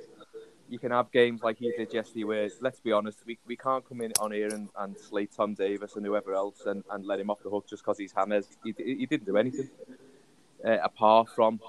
you 0.69 0.79
can 0.79 0.91
have 0.93 1.11
games 1.11 1.43
like 1.43 1.59
he 1.59 1.73
did 1.77 1.93
yesterday 1.93 2.25
where, 2.25 2.49
let's 2.61 2.81
be 2.81 2.93
honest, 2.93 3.19
we, 3.27 3.39
we 3.47 3.57
can't 3.57 3.87
come 3.89 4.01
in 4.01 4.13
on 4.21 4.33
here 4.33 4.49
and, 4.49 4.69
and 4.79 4.97
slate 4.99 5.31
Tom 5.35 5.55
Davies 5.55 5.97
and 5.97 6.05
whoever 6.05 6.35
else 6.35 6.67
and, 6.67 6.85
and 6.91 7.07
let 7.07 7.21
him 7.21 7.31
off 7.31 7.43
the 7.43 7.51
hook 7.51 7.67
just 7.69 7.83
because 7.83 7.99
he's 7.99 8.13
James. 8.13 8.47
He, 8.63 8.75
he 8.77 9.07
didn't 9.07 9.27
do 9.27 9.37
anything 9.37 9.71
uh, 10.65 10.79
apart 10.83 11.29
from 11.35 11.61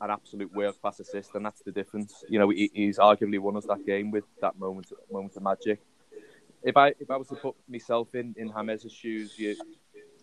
an 0.00 0.10
absolute 0.10 0.52
world 0.54 0.80
class 0.80 1.00
assist, 1.00 1.34
and 1.34 1.44
that's 1.44 1.60
the 1.60 1.72
difference. 1.72 2.24
You 2.28 2.38
know, 2.38 2.48
he, 2.48 2.70
he's 2.72 2.98
arguably 2.98 3.38
won 3.38 3.56
us 3.56 3.66
that 3.66 3.84
game 3.84 4.10
with 4.10 4.24
that 4.40 4.58
moment 4.58 4.92
moment 5.12 5.36
of 5.36 5.42
magic. 5.42 5.80
If 6.62 6.76
I 6.76 6.88
if 6.98 7.10
I 7.10 7.16
was 7.16 7.28
to 7.28 7.36
put 7.36 7.54
myself 7.68 8.14
in 8.14 8.34
in 8.38 8.50
James's 8.50 8.92
shoes, 8.92 9.38
you, 9.38 9.56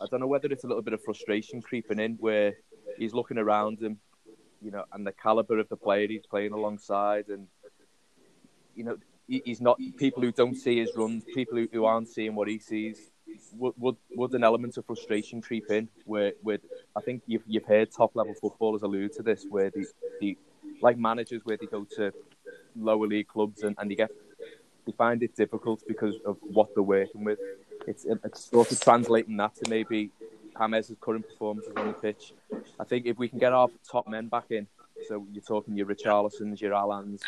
I 0.01 0.05
don't 0.09 0.19
know 0.19 0.27
whether 0.27 0.47
it's 0.47 0.63
a 0.63 0.67
little 0.67 0.83
bit 0.83 0.93
of 0.93 1.03
frustration 1.03 1.61
creeping 1.61 1.99
in 1.99 2.13
where 2.15 2.53
he's 2.97 3.13
looking 3.13 3.37
around 3.37 3.81
him 3.81 3.99
you 4.61 4.71
know, 4.71 4.83
and 4.93 5.05
the 5.05 5.11
caliber 5.11 5.59
of 5.59 5.69
the 5.69 5.75
player 5.75 6.07
he's 6.07 6.25
playing 6.25 6.51
alongside, 6.53 7.27
and 7.29 7.47
you 8.75 8.83
know, 8.83 8.97
he's 9.27 9.61
not 9.61 9.79
people 9.97 10.23
who 10.23 10.31
don't 10.31 10.55
see 10.55 10.79
his 10.79 10.91
runs, 10.95 11.23
people 11.33 11.65
who, 11.71 11.85
aren't 11.85 12.07
seeing 12.07 12.35
what 12.35 12.47
he 12.47 12.59
sees. 12.59 13.11
Would, 13.53 13.73
would 13.77 13.95
would 14.15 14.33
an 14.33 14.43
element 14.43 14.77
of 14.77 14.85
frustration 14.85 15.41
creep 15.41 15.69
in? 15.69 15.89
Where, 16.05 16.33
where 16.41 16.59
I 16.95 17.01
think 17.01 17.23
you've 17.27 17.43
you've 17.45 17.65
heard 17.65 17.91
top 17.91 18.15
level 18.15 18.33
footballers 18.33 18.81
allude 18.81 19.13
to 19.13 19.23
this, 19.23 19.45
where 19.49 19.69
the 19.69 19.85
the 20.21 20.37
like 20.81 20.97
managers 20.97 21.41
where 21.43 21.57
they 21.57 21.65
go 21.65 21.85
to 21.97 22.11
lower 22.75 23.07
league 23.07 23.27
clubs 23.27 23.63
and, 23.63 23.75
and 23.79 23.91
they 23.91 23.95
get 23.95 24.11
they 24.85 24.91
find 24.93 25.21
it 25.23 25.35
difficult 25.35 25.83
because 25.87 26.15
of 26.25 26.37
what 26.41 26.73
they're 26.73 26.83
working 26.83 27.23
with. 27.23 27.39
It's 27.87 28.05
it's 28.05 28.49
sort 28.49 28.71
of 28.71 28.79
translating 28.79 29.37
that 29.37 29.55
to 29.55 29.69
maybe 29.69 30.11
James's 30.57 30.95
current 30.99 31.27
performances 31.27 31.73
on 31.75 31.87
the 31.87 31.93
pitch. 31.93 32.33
I 32.79 32.83
think 32.83 33.05
if 33.05 33.17
we 33.17 33.27
can 33.27 33.39
get 33.39 33.53
our 33.53 33.69
top 33.89 34.07
men 34.07 34.27
back 34.27 34.51
in, 34.51 34.67
so 35.07 35.25
you're 35.31 35.43
talking 35.43 35.75
your 35.75 35.87
Richarlisons, 35.87 36.59
your 36.59 36.73
Allans, 36.73 37.21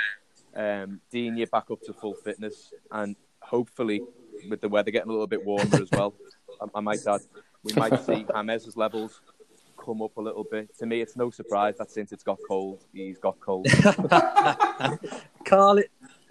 um, 0.56 1.00
Dean, 1.12 1.38
you're 1.38 1.48
back 1.48 1.72
up 1.72 1.82
to 1.84 1.94
full 1.94 2.14
fitness, 2.14 2.74
and 2.92 3.16
hopefully 3.42 4.02
with 4.50 4.62
the 4.62 4.70
weather 4.70 4.92
getting 4.92 5.10
a 5.10 5.12
little 5.12 5.28
bit 5.28 5.46
warmer 5.46 5.82
as 5.82 5.90
well, 5.92 6.14
I, 6.62 6.66
I 6.76 6.82
might 6.82 7.06
add, 7.08 7.22
we 7.64 7.74
might 7.74 8.04
see 8.06 8.26
James's 8.34 8.76
levels 8.76 9.22
come 9.84 10.02
up 10.02 10.18
a 10.18 10.22
little 10.22 10.46
bit. 10.50 10.78
To 10.80 10.86
me, 10.86 11.02
it's 11.02 11.16
no 11.16 11.30
surprise 11.30 11.78
that 11.78 11.92
since 11.92 12.12
it's 12.12 12.24
got 12.24 12.38
cold, 12.48 12.84
he's 12.94 13.18
got 13.18 13.40
cold. 13.40 13.68
Carly, 15.46 15.86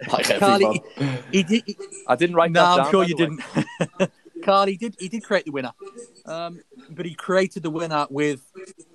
Carly, 0.07 0.81
he, 0.97 1.17
he, 1.31 1.43
did. 1.43 1.63
He, 1.65 1.77
I 2.07 2.15
didn't 2.15 2.35
write 2.35 2.51
no, 2.51 2.61
that 2.61 2.75
down. 2.77 2.85
I'm 2.85 2.91
sure 2.91 3.03
you 3.03 3.15
didn't. 3.15 3.41
Carl, 4.49 4.65
he 4.65 4.77
did 4.77 4.95
he 4.97 5.09
did 5.09 5.23
create 5.23 5.45
the 5.45 5.51
winner, 5.51 5.71
um, 6.25 6.59
but 6.89 7.05
he 7.05 7.13
created 7.13 7.61
the 7.61 7.69
winner 7.69 8.07
with 8.09 8.41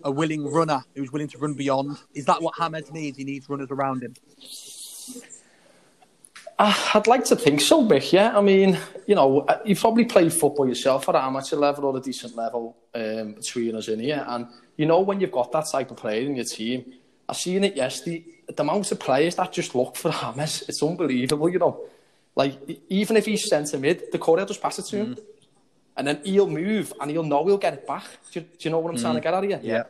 a 0.02 0.10
willing 0.10 0.44
runner 0.44 0.82
who's 0.96 1.12
willing 1.12 1.28
to 1.28 1.38
run 1.38 1.54
beyond. 1.54 1.96
Is 2.12 2.24
that 2.24 2.42
what 2.42 2.54
James 2.58 2.92
needs? 2.92 3.18
He 3.18 3.22
needs 3.22 3.48
runners 3.48 3.70
around 3.70 4.02
him. 4.02 4.14
Uh, 6.58 6.74
I'd 6.94 7.06
like 7.06 7.24
to 7.26 7.36
think 7.36 7.60
so, 7.60 7.86
Mick. 7.86 8.10
Yeah, 8.10 8.36
I 8.36 8.40
mean, 8.40 8.76
you 9.06 9.14
know, 9.14 9.42
uh, 9.42 9.60
you've 9.64 9.78
probably 9.78 10.04
played 10.04 10.32
football 10.32 10.66
yourself 10.66 11.08
at 11.08 11.14
an 11.14 11.22
amateur 11.22 11.54
level 11.54 11.84
or 11.84 11.96
a 11.98 12.00
decent 12.00 12.34
level 12.34 12.76
um, 12.92 13.34
between 13.34 13.76
us 13.76 13.86
in 13.86 14.00
here, 14.00 14.24
and 14.26 14.48
you 14.76 14.86
know 14.86 15.02
when 15.02 15.20
you've 15.20 15.30
got 15.30 15.52
that 15.52 15.66
type 15.70 15.92
of 15.92 15.96
player 15.98 16.22
in 16.22 16.34
your 16.34 16.46
team. 16.46 16.94
I've 17.28 17.36
seen 17.36 17.62
it 17.62 17.76
yesterday. 17.76 18.24
The 18.48 18.62
amount 18.62 18.90
of 18.90 18.98
players 18.98 19.36
that 19.36 19.52
just 19.52 19.76
look 19.76 19.94
for 19.94 20.10
James, 20.10 20.64
it's 20.68 20.82
unbelievable. 20.82 21.48
You 21.48 21.60
know, 21.60 21.80
like 22.34 22.58
even 22.88 23.16
if 23.16 23.26
he's 23.26 23.48
centre 23.48 23.78
mid, 23.78 24.10
the 24.10 24.18
courier 24.18 24.46
just 24.46 24.60
pass 24.60 24.80
it 24.80 24.86
to 24.86 24.96
him. 24.96 25.14
Mm 25.14 25.24
and 25.96 26.06
then 26.06 26.20
he'll 26.24 26.48
move 26.48 26.92
and 27.00 27.10
he'll 27.10 27.22
know 27.22 27.44
he'll 27.44 27.58
get 27.58 27.74
it 27.74 27.86
back. 27.86 28.04
Do 28.32 28.40
you, 28.40 28.46
do 28.46 28.56
you 28.60 28.70
know 28.70 28.78
what 28.78 28.90
I'm 28.90 28.96
mm. 28.96 29.02
trying 29.02 29.14
to 29.14 29.20
get 29.20 29.34
at 29.34 29.44
here? 29.44 29.60
Yeah. 29.62 29.84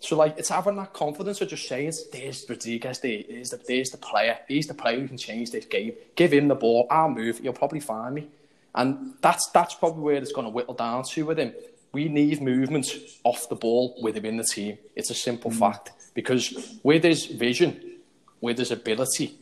So 0.00 0.16
like 0.16 0.38
it's 0.38 0.48
having 0.48 0.76
that 0.76 0.92
confidence 0.92 1.40
of 1.40 1.48
just 1.48 1.66
saying, 1.68 1.92
"There's 2.12 2.44
Rodriguez, 2.48 3.00
there's 3.00 3.50
the 3.50 3.58
there's 3.66 3.90
the 3.90 3.98
player, 3.98 4.38
he's 4.46 4.66
the 4.66 4.74
player 4.74 5.00
who 5.00 5.08
can 5.08 5.18
change 5.18 5.50
this 5.50 5.64
game. 5.64 5.92
Give 6.14 6.32
him 6.32 6.48
the 6.48 6.54
ball, 6.54 6.86
I'll 6.90 7.10
move. 7.10 7.38
He'll 7.38 7.52
probably 7.52 7.80
find 7.80 8.14
me." 8.14 8.28
And 8.74 9.14
that's 9.20 9.48
that's 9.50 9.74
probably 9.74 10.02
where 10.02 10.16
it's 10.16 10.32
going 10.32 10.46
to 10.46 10.50
whittle 10.50 10.74
down 10.74 11.04
to 11.04 11.26
with 11.26 11.38
him. 11.38 11.52
We 11.92 12.08
need 12.08 12.42
movement 12.42 12.92
off 13.24 13.48
the 13.48 13.56
ball 13.56 13.96
with 14.00 14.16
him 14.16 14.24
in 14.24 14.36
the 14.36 14.44
team. 14.44 14.78
It's 14.94 15.10
a 15.10 15.14
simple 15.14 15.50
mm. 15.50 15.58
fact 15.58 15.90
because 16.14 16.78
with 16.82 17.02
his 17.02 17.26
vision, 17.26 17.98
with 18.40 18.58
his 18.58 18.70
ability, 18.70 19.36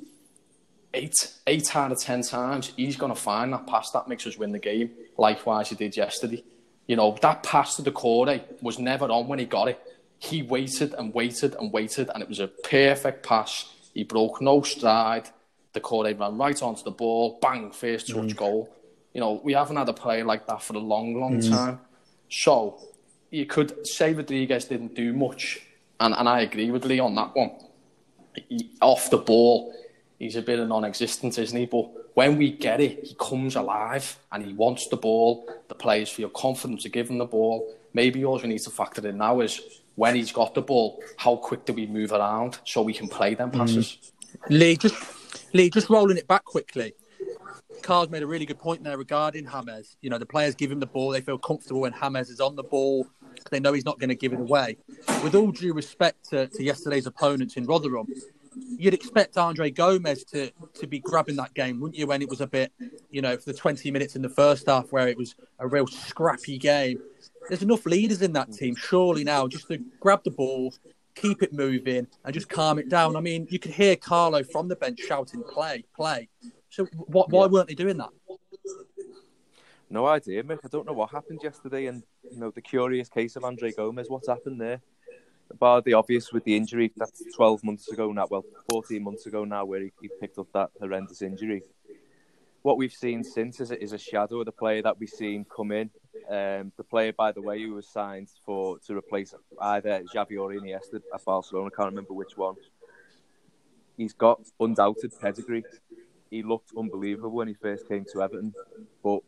eight 0.95 1.15
eight 1.47 1.77
out 1.77 1.93
of 1.93 2.01
ten 2.01 2.23
times 2.23 2.73
he's 2.77 2.97
going 2.97 3.13
to 3.15 3.21
find 3.21 3.53
that 3.53 3.67
pass 3.67 3.91
that 3.91 4.09
makes 4.09 4.27
us 4.27 4.39
win 4.39 4.53
the 4.53 4.59
game. 4.59 4.91
Likewise, 5.19 5.71
he 5.71 5.75
did 5.75 5.97
yesterday. 5.97 6.45
You 6.87 6.97
know 6.97 7.17
that 7.21 7.43
pass 7.43 7.77
to 7.77 7.83
Doucouré 7.83 8.43
was 8.63 8.79
never 8.79 9.07
on 9.07 9.27
when 9.27 9.39
he 9.39 9.45
got 9.45 9.69
it. 9.69 9.81
He 10.19 10.43
waited 10.43 10.95
and 10.95 11.13
waited 11.13 11.57
and 11.59 11.73
waited, 11.73 12.11
and 12.13 12.23
it 12.23 12.29
was 12.29 12.41
a 12.41 12.49
perfect 12.49 13.27
pass. 13.27 13.73
He 13.93 14.05
broke 14.05 14.41
no 14.41 14.63
stride. 14.63 15.29
Doucouré 15.75 16.19
ran 16.19 16.39
right 16.39 16.63
onto 16.63 16.85
the 16.85 16.91
ball, 16.91 17.39
bang, 17.43 17.71
first 17.71 18.09
touch 18.09 18.17
mm. 18.17 18.37
goal. 18.37 18.75
You 19.13 19.21
know 19.21 19.41
we 19.43 19.55
haven't 19.55 19.77
had 19.77 19.89
a 19.89 19.93
player 19.93 20.25
like 20.25 20.47
that 20.47 20.63
for 20.63 20.75
a 20.75 20.79
long, 20.79 21.21
long 21.21 21.41
mm. 21.41 21.51
time. 21.51 21.81
So 22.29 22.79
you 23.31 23.47
could 23.47 23.87
say 23.87 24.15
Rodriguez 24.15 24.67
didn't 24.67 24.95
do 24.95 25.13
much, 25.13 25.61
and, 25.99 26.15
and 26.15 26.29
I 26.29 26.41
agree 26.41 26.71
with 26.71 26.85
Lee 26.85 27.01
on 27.01 27.15
that 27.17 27.35
one. 27.35 27.51
He, 28.49 28.71
off 28.81 29.11
the 29.11 29.19
ball, 29.19 29.75
he's 30.19 30.37
a 30.37 30.43
bit 30.43 30.59
of 30.59 30.69
non-existent, 30.69 31.39
isn't 31.39 31.59
he? 31.59 31.67
But 31.67 32.15
when 32.17 32.37
we 32.37 32.53
get 32.53 32.81
it, 32.81 33.05
he 33.05 33.17
comes 33.19 33.57
alive 33.57 34.19
and 34.33 34.45
he 34.45 34.53
wants 34.53 34.89
the 34.89 34.97
ball. 34.97 35.49
The 35.69 35.75
players 35.75 36.09
feel 36.09 36.29
confident 36.31 36.81
to 36.83 36.89
give 36.89 37.11
him 37.11 37.19
the 37.19 37.27
ball. 37.27 37.75
Maybe 37.93 38.25
all 38.25 38.39
we 38.39 38.49
need 38.49 38.61
to 38.61 38.71
factor 38.71 39.07
in 39.07 39.19
now 39.19 39.41
is 39.41 39.61
when 39.95 40.15
he's 40.15 40.33
got 40.33 40.55
the 40.55 40.63
ball, 40.63 41.03
how 41.17 41.37
quick 41.37 41.65
do 41.65 41.73
we 41.73 41.87
move 41.87 42.13
around 42.13 42.59
so 42.65 42.83
we 42.83 42.93
can 42.93 43.09
play 43.09 43.35
them 43.35 43.51
passes? 43.51 43.99
Mm. 44.49 44.51
Lee, 44.51 44.77
just 44.77 44.95
Lee, 45.55 45.71
just 45.71 45.89
rolling 45.89 46.17
it 46.17 46.29
back 46.29 46.45
quickly. 46.45 46.95
Carl's 47.83 48.11
made 48.11 48.23
a 48.23 48.27
really 48.27 48.47
good 48.47 48.59
point 48.59 48.83
there 48.83 48.99
regarding 48.99 49.47
James. 49.47 49.97
You 50.03 50.11
know, 50.11 50.19
the 50.19 50.27
players 50.27 50.55
give 50.55 50.71
him 50.71 50.81
the 50.81 50.87
ball; 50.87 51.11
they 51.11 51.21
feel 51.21 51.39
comfortable 51.39 51.83
when 51.83 51.95
James 52.01 52.31
is 52.31 52.41
on 52.41 52.57
the 52.57 52.63
ball. 52.63 53.07
They 53.51 53.61
know 53.61 53.73
he's 53.73 53.85
not 53.85 53.99
going 53.99 54.09
to 54.09 54.15
give 54.15 54.33
it 54.33 54.41
away. 54.41 54.77
With 55.23 55.35
all 55.35 55.53
due 55.53 55.73
respect 55.73 56.31
to, 56.31 56.49
to 56.49 56.63
yesterday's 56.63 57.07
opponents 57.07 57.57
in 57.57 57.65
Rotherham, 57.65 58.07
you'd 58.79 58.95
expect 58.95 59.37
Andre 59.37 59.71
Gomes 59.71 60.25
to 60.25 60.51
to 60.75 60.87
be 60.87 60.99
grabbing 60.99 61.37
that 61.37 61.55
game, 61.55 61.81
wouldn't 61.81 61.99
you? 61.99 62.07
When 62.07 62.23
it 62.23 62.29
was 62.29 62.41
a 62.41 62.47
bit, 62.47 62.73
you 63.11 63.23
know, 63.23 63.37
for 63.37 63.45
the 63.53 63.55
20 63.55 63.91
minutes 63.91 64.17
in 64.17 64.23
the 64.23 64.29
first 64.29 64.67
half 64.67 64.91
where 64.93 65.09
it 65.09 65.17
was 65.17 65.35
a 65.59 65.67
real 65.67 65.87
scrappy 65.87 66.59
game. 66.59 67.01
There's 67.49 67.63
enough 67.63 67.87
leaders 67.87 68.23
in 68.23 68.33
that 68.33 68.53
team, 68.53 68.75
surely 68.75 69.23
now, 69.23 69.47
just 69.47 69.69
to 69.69 69.79
grab 70.01 70.25
the 70.25 70.33
ball, 70.33 70.75
keep 71.15 71.43
it 71.43 71.53
moving, 71.53 72.07
and 72.25 72.35
just 72.35 72.49
calm 72.49 72.79
it 72.79 72.89
down. 72.89 73.17
I 73.17 73.21
mean, 73.21 73.47
you 73.51 73.59
could 73.59 73.71
hear 73.73 73.95
Carlo 73.97 74.43
from 74.43 74.69
the 74.69 74.77
bench 74.77 74.99
shouting, 75.01 75.43
"Play, 75.45 75.85
play." 75.95 76.29
So 76.71 76.87
wh- 76.87 77.29
why 77.31 77.43
Yeah. 77.43 77.47
weren't 77.47 77.69
they 77.69 77.75
doing 77.75 77.99
that? 77.99 78.11
No 79.89 80.07
idea, 80.07 80.43
Mick. 80.43 80.59
I 80.65 80.69
don't 80.69 80.87
know 80.87 80.93
what 80.93 81.11
happened 81.11 81.41
yesterday, 81.43 81.87
and 81.87 82.03
you 82.31 82.39
know 82.39 82.51
the 82.51 82.61
curious 82.61 83.09
case 83.09 83.37
of 83.37 83.45
Andre 83.45 83.71
Gomes. 83.71 84.09
What's 84.11 84.27
happened 84.27 84.61
there? 84.61 84.81
Bar 85.55 85.81
the 85.83 85.95
obvious 85.95 86.33
with 86.33 86.45
the 86.45 86.57
injury. 86.57 86.93
That's 86.97 87.23
12 87.35 87.65
months 87.65 87.89
ago 87.89 88.13
now. 88.13 88.27
Well, 88.29 88.45
14 88.71 89.03
months 89.03 89.27
ago 89.27 89.45
now, 89.45 89.65
where 89.65 89.81
he, 89.81 89.93
he 90.01 90.11
picked 90.21 90.39
up 90.39 90.49
that 90.53 90.71
horrendous 90.81 91.23
injury. 91.23 91.63
What 92.63 92.79
we've 92.79 92.93
seen 92.93 93.23
since 93.23 93.61
is 93.61 93.71
a, 93.71 93.81
is 93.81 93.93
a 93.93 93.99
shadow 93.99 94.41
of 94.41 94.47
the 94.47 94.53
player 94.53 94.83
that 94.83 94.99
we've 94.99 95.09
seen 95.09 95.45
come 95.45 95.71
in. 95.71 95.91
Um, 96.29 96.73
the 96.77 96.83
player, 96.83 97.13
by 97.13 97.31
the 97.31 97.41
way, 97.41 97.63
who 97.63 97.75
was 97.75 97.89
signed 97.89 98.29
for 98.45 98.79
to 98.81 98.97
replace 98.97 99.35
either 99.61 100.03
Xavi 100.13 100.39
or 100.39 100.51
Iniesta 100.51 101.01
at 101.15 101.25
Barcelona. 101.25 101.69
I 101.69 101.77
can't 101.77 101.91
remember 101.91 102.13
which 102.13 102.37
one. 102.37 102.57
He's 103.97 104.13
got 104.13 104.41
undoubted 104.59 105.13
pedigree. 105.21 105.65
He 106.31 106.43
looked 106.43 106.73
unbelievable 106.77 107.31
when 107.31 107.49
he 107.49 107.55
first 107.55 107.89
came 107.89 108.05
to 108.13 108.23
Everton, 108.23 108.53
but 109.03 109.21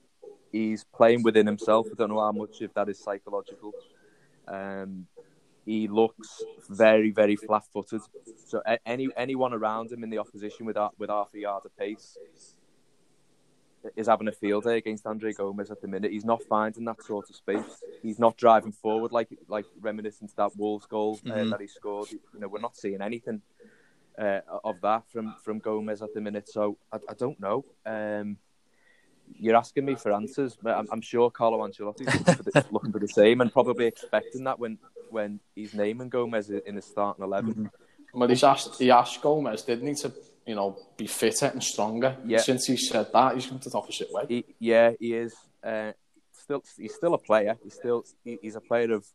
he's 0.51 0.85
playing 0.85 1.23
within 1.23 1.47
himself. 1.47 1.87
I 1.91 1.95
don't 1.97 2.11
know 2.11 2.21
how 2.21 2.33
much 2.33 2.61
of 2.61 2.75
that 2.75 2.89
is 2.89 2.99
psychological. 2.99 3.73
Um, 4.47 5.07
he 5.69 5.87
looks 5.87 6.43
very, 6.71 7.11
very 7.11 7.37
flat-footed. 7.37 8.01
So 8.47 8.63
any 8.87 9.09
anyone 9.19 9.53
around 9.53 9.93
him 9.93 10.03
in 10.03 10.09
the 10.09 10.17
opposition 10.19 10.65
with 10.65 10.77
half, 10.77 10.93
with 10.99 11.11
half 11.11 11.29
a 11.35 11.39
yard 11.39 11.65
of 11.67 11.77
pace 11.77 12.17
is 13.97 14.07
having 14.09 14.29
a 14.29 14.33
field 14.33 14.65
day 14.65 14.79
against 14.79 15.07
Andre 15.07 15.33
Gomes 15.35 15.71
at 15.71 15.81
the 15.83 15.87
minute. 15.89 16.11
He's 16.11 16.25
not 16.25 16.43
finding 16.43 16.87
that 16.87 17.03
sort 17.03 17.29
of 17.29 17.37
space. 17.37 17.83
He's 18.03 18.19
not 18.19 18.37
driving 18.39 18.73
forward 18.73 19.13
like 19.13 19.29
like 19.47 19.67
reminiscent 19.81 20.31
to 20.31 20.37
that 20.37 20.57
Wolves 20.57 20.87
goal 20.87 21.21
uh, 21.27 21.29
Mhm. 21.29 21.51
that 21.51 21.61
he 21.61 21.67
scored. 21.67 22.11
You 22.11 22.41
know, 22.41 22.49
we're 22.49 22.61
not 22.61 22.77
seeing 22.77 23.03
anything 23.03 23.43
uh, 24.19 24.41
of 24.65 24.81
that 24.81 25.03
from 25.13 25.35
from 25.45 25.59
Gomes 25.59 26.01
at 26.01 26.15
the 26.15 26.23
minute. 26.23 26.49
So 26.49 26.79
I, 26.91 26.97
I 27.11 27.15
don't 27.15 27.39
know. 27.39 27.65
Um, 27.85 28.39
you're 29.39 29.57
asking 29.57 29.85
me 29.85 29.95
for 29.95 30.13
answers, 30.13 30.57
but 30.63 30.75
I'm, 30.79 30.89
I'm 30.91 31.03
sure 31.03 31.31
Carlo 31.31 31.59
looking 31.59 32.07
for, 32.07 32.43
the, 32.43 32.65
looking 32.71 32.93
for 32.93 32.99
the 32.99 33.09
same 33.09 33.43
and 33.43 33.53
probably 33.53 33.85
expecting 33.85 34.45
that 34.45 34.59
when 34.59 34.79
when 35.11 35.41
he's 35.55 35.75
naming 35.75 36.09
Gomes 36.09 36.51
in 36.51 36.77
his 36.77 36.85
starting 36.85 37.25
11 37.25 37.71
Well, 38.15 38.29
he's 38.29 38.45
asked, 38.45 38.79
he 38.79 38.91
asked 38.91 39.21
Gomes, 39.23 39.63
didn't 39.63 39.87
he, 39.87 39.95
to 39.95 40.13
you 40.47 40.55
know 40.55 40.79
be 40.97 41.07
fitter 41.07 41.47
and 41.47 41.63
stronger. 41.63 42.17
Yeah. 42.25 42.39
Since 42.39 42.67
he 42.67 42.77
said 42.77 43.09
that, 43.13 43.35
he's 43.35 43.47
gone 43.47 43.61
to 43.61 43.71
the 43.71 43.77
opposite 43.77 44.11
way. 44.11 44.25
He, 44.29 44.45
yeah, 44.59 44.93
he 44.99 45.15
is. 45.15 45.35
Uh, 45.63 45.93
still, 46.33 46.65
he's 46.79 46.95
still 46.95 47.15
a 47.15 47.19
player. 47.19 47.57
He's 47.63 47.75
still 47.75 48.05
he, 48.25 48.39
he's 48.41 48.57
a 48.57 48.61
player 48.61 48.93
of 48.93 49.07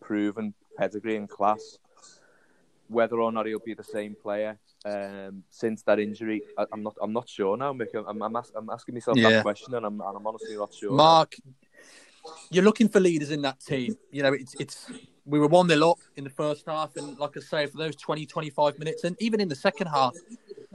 proven 0.00 0.54
pedigree 0.78 1.16
and 1.16 1.28
class. 1.28 1.78
Whether 2.88 3.20
or 3.20 3.32
not 3.32 3.46
he'll 3.46 3.58
be 3.58 3.74
the 3.74 3.84
same 3.84 4.14
player 4.20 4.58
um, 4.84 5.42
since 5.50 5.82
that 5.82 5.98
injury, 5.98 6.42
I, 6.58 6.66
I'm 6.72 6.82
not. 6.82 6.94
I'm 7.00 7.12
not 7.12 7.28
sure 7.28 7.56
now. 7.56 7.72
Mick. 7.72 7.88
I'm, 7.94 8.22
I'm, 8.22 8.36
ask, 8.36 8.52
I'm 8.54 8.68
asking 8.70 8.94
myself 8.94 9.16
Yeah. 9.16 9.30
that 9.30 9.42
question, 9.42 9.74
and 9.74 9.86
I'm, 9.86 10.00
and 10.00 10.16
I'm 10.16 10.26
honestly 10.26 10.56
not 10.56 10.72
sure. 10.74 10.92
Mark, 10.92 11.36
you're 12.50 12.64
looking 12.64 12.88
for 12.88 13.00
leaders 13.00 13.30
in 13.30 13.42
that 13.42 13.60
team. 13.60 13.96
You 14.10 14.22
know, 14.22 14.32
it's 14.32 14.54
it's 14.58 14.90
we 15.26 15.38
were 15.38 15.46
one 15.46 15.68
0 15.68 15.90
up 15.90 15.98
in 16.16 16.24
the 16.24 16.30
first 16.30 16.66
half, 16.66 16.96
and 16.96 17.18
like 17.18 17.36
I 17.36 17.40
say, 17.40 17.66
for 17.66 17.78
those 17.78 17.96
20, 17.96 18.26
25 18.26 18.78
minutes, 18.78 19.04
and 19.04 19.16
even 19.20 19.40
in 19.40 19.48
the 19.48 19.54
second 19.54 19.86
half, 19.86 20.14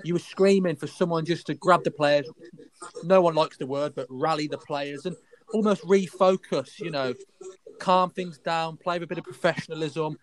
you 0.03 0.13
were 0.13 0.19
screaming 0.19 0.75
for 0.75 0.87
someone 0.87 1.25
just 1.25 1.47
to 1.47 1.53
grab 1.53 1.83
the 1.83 1.91
players. 1.91 2.27
No 3.03 3.21
one 3.21 3.35
likes 3.35 3.57
the 3.57 3.67
word, 3.67 3.93
but 3.95 4.07
rally 4.09 4.47
the 4.47 4.57
players 4.57 5.05
and 5.05 5.15
almost 5.53 5.83
refocus. 5.83 6.79
You 6.79 6.91
know, 6.91 7.13
calm 7.79 8.09
things 8.09 8.39
down, 8.39 8.77
play 8.77 8.95
with 8.95 9.03
a 9.03 9.07
bit 9.07 9.17
of 9.19 9.23
professionalism. 9.23 10.17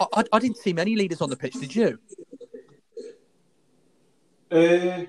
I, 0.00 0.06
I, 0.14 0.24
I 0.32 0.38
didn't 0.38 0.58
see 0.58 0.72
many 0.72 0.96
leaders 0.96 1.20
on 1.20 1.28
the 1.28 1.36
pitch. 1.36 1.54
Did 1.54 1.74
you? 1.74 1.98
Uh, 4.50 5.04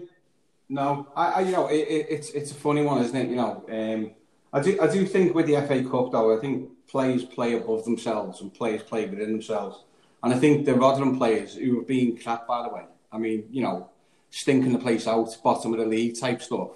no, 0.67 1.08
I, 1.15 1.25
I 1.27 1.39
you 1.41 1.51
know, 1.51 1.67
it, 1.67 1.88
it, 1.88 2.08
it's 2.10 2.30
it's 2.32 2.51
a 2.51 2.56
funny 2.56 2.84
one, 2.84 3.01
isn't 3.03 3.15
it? 3.15 3.30
You 3.30 3.36
know, 3.38 3.63
um, 3.71 4.12
I 4.51 4.60
do 4.62 4.77
I 4.82 4.88
do 4.88 5.06
think 5.06 5.34
with 5.34 5.45
the 5.45 5.56
FA 5.67 5.84
Cup 5.84 6.12
though, 6.12 6.36
I 6.36 6.41
think 6.41 6.69
players 6.88 7.23
play 7.23 7.54
above 7.56 7.86
themselves 7.86 8.41
and 8.41 8.54
players 8.54 8.84
play 8.84 9.06
within 9.06 9.32
themselves, 9.32 9.84
and 10.23 10.34
I 10.34 10.39
think 10.39 10.65
the 10.65 10.73
Rotherham 10.73 11.17
players 11.17 11.56
who 11.56 11.78
have 11.78 11.88
been 11.88 12.17
crap, 12.17 12.47
by 12.47 12.63
the 12.63 12.69
way. 12.69 12.86
I 13.12 13.17
mean, 13.17 13.45
you 13.52 13.62
know, 13.62 13.89
stinking 14.30 14.73
the 14.73 14.80
place 14.80 15.08
out, 15.08 15.36
bottom 15.43 15.73
of 15.73 15.80
the 15.80 15.86
league 15.86 16.19
type 16.19 16.41
stuff. 16.41 16.71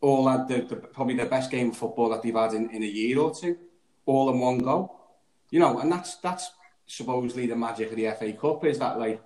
All 0.00 0.28
had 0.28 0.46
the, 0.46 0.60
the 0.62 0.76
probably 0.76 1.16
the 1.16 1.26
best 1.26 1.50
game 1.50 1.70
of 1.70 1.76
football 1.76 2.10
that 2.10 2.22
they've 2.22 2.34
had 2.34 2.52
in, 2.52 2.70
in 2.70 2.82
a 2.82 2.86
year 2.86 3.18
or 3.18 3.34
two, 3.34 3.56
all 4.06 4.30
in 4.30 4.38
one 4.38 4.58
go. 4.58 4.94
You 5.50 5.60
know, 5.60 5.80
and 5.80 5.90
that's 5.90 6.16
that's 6.16 6.50
supposedly 6.86 7.46
the 7.46 7.56
magic 7.56 7.90
of 7.90 7.96
the 7.96 8.10
FA 8.10 8.32
Cup 8.32 8.64
is 8.64 8.78
that 8.78 8.98
like 8.98 9.20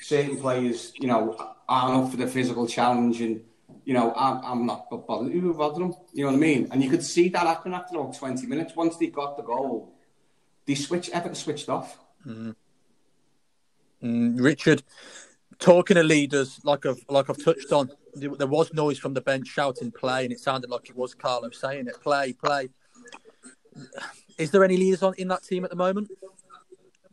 certain 0.00 0.38
players, 0.38 0.92
you 0.96 1.08
know, 1.08 1.36
aren't 1.68 2.04
up 2.04 2.10
for 2.10 2.16
the 2.16 2.26
physical 2.26 2.66
challenge, 2.66 3.20
and 3.20 3.42
you 3.84 3.94
know, 3.94 4.12
I'm, 4.16 4.40
I'm 4.44 4.66
not 4.66 4.90
bothered 4.90 5.32
with 5.32 5.56
Rotherham. 5.56 5.94
You 6.12 6.24
know 6.24 6.30
what 6.30 6.36
I 6.36 6.40
mean? 6.40 6.68
And 6.70 6.82
you 6.82 6.90
could 6.90 7.04
see 7.04 7.28
that 7.30 7.46
happen 7.46 7.72
after 7.72 7.96
about 7.98 8.16
20 8.16 8.46
minutes. 8.46 8.74
Once 8.74 8.96
they 8.96 9.06
got 9.06 9.36
the 9.36 9.42
goal, 9.42 9.94
they 10.66 10.74
switched. 10.74 11.10
Everton 11.10 11.34
switched 11.34 11.68
off. 11.68 11.98
Mm, 14.02 14.40
Richard, 14.40 14.82
talking 15.58 15.96
of 15.96 16.06
leaders, 16.06 16.60
like 16.64 16.84
I've 16.84 17.04
like 17.08 17.30
I've 17.30 17.42
touched 17.42 17.72
on, 17.72 17.90
there, 18.14 18.30
there 18.30 18.46
was 18.46 18.72
noise 18.72 18.98
from 18.98 19.14
the 19.14 19.20
bench 19.20 19.46
shouting 19.46 19.90
"play," 19.92 20.24
and 20.24 20.32
it 20.32 20.40
sounded 20.40 20.68
like 20.68 20.90
it 20.90 20.96
was 20.96 21.14
Carlo 21.14 21.50
saying 21.50 21.86
it. 21.86 22.00
Play, 22.02 22.32
play. 22.32 22.68
Is 24.38 24.50
there 24.50 24.64
any 24.64 24.76
leaders 24.76 25.02
on 25.02 25.14
in 25.14 25.28
that 25.28 25.44
team 25.44 25.64
at 25.64 25.70
the 25.70 25.76
moment? 25.76 26.10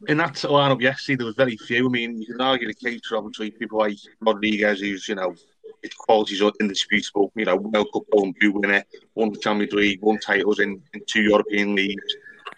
in 0.08 0.18
that 0.18 0.34
lineup 0.34 0.82
yesterday, 0.82 1.16
there 1.18 1.26
was 1.26 1.36
very 1.36 1.58
few. 1.58 1.88
I 1.88 1.90
mean, 1.90 2.20
you 2.20 2.26
can 2.26 2.42
argue 2.42 2.68
the 2.68 2.74
case 2.74 3.02
for 3.08 3.18
obviously 3.18 3.52
people 3.52 3.80
like 3.80 3.98
Rodriguez, 4.20 4.82
who's 4.82 5.08
you 5.08 5.16
know 5.16 5.36
his 5.82 5.94
qualities 5.94 6.42
are 6.42 6.52
indisputable. 6.60 7.32
You 7.36 7.46
know, 7.46 7.58
World 7.58 7.88
Cup 7.94 8.04
Golden 8.12 8.34
Boot 8.40 8.56
winner, 8.56 8.84
won 9.16 9.32
the 9.32 9.40
Champions 9.40 9.74
League, 9.74 10.02
won 10.02 10.18
titles 10.20 10.60
in, 10.60 10.82
in 10.94 11.02
two 11.08 11.22
European 11.22 11.76
leagues. 11.76 12.16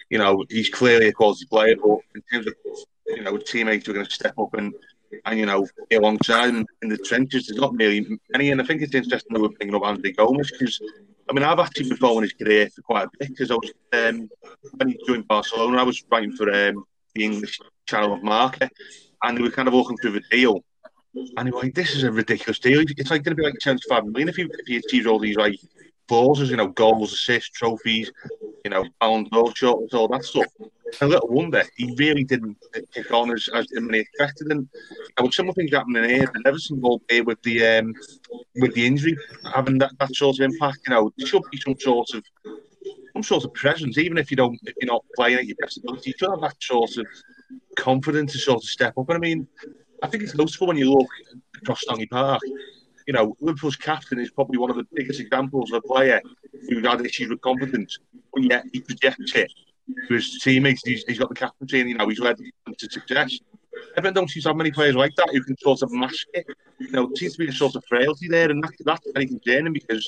You 0.09 0.19
know, 0.19 0.45
he's 0.49 0.69
clearly 0.69 1.07
a 1.07 1.13
quality 1.13 1.45
player, 1.45 1.75
but 1.75 1.99
in 2.13 2.21
terms 2.31 2.47
of 2.47 2.53
you 3.07 3.23
know 3.23 3.37
teammates 3.37 3.87
are 3.87 3.93
going 3.93 4.05
to 4.05 4.11
step 4.11 4.37
up 4.37 4.53
and 4.53 4.73
and 5.25 5.39
you 5.39 5.45
know 5.45 5.67
alongside 5.91 6.49
him 6.49 6.65
in 6.81 6.89
the 6.89 6.97
trenches, 6.97 7.47
there's 7.47 7.59
not 7.59 7.75
really 7.75 8.05
any. 8.33 8.51
And 8.51 8.61
I 8.61 8.65
think 8.65 8.81
it's 8.81 8.95
interesting 8.95 9.33
that 9.33 9.41
we're 9.41 9.49
bringing 9.49 9.75
up 9.75 9.85
Andy 9.85 10.11
Gomes 10.11 10.51
because. 10.51 10.79
I 11.27 11.33
mean, 11.33 11.43
I've 11.43 11.57
actually 11.57 11.89
been 11.89 11.97
following 11.97 12.21
his 12.21 12.33
career 12.33 12.69
for 12.69 12.83
quite 12.83 13.05
a 13.05 13.09
bit 13.17 13.29
because 13.29 13.49
I 13.49 13.55
was 13.55 13.71
um, 13.93 14.29
when 14.75 14.89
he 14.89 14.99
joined 15.07 15.27
Barcelona, 15.27 15.79
I 15.79 15.83
was 15.83 16.03
writing 16.11 16.31
for 16.33 16.47
um, 16.53 16.85
the 17.15 17.25
English 17.25 17.59
channel 17.87 18.13
of 18.13 18.21
Marca, 18.21 18.69
and 19.23 19.35
they 19.35 19.41
were 19.41 19.49
kind 19.49 19.67
of 19.67 19.73
walking 19.73 19.97
through 19.97 20.11
the 20.11 20.23
deal. 20.29 20.63
And 21.37 21.51
were 21.51 21.61
like, 21.61 21.75
"This 21.75 21.95
is 21.95 22.03
a 22.03 22.11
ridiculous 22.11 22.59
deal. 22.59 22.81
It's 22.81 23.11
like 23.11 23.23
going 23.23 23.35
to 23.35 23.41
be 23.41 23.43
like 23.43 23.61
seventy-five 23.61 24.05
million 24.05 24.29
if 24.29 24.35
he 24.35 24.43
if 24.43 24.67
he 24.67 24.77
achieves 24.77 25.05
all 25.07 25.19
these 25.19 25.37
like 25.37 25.59
clauses, 26.07 26.49
you 26.49 26.57
know, 26.57 26.67
goals, 26.67 27.13
assists, 27.13 27.49
trophies, 27.51 28.11
you 28.63 28.69
know, 28.71 28.85
Ballon 28.99 29.25
d'Or 29.31 29.55
shots, 29.55 29.93
all 29.93 30.07
that 30.09 30.25
stuff." 30.25 30.45
And 31.01 31.09
little 31.09 31.29
wonder 31.29 31.63
he 31.77 31.95
really 31.97 32.23
didn't 32.23 32.57
kick 32.93 33.11
on 33.11 33.31
as 33.31 33.49
as 33.53 33.67
many 33.71 33.99
expected. 33.99 34.51
And 34.51 34.67
I 35.17 35.21
would 35.21 35.33
some 35.33 35.49
of 35.49 35.55
things 35.55 35.71
happening 35.71 36.09
here, 36.09 36.29
and 36.33 36.45
every 36.45 36.59
single 36.59 37.01
day 37.07 37.21
with 37.21 37.41
the 37.43 37.65
um 37.65 37.93
with 38.55 38.73
the 38.75 38.85
injury 38.85 39.17
having 39.53 39.77
that, 39.79 39.91
that 39.99 40.15
sort 40.15 40.39
of 40.39 40.51
impact, 40.51 40.79
you 40.87 40.93
know, 40.93 41.11
there 41.17 41.27
should 41.27 41.43
be 41.51 41.57
some 41.57 41.77
sort 41.79 42.13
of 42.13 42.23
some 43.13 43.23
sort 43.23 43.45
of 43.45 43.53
presence, 43.53 43.97
even 43.97 44.17
if 44.17 44.29
you 44.31 44.37
don't 44.37 44.59
if 44.63 44.75
you're 44.81 44.91
not 44.91 45.05
playing 45.15 45.39
at 45.39 45.45
your 45.45 45.57
best 45.59 45.77
ability, 45.77 46.11
you 46.11 46.13
should 46.17 46.29
have 46.29 46.41
that 46.41 46.61
sort 46.61 46.97
of 46.97 47.05
confidence 47.77 48.33
to 48.33 48.37
sort 48.37 48.57
of 48.57 48.63
step 48.63 48.97
up. 48.97 49.09
And 49.09 49.17
I 49.17 49.19
mean, 49.19 49.47
I 50.03 50.07
think 50.07 50.23
it's 50.23 50.35
noticeable 50.35 50.67
when 50.67 50.77
you 50.77 50.91
look 50.91 51.07
across 51.61 51.81
Stanley 51.81 52.07
Park. 52.07 52.41
You 53.07 53.13
know, 53.13 53.35
Liverpool's 53.39 53.75
captain 53.75 54.19
is 54.19 54.31
probably 54.31 54.57
one 54.57 54.69
of 54.69 54.77
the 54.77 54.87
biggest 54.93 55.19
examples 55.19 55.71
of 55.71 55.83
a 55.83 55.87
player 55.87 56.21
who 56.69 56.81
had 56.81 57.05
issues 57.05 57.29
with 57.29 57.41
confidence, 57.41 57.99
but 58.33 58.43
yet 58.43 58.65
he 58.73 58.81
projects 58.81 59.35
it 59.35 59.51
to 60.07 60.13
his 60.13 60.39
teammates. 60.41 60.81
He's, 60.83 61.03
he's 61.07 61.19
got 61.19 61.29
the 61.29 61.35
captaincy, 61.35 61.81
and 61.81 61.89
you 61.89 61.95
know, 61.95 62.07
he's 62.07 62.19
led 62.19 62.37
them 62.37 62.75
to 62.77 62.89
success. 62.91 63.39
Everyone 63.95 64.13
don't 64.13 64.29
seem 64.29 64.41
to 64.43 64.53
many 64.53 64.71
players 64.71 64.95
like 64.95 65.13
that 65.17 65.29
who 65.31 65.43
can 65.43 65.55
sort 65.59 65.83
of 65.83 65.91
mask 65.91 66.25
it. 66.33 66.45
You 66.79 66.91
know, 66.91 67.09
it 67.09 67.17
seems 67.17 67.33
to 67.33 67.39
be 67.39 67.47
a 67.47 67.51
sort 67.51 67.75
of 67.75 67.83
frailty 67.87 68.27
there, 68.27 68.49
and 68.49 68.63
that, 68.63 68.71
that's 68.83 69.11
very 69.13 69.27
concerning 69.27 69.73
because, 69.73 70.07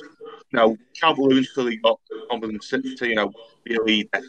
you 0.52 0.58
know, 0.58 0.78
Calvert-Lewin's 1.00 1.52
clearly 1.52 1.78
got 1.78 2.00
confidence 2.32 2.70
to, 2.70 2.82
to, 2.82 3.08
you 3.08 3.16
know, 3.16 3.32
be 3.64 3.76
a 3.76 3.82
leader. 3.82 4.22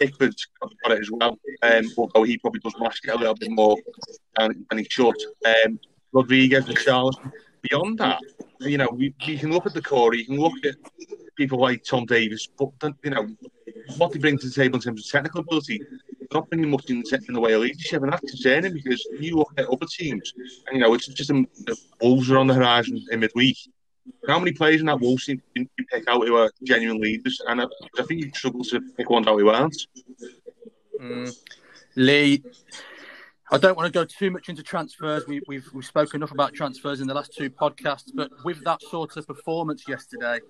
Pickford's 0.00 0.46
got 0.60 0.92
it 0.92 1.00
as 1.00 1.10
well, 1.10 1.38
um, 1.62 1.84
although 1.98 2.22
he 2.22 2.38
probably 2.38 2.60
does 2.60 2.74
mask 2.78 3.06
it 3.06 3.10
a 3.10 3.16
little 3.16 3.34
bit 3.34 3.50
more 3.50 3.76
than, 4.36 4.66
than 4.68 4.78
he 4.78 4.86
should. 4.90 5.16
Um, 5.44 5.78
Rodriguez 6.12 6.66
and 6.66 6.76
Richarlison. 6.76 7.32
Beyond 7.62 7.98
that, 7.98 8.20
you 8.60 8.76
know, 8.76 8.88
we, 8.92 9.14
you 9.22 9.38
can 9.38 9.52
look 9.52 9.66
at 9.66 9.74
the 9.74 9.82
core, 9.82 10.14
you 10.14 10.26
can 10.26 10.36
look 10.36 10.52
at 10.64 10.74
people 11.36 11.60
like 11.60 11.84
Tom 11.84 12.06
Davies, 12.06 12.48
but 12.58 12.70
you 13.04 13.10
know 13.10 13.28
what 13.96 14.12
they 14.12 14.18
bring 14.18 14.38
to 14.38 14.48
the 14.48 14.52
table 14.52 14.76
in 14.76 14.82
terms 14.82 15.04
of 15.04 15.10
technical 15.10 15.40
ability, 15.40 15.80
not 16.32 16.48
bringing 16.50 16.70
much 16.70 16.90
in, 16.90 17.02
in 17.28 17.34
the 17.34 17.40
way 17.40 17.52
of 17.52 17.62
leadership, 17.62 18.02
and 18.02 18.12
that's 18.12 18.28
concerning 18.28 18.72
because 18.72 19.06
you 19.18 19.36
look 19.36 19.52
at 19.56 19.66
other 19.66 19.86
teams, 19.86 20.32
and 20.66 20.76
you 20.76 20.80
know 20.80 20.92
it's 20.94 21.06
just 21.06 21.28
the 21.28 21.76
Wolves 22.00 22.30
are 22.30 22.38
on 22.38 22.46
the 22.46 22.54
horizon 22.54 23.02
in 23.10 23.20
midweek. 23.20 23.56
How 24.26 24.38
many 24.38 24.52
players 24.52 24.80
in 24.80 24.86
that 24.86 25.00
Wolves 25.00 25.26
team 25.26 25.40
can 25.54 25.68
you 25.78 25.84
pick 25.86 26.08
out 26.08 26.26
who 26.26 26.36
are 26.36 26.50
genuine 26.64 27.00
leaders? 27.00 27.40
And 27.46 27.62
I, 27.62 27.66
I 27.98 28.02
think 28.02 28.24
you 28.24 28.30
struggle 28.34 28.64
to 28.64 28.80
pick 28.96 29.08
one 29.08 29.28
out 29.28 29.38
who 29.38 29.48
aren't. 29.48 29.86
Mm. 31.00 31.36
Lee, 31.94 32.42
I 33.52 33.58
don't 33.58 33.76
want 33.76 33.86
to 33.86 33.92
go 33.92 34.06
too 34.06 34.30
much 34.30 34.48
into 34.48 34.62
transfers. 34.62 35.26
We, 35.26 35.42
we've 35.46 35.68
we've 35.74 35.84
spoken 35.84 36.16
enough 36.16 36.32
about 36.32 36.54
transfers 36.54 37.02
in 37.02 37.06
the 37.06 37.12
last 37.12 37.34
two 37.36 37.50
podcasts, 37.50 38.10
but 38.14 38.30
with 38.44 38.64
that 38.64 38.80
sort 38.80 39.14
of 39.18 39.26
performance 39.26 39.86
yesterday, 39.86 40.40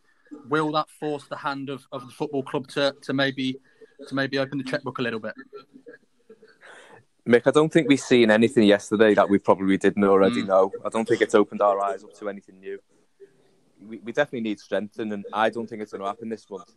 will 0.49 0.71
that 0.73 0.89
force 1.01 1.25
the 1.27 1.37
hand 1.37 1.69
of, 1.69 1.85
of 1.91 2.07
the 2.07 2.13
football 2.13 2.45
club 2.45 2.69
to, 2.69 2.95
to 3.03 3.13
maybe 3.13 3.59
to 4.07 4.15
maybe 4.15 4.39
open 4.39 4.57
the 4.59 4.65
checkbook 4.65 4.99
a 4.99 5.03
little 5.03 5.19
bit? 5.19 5.35
Mick, 7.29 7.43
I 7.45 7.51
don't 7.51 7.73
think 7.73 7.89
we've 7.89 8.01
seen 8.01 8.31
anything 8.31 8.65
yesterday 8.65 9.15
that 9.15 9.29
we 9.29 9.39
probably 9.39 9.77
didn't 9.79 10.05
already 10.05 10.43
Mm. 10.43 10.47
know. 10.49 10.73
I 10.85 10.89
don't 10.89 11.07
think 11.07 11.23
it's 11.23 11.35
opened 11.35 11.61
our 11.61 11.81
eyes 11.81 12.05
up 12.05 12.15
to 12.15 12.29
anything 12.29 12.61
new. 12.61 12.79
We, 13.85 13.99
we 13.99 14.13
definitely 14.13 14.43
need 14.43 14.61
strengthening, 14.61 15.13
and 15.13 15.25
I 15.33 15.51
don't 15.51 15.69
think 15.69 15.83
it's 15.83 15.91
going 15.91 16.03
to 16.03 16.07
happen 16.07 16.29
this 16.29 16.49
month. 16.49 16.73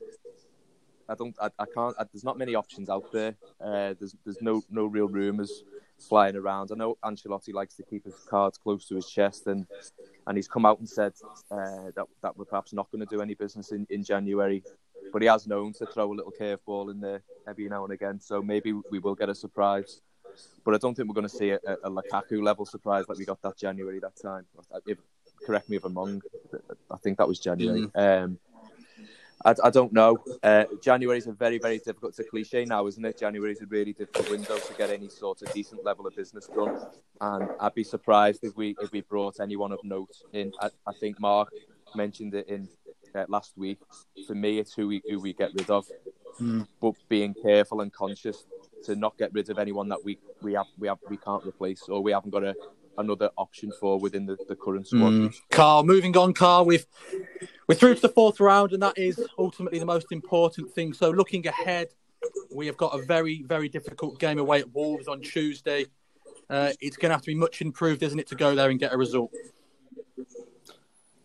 I 1.08 1.14
don't. 1.14 1.36
I, 1.40 1.50
I 1.60 1.66
can't. 1.72 1.96
I, 2.00 2.06
there's 2.12 2.24
not 2.24 2.40
many 2.40 2.56
options 2.56 2.90
out 2.90 3.12
there. 3.12 3.36
Uh, 3.62 3.94
there's 4.00 4.16
there's 4.24 4.42
no 4.42 4.64
no 4.72 4.88
real 4.88 5.08
rumours 5.08 5.64
flying 6.00 6.36
around. 6.36 6.72
I 6.72 6.76
know 6.76 6.98
Ancelotti 7.04 7.54
likes 7.54 7.76
to 7.76 7.84
keep 7.84 8.06
his 8.06 8.16
cards 8.30 8.58
close 8.58 8.88
to 8.88 8.96
his 8.96 9.10
chest, 9.10 9.48
and 9.48 9.66
and 10.28 10.38
he's 10.38 10.48
come 10.48 10.66
out 10.66 10.80
and 10.80 10.90
said 10.90 11.14
uh, 11.52 11.92
that 11.96 12.06
that 12.22 12.38
we're 12.38 12.46
perhaps 12.46 12.74
not 12.74 12.92
going 12.92 13.06
to 13.06 13.16
do 13.16 13.22
any 13.22 13.34
business 13.34 13.72
in, 13.72 13.86
in 13.90 14.04
January. 14.04 14.64
But 15.14 15.22
he 15.22 15.28
has 15.28 15.48
known 15.48 15.74
to 15.74 15.86
throw 15.86 16.12
a 16.12 16.16
little 16.16 16.34
curveball 16.40 16.92
in 16.92 17.00
there 17.00 17.22
every 17.48 17.70
now 17.70 17.84
and 17.84 17.94
again. 17.94 18.20
So 18.20 18.42
maybe 18.42 18.74
we 18.92 19.00
will 19.00 19.16
get 19.16 19.30
a 19.30 19.36
surprise. 19.36 20.02
But 20.66 20.74
I 20.74 20.78
don't 20.80 20.96
think 20.96 21.08
we're 21.08 21.14
going 21.14 21.30
to 21.30 21.38
see 21.38 21.52
a, 21.52 21.60
a 21.84 21.90
Lukaku 21.90 22.44
level 22.44 22.66
surprise 22.66 23.06
like 23.08 23.18
we 23.18 23.26
got 23.26 23.42
that 23.44 23.58
January 23.58 24.00
that 24.00 24.16
time. 24.20 24.46
If, 24.86 24.98
correct 25.46 25.70
me 25.70 25.78
if 25.78 25.86
I'm 25.86 25.94
wrong. 25.94 26.22
I 26.92 26.98
think 26.98 27.18
that 27.20 27.28
was 27.28 27.40
January. 27.40 27.88
Um, 27.96 28.40
I, 29.46 29.54
I 29.64 29.70
don't 29.70 29.94
know. 29.94 30.18
Uh, 30.44 30.66
January 30.82 31.20
is 31.20 31.28
a 31.28 31.32
very, 31.34 31.60
very 31.60 31.78
difficult. 31.78 32.16
to 32.16 32.24
cliche 32.24 32.66
now, 32.66 32.88
isn't 32.88 33.06
it? 33.06 33.20
January 33.20 33.52
is 33.52 33.62
a 33.62 33.68
really 33.68 33.94
difficult 33.94 34.30
window 34.32 34.58
to 34.58 34.74
get 34.74 34.90
any 34.90 35.08
sort 35.08 35.42
of 35.44 35.54
decent 35.54 35.86
level 35.86 36.08
of 36.08 36.16
business 36.16 36.48
done. 36.48 36.76
And 37.22 37.50
I'd 37.60 37.76
be 37.76 37.84
surprised 37.84 38.44
if 38.44 38.58
we 38.58 38.76
if 38.82 38.92
we 38.92 39.02
brought 39.02 39.40
anyone 39.40 39.72
of 39.72 39.80
note 39.84 40.16
in. 40.34 40.52
I, 40.60 40.70
I 40.88 40.94
think 41.00 41.20
Mark 41.20 41.50
mentioned 41.96 42.34
it 42.34 42.48
in 42.50 42.68
uh, 43.14 43.26
last 43.30 43.54
week. 43.56 43.80
For 44.28 44.36
me, 44.36 44.60
it's 44.60 44.74
who 44.74 44.88
we 44.88 45.02
who 45.10 45.20
we 45.20 45.34
get 45.34 45.52
rid 45.54 45.70
of, 45.70 45.86
Mm. 46.42 46.68
but 46.82 46.96
being 47.08 47.34
careful 47.34 47.80
and 47.80 47.94
conscious 47.94 48.46
to 48.84 48.94
not 48.94 49.18
get 49.18 49.34
rid 49.34 49.50
of 49.50 49.58
anyone 49.58 49.88
that 49.88 50.04
we 50.04 50.18
we 50.42 50.52
have 50.52 50.66
we 50.78 50.90
have 50.90 50.98
we 51.10 51.16
can't 51.16 51.46
replace 51.46 51.84
or 51.88 52.04
we 52.04 52.12
haven't 52.12 52.32
got 52.32 52.44
a 52.44 52.54
another 52.98 53.30
option 53.38 53.72
for 53.80 54.00
within 54.00 54.26
the, 54.26 54.38
the 54.48 54.56
current 54.56 54.88
squad. 54.88 55.12
Mm. 55.12 55.36
Carl, 55.52 55.84
moving 55.84 56.16
on, 56.18 56.34
Carl, 56.34 56.66
we've 56.66 56.86
we're 57.68 57.76
through 57.76 57.96
to 57.96 58.02
the 58.02 58.10
fourth 58.10 58.40
round, 58.40 58.74
and 58.74 58.84
that 58.84 58.98
is 58.98 59.20
ultimately 59.38 59.80
the 59.80 59.86
most 59.86 60.12
important 60.12 60.72
thing. 60.74 60.94
So, 60.94 61.10
looking 61.10 61.48
ahead, 61.48 61.90
we 62.52 62.68
have 62.68 62.78
got 62.78 62.98
a 62.98 63.04
very, 63.04 63.44
very 63.44 63.70
difficult 63.70 64.20
game 64.20 64.38
away 64.38 64.60
at 64.60 64.74
Wolves 64.74 65.08
on 65.08 65.22
Tuesday. 65.22 65.86
Uh, 66.50 66.74
it's 66.80 66.98
going 66.98 67.10
to 67.10 67.16
have 67.16 67.22
to 67.24 67.32
be 67.32 67.36
much 67.36 67.62
improved, 67.62 68.04
isn't 68.04 68.20
it, 68.20 68.28
to 68.28 68.36
go 68.36 68.54
there 68.54 68.70
and 68.70 68.80
get 68.80 68.94
a 68.94 68.98
result? 68.98 69.32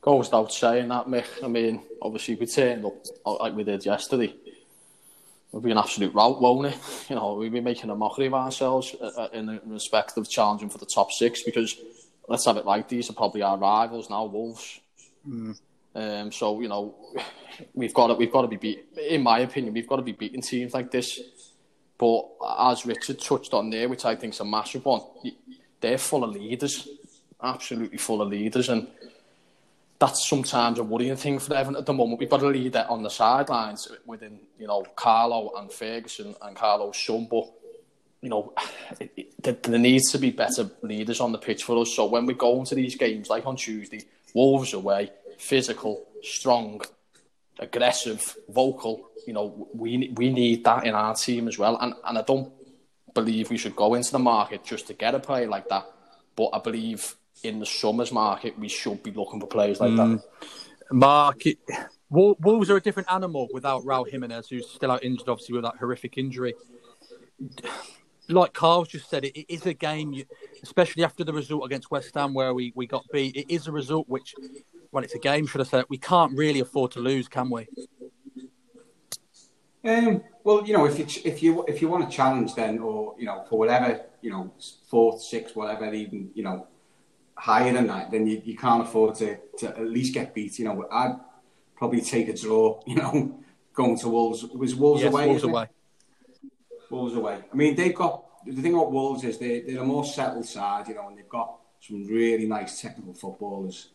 Goes 0.00 0.26
without 0.26 0.50
saying 0.50 0.88
that, 0.88 1.06
Mick. 1.06 1.26
I 1.44 1.48
mean, 1.48 1.82
obviously, 2.00 2.36
we 2.36 2.46
turned 2.46 2.86
up 2.86 2.94
like 3.26 3.54
we 3.54 3.64
did 3.64 3.84
yesterday. 3.84 4.34
It'll 5.50 5.60
be 5.60 5.72
an 5.72 5.78
absolute 5.78 6.14
rout, 6.14 6.40
won't 6.40 6.66
it? 6.66 6.78
You 7.10 7.16
know, 7.16 7.34
we'll 7.34 7.50
be 7.50 7.60
making 7.60 7.90
a 7.90 7.96
mockery 7.96 8.26
of 8.26 8.34
ourselves 8.34 8.94
uh, 8.94 9.28
in 9.32 9.46
the 9.46 9.60
respect 9.66 10.16
of 10.16 10.30
challenging 10.30 10.70
for 10.70 10.78
the 10.78 10.86
top 10.86 11.10
six 11.10 11.42
because, 11.42 11.76
let's 12.28 12.44
have 12.44 12.56
it 12.56 12.64
like 12.64 12.88
these 12.88 13.10
are 13.10 13.14
probably 13.14 13.42
our 13.42 13.58
rivals 13.58 14.08
now, 14.08 14.24
Wolves. 14.26 14.80
Um, 15.94 16.30
so 16.30 16.60
you 16.60 16.68
know, 16.68 16.94
we've 17.74 17.92
got 17.92 18.08
to 18.08 18.14
we've 18.14 18.30
got 18.30 18.42
to 18.42 18.48
be 18.48 18.56
beat. 18.56 18.86
In 19.08 19.22
my 19.22 19.40
opinion, 19.40 19.74
we've 19.74 19.88
got 19.88 19.96
to 19.96 20.02
be 20.02 20.12
beating 20.12 20.40
teams 20.40 20.72
like 20.72 20.90
this. 20.90 21.20
But 21.98 22.28
as 22.58 22.86
Richard 22.86 23.20
touched 23.20 23.52
on 23.52 23.68
there, 23.70 23.88
which 23.88 24.04
I 24.04 24.16
think 24.16 24.32
is 24.32 24.40
a 24.40 24.44
massive 24.44 24.84
one, 24.84 25.02
they're 25.80 25.98
full 25.98 26.24
of 26.24 26.30
leaders, 26.30 26.88
absolutely 27.42 27.98
full 27.98 28.22
of 28.22 28.28
leaders, 28.28 28.68
and 28.68 28.86
that's 30.00 30.26
sometimes 30.28 30.78
a 30.78 30.82
worrying 30.82 31.14
thing 31.14 31.38
for 31.38 31.54
Everton 31.54 31.76
at 31.76 31.86
the 31.86 31.92
moment. 31.92 32.18
We've 32.18 32.28
got 32.28 32.42
a 32.42 32.48
leader 32.48 32.86
on 32.88 33.02
the 33.02 33.10
sidelines 33.10 33.86
within, 34.06 34.40
you 34.58 34.66
know, 34.66 34.82
Carlo 34.96 35.52
and 35.58 35.70
Ferguson 35.70 36.34
and 36.40 36.56
Carlo's 36.56 36.96
son, 36.96 37.28
but 37.30 37.44
you 38.22 38.30
know, 38.30 38.52
it, 39.00 39.12
it, 39.16 39.62
there, 39.62 39.78
needs 39.78 40.10
to 40.12 40.18
be 40.18 40.30
better 40.30 40.70
leaders 40.82 41.20
on 41.20 41.32
the 41.32 41.38
pitch 41.38 41.64
for 41.64 41.78
us. 41.78 41.94
So 41.94 42.06
when 42.06 42.26
we 42.26 42.34
go 42.34 42.58
into 42.58 42.74
these 42.74 42.96
games, 42.96 43.28
like 43.28 43.46
on 43.46 43.56
Tuesday, 43.56 44.02
Wolves 44.34 44.74
away, 44.74 45.10
physical, 45.38 46.06
strong, 46.22 46.80
aggressive, 47.58 48.36
vocal. 48.48 49.10
You 49.26 49.32
know, 49.32 49.68
we 49.74 50.12
we 50.14 50.30
need 50.30 50.64
that 50.64 50.86
in 50.86 50.94
our 50.94 51.14
team 51.14 51.48
as 51.48 51.58
well. 51.58 51.76
And 51.80 51.94
and 52.04 52.18
I 52.18 52.22
don't 52.22 52.52
believe 53.12 53.50
we 53.50 53.58
should 53.58 53.74
go 53.74 53.94
into 53.94 54.12
the 54.12 54.18
market 54.18 54.64
just 54.64 54.86
to 54.86 54.94
get 54.94 55.14
a 55.14 55.18
player 55.18 55.48
like 55.48 55.68
that. 55.68 55.84
But 56.36 56.50
I 56.52 56.60
believe 56.60 57.16
in 57.42 57.58
the 57.58 57.66
summers 57.66 58.12
market 58.12 58.58
we 58.58 58.68
should 58.68 59.02
be 59.02 59.10
looking 59.10 59.40
for 59.40 59.46
players 59.46 59.80
like 59.80 59.96
that. 59.96 60.22
Market 60.92 61.58
Wolves 62.10 62.68
are 62.70 62.76
a 62.76 62.80
different 62.80 63.10
animal 63.10 63.48
without 63.52 63.84
Raul 63.84 64.08
Jimenez, 64.08 64.48
who's 64.48 64.68
still 64.68 64.90
out 64.90 65.04
injured, 65.04 65.28
obviously, 65.28 65.54
with 65.54 65.62
that 65.62 65.76
horrific 65.76 66.18
injury. 66.18 66.54
Like 68.28 68.52
Carl's 68.52 68.88
just 68.88 69.08
said, 69.08 69.24
it, 69.24 69.38
it 69.38 69.46
is 69.48 69.64
a 69.66 69.74
game, 69.74 70.12
you, 70.12 70.24
especially 70.62 71.04
after 71.04 71.22
the 71.22 71.32
result 71.32 71.64
against 71.64 71.90
West 71.90 72.14
Ham 72.14 72.34
where 72.34 72.52
we, 72.52 72.72
we 72.74 72.86
got 72.86 73.04
beat. 73.12 73.36
It 73.36 73.52
is 73.52 73.68
a 73.68 73.72
result 73.72 74.08
which, 74.08 74.34
well, 74.90 75.04
it's 75.04 75.14
a 75.14 75.20
game, 75.20 75.46
should 75.46 75.60
I 75.60 75.64
say, 75.64 75.84
we 75.88 75.98
can't 75.98 76.36
really 76.36 76.60
afford 76.60 76.90
to 76.92 77.00
lose, 77.00 77.28
can 77.28 77.48
we? 77.48 77.68
Um, 79.84 80.22
well, 80.44 80.66
you 80.66 80.74
know, 80.74 80.84
if 80.86 80.98
you 80.98 81.06
if 81.24 81.42
you 81.42 81.64
if 81.66 81.80
you 81.80 81.88
want 81.88 82.08
to 82.08 82.14
challenge, 82.14 82.54
then 82.54 82.80
or 82.80 83.14
you 83.18 83.24
know, 83.24 83.46
for 83.48 83.58
whatever 83.58 84.04
you 84.20 84.30
know, 84.30 84.52
fourth, 84.90 85.22
sixth, 85.22 85.56
whatever, 85.56 85.92
even 85.94 86.30
you 86.34 86.42
know, 86.42 86.66
higher 87.40 87.72
than 87.72 87.86
that, 87.86 88.10
then 88.10 88.26
you, 88.26 88.40
you 88.44 88.56
can't 88.56 88.82
afford 88.82 89.14
to, 89.16 89.38
to 89.58 89.68
at 89.68 89.86
least 89.86 90.12
get 90.12 90.34
beat. 90.34 90.58
You 90.58 90.66
know, 90.66 90.86
I'd 90.92 91.16
probably 91.74 92.02
take 92.02 92.28
a 92.28 92.34
draw. 92.34 92.80
You 92.86 92.96
know, 92.96 93.40
going 93.72 93.98
to 93.98 94.08
Wolves 94.08 94.44
it 94.44 94.56
was 94.56 94.74
Wolves 94.74 95.02
Yes, 95.02 95.12
away. 95.12 95.26
Wolves 95.26 95.44
away. 95.44 95.66
Wolves 96.90 97.14
away. 97.14 97.38
I 97.52 97.56
mean, 97.56 97.74
they've 97.74 97.94
got 97.94 98.24
the 98.44 98.60
thing 98.60 98.74
about 98.74 98.92
Wolves 98.92 99.24
is 99.24 99.38
they 99.38 99.60
they're 99.60 99.80
a 99.80 99.84
more 99.84 100.04
settled 100.04 100.44
side. 100.46 100.88
You 100.88 100.94
know, 100.94 101.08
and 101.08 101.16
they've 101.16 101.28
got 101.28 101.56
some 101.80 102.06
really 102.06 102.46
nice 102.46 102.80
technical 102.80 103.14
footballers. 103.14 103.90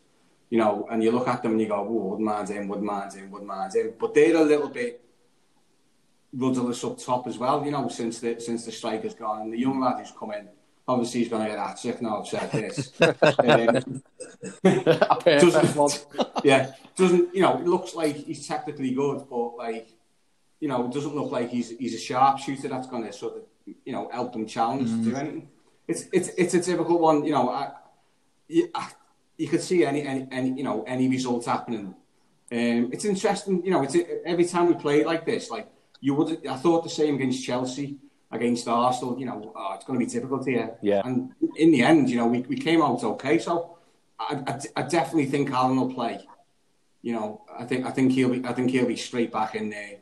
You 0.49 0.59
know, 0.59 0.87
and 0.91 1.03
you 1.03 1.11
look 1.11 1.27
at 1.27 1.43
them 1.43 1.53
and 1.53 1.61
you 1.61 1.67
go, 1.67 1.85
"Oh, 1.87 2.15
Woodman's 2.15 2.49
in, 2.49 2.67
Woodman's 2.67 3.15
in, 3.15 3.29
Woodman's 3.29 3.75
in," 3.75 3.93
but 3.99 4.13
they're 4.13 4.35
a 4.35 4.41
little 4.43 4.69
bit 4.69 5.01
rudderless 6.33 6.83
up 6.83 6.97
top 6.97 7.27
as 7.27 7.37
well. 7.37 7.63
You 7.65 7.71
know, 7.71 7.87
since 7.89 8.19
the 8.19 8.39
since 8.39 8.65
the 8.65 8.71
striker's 8.71 9.13
gone 9.13 9.41
and 9.41 9.53
the 9.53 9.59
young 9.59 9.79
lad 9.79 9.99
who's 9.99 10.13
come 10.17 10.31
in, 10.31 10.47
obviously 10.87 11.21
he's 11.21 11.29
going 11.29 11.43
to 11.43 11.49
get 11.49 11.57
that 11.57 11.79
sick 11.79 12.01
now. 12.01 12.21
I've 12.21 12.27
said 12.27 12.51
this. 12.51 12.91
um, 13.01 14.03
doesn't, 15.23 16.05
yeah, 16.43 16.71
doesn't 16.95 17.35
you 17.35 17.41
know? 17.41 17.57
It 17.59 17.65
looks 17.65 17.95
like 17.95 18.15
he's 18.15 18.47
technically 18.47 18.91
good, 18.91 19.25
but 19.29 19.55
like 19.57 19.89
you 20.59 20.67
know, 20.67 20.85
it 20.85 20.93
doesn't 20.93 21.15
look 21.15 21.31
like 21.31 21.49
he's 21.49 21.69
he's 21.77 21.95
a 21.95 21.99
sharpshooter 21.99 22.67
that's 22.67 22.87
going 22.87 23.03
to 23.03 23.13
sort 23.13 23.35
of 23.37 23.43
you 23.85 23.93
know 23.93 24.09
help 24.11 24.33
them 24.33 24.45
challenge 24.45 24.89
to 24.89 25.09
do 25.09 25.15
anything. 25.15 25.49
It's 25.87 26.05
it's 26.11 26.29
it's 26.37 26.53
a 26.53 26.61
difficult 26.61 27.01
one. 27.01 27.25
You 27.25 27.33
know, 27.33 27.49
I, 27.49 27.71
you, 28.47 28.69
I, 28.73 28.89
you 29.37 29.47
could 29.47 29.61
see 29.61 29.85
any, 29.85 30.03
any 30.03 30.27
any 30.31 30.49
you 30.57 30.63
know 30.63 30.83
any 30.87 31.09
result 31.09 31.45
happening. 31.45 31.95
Um, 32.51 32.89
it's 32.93 33.05
interesting. 33.05 33.63
You 33.65 33.71
know, 33.71 33.83
it's 33.83 33.95
every 34.25 34.45
time 34.45 34.67
we 34.67 34.75
play 34.75 35.01
it 35.01 35.07
like 35.07 35.25
this, 35.25 35.49
like 35.49 35.67
you 35.99 36.13
would. 36.15 36.45
I 36.47 36.55
thought 36.55 36.83
the 36.83 36.89
same 36.89 37.15
against 37.15 37.43
Chelsea, 37.43 37.97
against 38.35 38.67
Arsenal. 38.67 39.19
You 39.19 39.25
know, 39.25 39.53
oh, 39.55 39.73
it's 39.75 39.85
going 39.85 39.99
to 39.99 40.05
be 40.05 40.11
difficult 40.11 40.47
here. 40.47 40.75
Yeah. 40.81 41.01
And 41.05 41.31
in 41.57 41.71
the 41.71 41.81
end, 41.81 42.09
you 42.09 42.17
know, 42.17 42.27
we, 42.27 42.39
we 42.41 42.57
came 42.57 42.81
out 42.81 43.03
okay. 43.03 43.39
So 43.39 43.77
I, 44.19 44.43
I, 44.47 44.81
I 44.81 44.81
definitely 44.83 45.25
think 45.25 45.51
Allan 45.51 45.77
will 45.77 45.93
play. 45.93 46.25
You 47.01 47.13
know, 47.13 47.41
I 47.57 47.65
think 47.65 47.85
I 47.85 47.91
think 47.91 48.11
he'll 48.11 48.29
be 48.29 48.45
I 48.45 48.53
think 48.53 48.71
he'll 48.71 48.87
be 48.87 48.95
straight 48.95 49.31
back 49.31 49.55
in 49.55 49.69
there. 49.69 49.97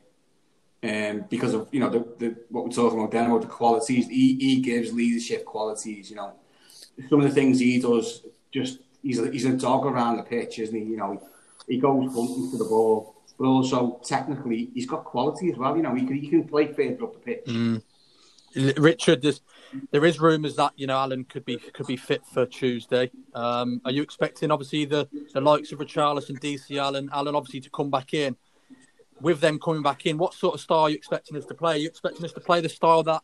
Um, 0.82 1.24
because 1.30 1.54
of 1.54 1.68
you 1.72 1.80
know 1.80 1.88
the, 1.88 2.00
the 2.18 2.36
what 2.50 2.64
we're 2.64 2.70
talking 2.70 2.98
about 2.98 3.10
then 3.10 3.30
about 3.30 3.40
the 3.40 3.46
qualities 3.46 4.06
he, 4.06 4.34
he 4.34 4.60
gives 4.60 4.92
leadership 4.92 5.44
qualities. 5.44 6.10
You 6.10 6.16
know, 6.16 6.34
some 7.08 7.20
of 7.20 7.28
the 7.28 7.34
things 7.34 7.58
he 7.58 7.80
does 7.80 8.26
just 8.52 8.80
he's 9.02 9.18
a, 9.18 9.30
he's 9.30 9.44
a 9.44 9.56
dog 9.56 9.86
around 9.86 10.16
the 10.16 10.22
pitch, 10.22 10.58
isn't 10.58 10.76
he? 10.76 10.84
You 10.84 10.96
know, 10.96 11.22
he 11.68 11.78
goes 11.78 12.12
hunting 12.12 12.50
for 12.50 12.56
the 12.56 12.64
ball, 12.64 13.14
but 13.38 13.46
also 13.46 14.00
technically 14.04 14.70
he's 14.74 14.86
got 14.86 15.04
quality 15.04 15.50
as 15.50 15.56
well. 15.56 15.76
You 15.76 15.82
know, 15.82 15.94
he 15.94 16.06
can 16.06 16.16
he 16.16 16.28
can 16.28 16.46
play 16.46 16.66
further 16.66 17.04
up 17.04 17.14
the 17.14 17.20
pitch. 17.20 17.44
L- 17.48 17.82
Richard, 18.56 19.22
there's 19.22 19.40
there 19.90 20.04
is 20.04 20.20
rumours 20.20 20.56
that 20.56 20.72
you 20.76 20.86
know 20.86 20.96
Allan 20.96 21.24
could 21.24 21.44
be 21.44 21.56
could 21.56 21.86
be 21.86 21.96
fit 21.96 22.24
for 22.26 22.46
Tuesday. 22.46 23.10
Um, 23.34 23.80
are 23.84 23.90
you 23.90 24.02
expecting 24.02 24.50
obviously 24.50 24.84
the, 24.84 25.08
the 25.32 25.40
likes 25.40 25.72
of 25.72 25.78
Richarlison, 25.78 26.38
DC 26.38 26.78
Allen, 26.78 27.08
Allan 27.12 27.34
obviously 27.34 27.60
to 27.60 27.70
come 27.70 27.90
back 27.90 28.14
in? 28.14 28.36
With 29.20 29.40
them 29.40 29.58
coming 29.58 29.82
back 29.82 30.06
in, 30.06 30.18
what 30.18 30.34
sort 30.34 30.54
of 30.54 30.60
style 30.60 30.80
are 30.80 30.90
you 30.90 30.96
expecting 30.96 31.36
us 31.36 31.44
to 31.46 31.54
play? 31.54 31.74
Are 31.74 31.78
you 31.78 31.88
expecting 31.88 32.24
us 32.24 32.32
to 32.32 32.40
play 32.40 32.60
the 32.60 32.68
style 32.68 33.02
that 33.04 33.22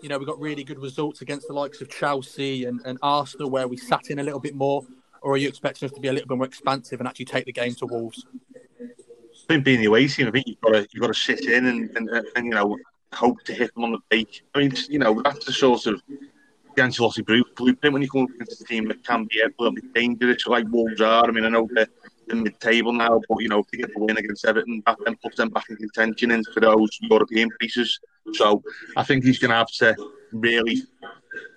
you 0.00 0.08
know 0.08 0.18
we 0.18 0.24
got 0.24 0.40
really 0.40 0.64
good 0.64 0.78
results 0.78 1.22
against 1.22 1.48
the 1.48 1.54
likes 1.54 1.80
of 1.80 1.90
Chelsea 1.90 2.64
and, 2.64 2.80
and 2.84 2.98
Arsenal, 3.02 3.50
where 3.50 3.68
we 3.68 3.76
sat 3.76 4.10
in 4.10 4.18
a 4.18 4.22
little 4.22 4.40
bit 4.40 4.54
more, 4.54 4.84
or 5.22 5.32
are 5.32 5.36
you 5.36 5.48
expecting 5.48 5.86
us 5.86 5.92
to 5.92 6.00
be 6.00 6.08
a 6.08 6.12
little 6.12 6.28
bit 6.28 6.36
more 6.36 6.46
expansive 6.46 7.00
and 7.00 7.08
actually 7.08 7.26
take 7.26 7.44
the 7.44 7.52
game 7.52 7.74
to 7.76 7.86
Wolves? 7.86 8.26
I 8.80 9.54
think 9.54 9.64
being 9.64 9.80
the 9.80 9.86
away 9.86 10.06
team, 10.08 10.28
I 10.28 10.30
think 10.30 10.46
you've 10.46 10.60
got 10.60 10.72
to 10.72 10.88
you've 10.92 11.00
got 11.00 11.08
to 11.08 11.14
sit 11.14 11.40
in 11.46 11.66
and, 11.66 11.96
and, 11.96 12.10
and 12.36 12.46
you 12.46 12.52
know 12.52 12.76
hope 13.12 13.42
to 13.44 13.52
hit 13.52 13.74
them 13.74 13.84
on 13.84 13.92
the 13.92 13.98
break. 14.10 14.42
I 14.54 14.58
mean, 14.60 14.72
you 14.88 14.98
know, 14.98 15.20
that's 15.22 15.44
the 15.44 15.52
sort 15.52 15.86
of 15.86 16.02
the 16.08 16.82
Ancelotti 16.82 17.24
blueprint 17.56 17.92
when 17.92 18.02
you 18.02 18.08
come 18.08 18.26
against 18.34 18.60
a 18.60 18.64
team 18.64 18.88
that 18.88 19.04
can 19.04 19.24
be 19.24 19.40
a 19.40 19.48
little 19.58 19.74
bit 19.74 19.92
dangerous, 19.94 20.46
like 20.46 20.66
Wolves 20.70 21.00
are. 21.00 21.26
I 21.26 21.30
mean, 21.30 21.44
I 21.44 21.48
know 21.48 21.68
they're 21.72 21.88
in 22.30 22.42
mid-table 22.42 22.92
now, 22.92 23.20
but 23.28 23.38
you 23.38 23.48
know, 23.48 23.62
to 23.62 23.76
get 23.76 23.92
the 23.94 24.00
win 24.00 24.18
against 24.18 24.44
Everton, 24.44 24.82
that 24.86 24.98
then 25.04 25.16
puts 25.16 25.36
them 25.36 25.48
back 25.48 25.64
in 25.70 25.76
contention 25.76 26.30
into 26.30 26.60
those 26.60 26.90
European 27.00 27.50
places. 27.58 27.98
So 28.34 28.62
I 28.96 29.02
think 29.02 29.24
he's 29.24 29.38
going 29.38 29.50
to 29.50 29.56
have 29.56 29.72
to 29.78 29.96
really 30.32 30.82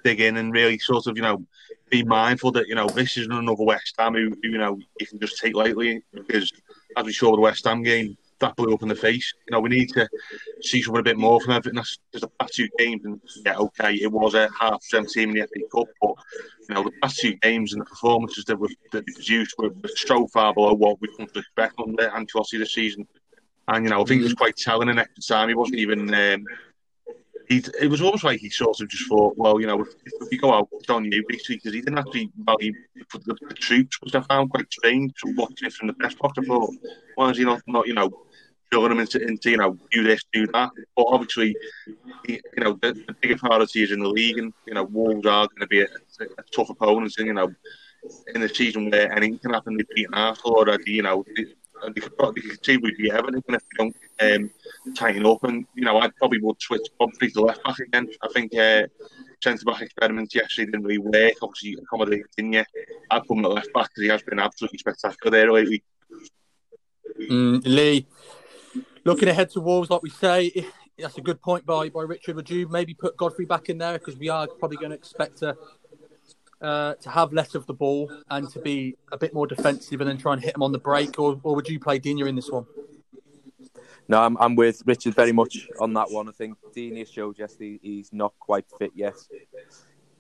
dig 0.04 0.22
in 0.22 0.38
and 0.38 0.54
really 0.54 0.80
sort 0.80 1.08
of, 1.08 1.18
you 1.18 1.24
know, 1.24 1.46
be 1.92 2.04
mindful 2.04 2.52
that 2.54 2.68
you 2.68 2.74
know 2.74 2.88
this 2.88 3.18
isn't 3.18 3.32
another 3.32 3.64
West 3.64 3.94
Ham 4.00 4.14
who, 4.14 4.34
you 4.42 4.58
know 4.58 4.80
you 5.00 5.06
can 5.06 5.20
just 5.20 5.38
take 5.38 5.56
lightly 5.56 6.02
because 6.14 6.52
as 6.98 7.06
we 7.06 7.14
saw 7.14 7.30
with 7.32 7.38
the 7.38 7.42
West 7.42 7.66
Ham 7.66 7.84
game, 7.84 8.18
that 8.42 8.56
blew 8.56 8.74
up 8.74 8.82
in 8.84 8.90
the 8.90 8.96
face. 8.96 9.34
You 9.48 9.54
know, 9.54 9.62
we 9.62 9.70
need 9.70 9.90
to 9.90 10.08
see 10.62 10.82
something 10.82 11.00
a 11.00 11.04
bit 11.04 11.18
more 11.18 11.40
from 11.40 11.54
everything. 11.54 11.76
That's 11.76 11.98
just 12.12 12.22
the 12.22 12.28
past 12.40 12.56
two 12.56 12.68
games, 12.78 13.06
and 13.06 13.20
yeah, 13.46 13.58
okay, 13.58 13.96
it 13.96 14.12
was 14.12 14.34
a 14.34 14.50
half 14.60 14.84
strength 14.84 15.14
team 15.14 15.30
in 15.30 15.36
the 15.36 15.48
FA 15.48 15.66
Cup, 15.72 15.88
but 16.02 16.16
you 16.68 16.76
know, 16.76 16.84
the 16.84 16.92
past 17.02 17.20
two 17.20 17.36
games 17.36 17.74
and 17.74 17.82
the 17.82 17.86
performances 17.86 18.46
that 18.46 18.60
were 18.60 18.70
that 18.92 19.06
produced 19.06 19.56
were 19.58 19.72
so 19.96 20.28
far 20.28 20.54
below 20.54 20.74
what 20.74 21.00
we 21.02 21.08
come 21.18 21.28
to 21.28 21.40
expect 21.40 21.76
under 21.80 22.10
Ancelotti 22.10 22.60
this 22.60 22.74
season. 22.74 23.08
And 23.68 23.86
you 23.86 23.92
know, 23.92 24.02
I 24.02 24.06
think 24.06 24.22
it 24.22 24.26
was 24.26 24.34
quite 24.34 24.58
telling 24.58 24.90
in 24.90 25.00
extra 25.00 25.24
time. 25.24 25.50
He 25.50 25.56
wasn't 25.56 25.80
even. 25.80 26.14
Um, 26.14 26.46
he, 27.52 27.62
it 27.82 27.88
was 27.88 28.02
almost 28.02 28.24
like 28.24 28.40
he 28.40 28.50
sort 28.50 28.80
of 28.80 28.88
just 28.88 29.10
thought, 29.10 29.38
well, 29.38 29.60
you 29.60 29.68
know, 29.68 29.82
if, 29.82 29.90
if 30.06 30.30
we 30.32 30.38
go 30.38 30.54
out, 30.54 30.70
it's 30.72 30.90
on 30.90 31.12
you, 31.12 31.24
basically, 31.28 31.58
because 31.58 31.74
he 31.74 31.82
didn't 31.82 31.98
actually 31.98 32.32
value 32.38 32.72
the, 32.96 33.36
the, 33.50 33.54
troops, 33.56 34.02
which 34.02 34.16
I 34.16 34.22
found 34.22 34.52
quite 34.52 34.72
strange 34.72 35.12
watching 35.36 35.68
it 35.68 35.74
from 35.74 35.88
the 35.88 35.94
best 35.94 36.18
box. 36.18 36.38
I 36.38 36.46
thought, 36.46 36.74
why 37.16 37.30
is 37.30 37.38
he 37.38 37.44
not, 37.44 37.62
not 37.68 37.88
you 37.88 37.94
know, 37.94 38.10
drilling 38.72 38.90
them 38.90 39.00
into, 39.00 39.52
you 39.52 39.58
know, 39.58 39.78
do 39.92 40.04
this, 40.04 40.24
do 40.32 40.48
that. 40.48 40.72
But 40.96 41.06
obviously, 41.08 41.56
you 42.28 42.40
know, 42.58 42.80
the, 42.82 42.94
the 42.94 43.16
bigger 43.22 43.38
priority 43.38 43.84
is 43.84 43.92
in 43.92 44.00
the 44.00 44.10
league, 44.10 44.38
and 44.38 44.54
you 44.66 44.74
know, 44.74 44.84
Wolves 44.84 45.26
are 45.28 45.48
going 45.48 45.60
to 45.60 45.68
be 45.68 45.82
a, 45.82 45.86
a, 45.86 46.44
tough 46.56 46.70
opponent, 46.70 47.14
and 47.18 47.28
you 47.28 47.34
know, 47.34 47.54
in 48.34 48.42
the 48.42 48.50
season 48.50 48.90
where 48.90 49.12
anything 49.12 49.40
can 49.40 49.54
happen, 49.54 49.78
they've 49.78 49.88
beaten 49.96 50.14
Arsenal 50.14 50.56
already. 50.58 50.92
You 50.92 51.04
know, 51.04 51.26
they, 51.36 51.46
they 51.94 52.02
could 52.02 52.18
probably 52.18 52.44
see 52.64 52.78
we'd 52.78 52.98
be 52.98 53.12
Everton 53.12 53.44
if 53.48 53.62
they 53.62 53.78
don't 53.78 53.96
um, 54.22 54.52
tighten 54.96 55.26
up. 55.26 55.44
And 55.44 55.66
you 55.76 55.84
know, 55.84 56.00
I 56.00 56.10
probably 56.18 56.40
would 56.42 56.62
switch 56.62 56.88
Godfrey 57.00 57.32
to 57.32 57.42
left 57.42 57.64
back 57.64 57.80
again. 57.80 58.08
I 58.24 58.28
think. 58.30 58.56
Uh, 58.56 58.88
centre 59.44 59.66
back 59.66 59.82
experiments 59.82 60.36
yesterday 60.36 60.70
didn't 60.70 60.84
really 60.84 61.00
work. 61.00 61.34
Obviously, 61.42 61.76
accommodating 61.82 62.26
Digne. 62.38 62.64
I'd 63.10 63.26
put 63.26 63.40
him 63.40 63.46
at 63.46 63.52
left 63.52 63.74
back 63.74 63.90
because 63.90 64.04
he 64.04 64.08
has 64.08 64.22
been 64.22 64.38
absolutely 64.38 64.78
spectacular 64.78 65.32
there 65.32 65.52
lately. 65.52 65.84
Mm, 67.20 67.62
Lee, 67.66 68.08
looking 69.04 69.30
ahead 69.30 69.50
to 69.52 69.62
Wolves, 69.62 69.90
like 69.90 70.04
we 70.04 70.10
say, 70.10 70.66
that's 70.98 71.18
a 71.18 71.22
good 71.22 71.42
point 71.42 71.66
by, 71.66 71.90
by 71.90 72.04
Richard. 72.04 72.36
Would 72.36 72.50
you 72.50 72.68
maybe 72.68 72.94
put 72.94 73.18
Godfrey 73.18 73.46
back 73.46 73.70
in 73.70 73.78
there 73.78 73.98
because 73.98 74.18
we 74.18 74.30
are 74.30 74.48
probably 74.48 74.78
going 74.78 74.92
to 74.92 74.96
expect 74.96 75.38
to 75.40 75.58
uh, 76.62 76.94
to 76.94 77.10
have 77.10 77.34
less 77.34 77.56
of 77.56 77.66
the 77.66 77.74
ball 77.74 78.12
and 78.30 78.48
to 78.52 78.60
be 78.60 78.96
a 79.12 79.18
bit 79.18 79.34
more 79.34 79.48
defensive 79.48 80.00
and 80.00 80.08
then 80.08 80.18
try 80.18 80.34
and 80.34 80.44
hit 80.44 80.56
him 80.56 80.62
on 80.62 80.72
the 80.72 80.78
break, 80.78 81.18
or, 81.20 81.40
or 81.42 81.56
would 81.56 81.68
you 81.68 81.80
play 81.80 81.98
Digne 81.98 82.28
in 82.28 82.36
this 82.36 82.52
one? 82.52 82.66
No, 84.08 84.22
I'm, 84.22 84.38
I'm 84.38 84.56
with 84.56 84.84
Richard 84.86 85.16
very 85.16 85.32
much 85.32 85.68
on 85.80 85.94
that 85.94 86.12
one. 86.12 86.30
I 86.30 86.34
think 86.34 86.58
Digne 86.76 87.04
showed 87.06 87.40
yesterday 87.40 87.80
he's 87.82 88.14
not 88.14 88.34
quite 88.40 88.66
fit 88.78 88.92
yet 88.94 89.16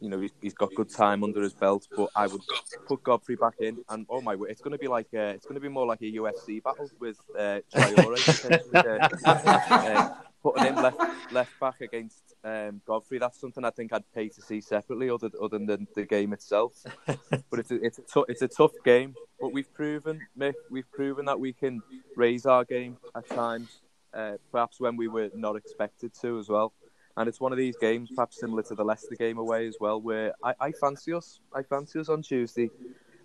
you 0.01 0.09
know 0.09 0.19
he's, 0.19 0.31
he's 0.41 0.53
got 0.53 0.73
good 0.75 0.89
time 0.89 1.23
under 1.23 1.41
his 1.41 1.53
belt. 1.53 1.87
But 1.95 2.09
I 2.15 2.27
would 2.27 2.41
put 2.87 3.03
Godfrey 3.03 3.35
back 3.35 3.55
in, 3.59 3.77
and 3.89 4.05
oh 4.09 4.19
my, 4.21 4.35
it's 4.49 4.61
going 4.61 4.73
to 4.73 4.77
be 4.77 4.87
like 4.87 5.07
a, 5.13 5.29
it's 5.29 5.45
going 5.45 5.55
to 5.55 5.61
be 5.61 5.69
more 5.69 5.85
like 5.85 6.01
a 6.01 6.11
UFC 6.11 6.61
battle 6.61 6.89
with 6.99 7.17
uh, 7.37 7.59
Traore, 7.73 8.75
uh, 8.75 9.69
uh, 9.71 10.13
putting 10.43 10.65
him 10.65 10.75
left 10.75 11.31
left 11.31 11.59
back 11.59 11.81
against 11.81 12.35
um, 12.43 12.81
Godfrey. 12.85 13.19
That's 13.19 13.39
something 13.39 13.63
I 13.63 13.69
think 13.69 13.93
I'd 13.93 14.11
pay 14.13 14.29
to 14.29 14.41
see 14.41 14.59
separately, 14.59 15.09
other 15.09 15.29
other 15.41 15.59
than 15.59 15.87
the 15.95 16.05
game 16.05 16.33
itself. 16.33 16.73
but 17.05 17.59
it's 17.59 17.71
a, 17.71 17.75
it's 17.85 17.99
a 17.99 18.01
t- 18.01 18.25
it's 18.27 18.41
a 18.41 18.47
tough 18.47 18.73
game. 18.83 19.13
But 19.39 19.53
we've 19.53 19.71
proven, 19.73 20.21
Mick, 20.37 20.53
we've 20.69 20.91
proven 20.91 21.25
that 21.25 21.39
we 21.39 21.53
can 21.53 21.81
raise 22.15 22.45
our 22.45 22.65
game 22.65 22.97
at 23.15 23.27
times. 23.29 23.81
Uh, 24.13 24.33
perhaps 24.51 24.79
when 24.79 24.97
we 24.97 25.07
were 25.07 25.29
not 25.33 25.55
expected 25.55 26.11
to 26.21 26.37
as 26.37 26.49
well. 26.49 26.73
And 27.21 27.27
it's 27.27 27.39
one 27.39 27.51
of 27.51 27.59
these 27.59 27.77
games, 27.77 28.09
perhaps 28.15 28.39
similar 28.39 28.63
to 28.63 28.73
the 28.73 28.83
Leicester 28.83 29.13
game 29.13 29.37
away 29.37 29.67
as 29.67 29.75
well, 29.79 30.01
where 30.01 30.33
I, 30.43 30.55
I 30.59 30.71
fancy 30.71 31.13
us. 31.13 31.39
I 31.53 31.61
fancy 31.61 31.99
us 31.99 32.09
on 32.09 32.23
Tuesday. 32.23 32.71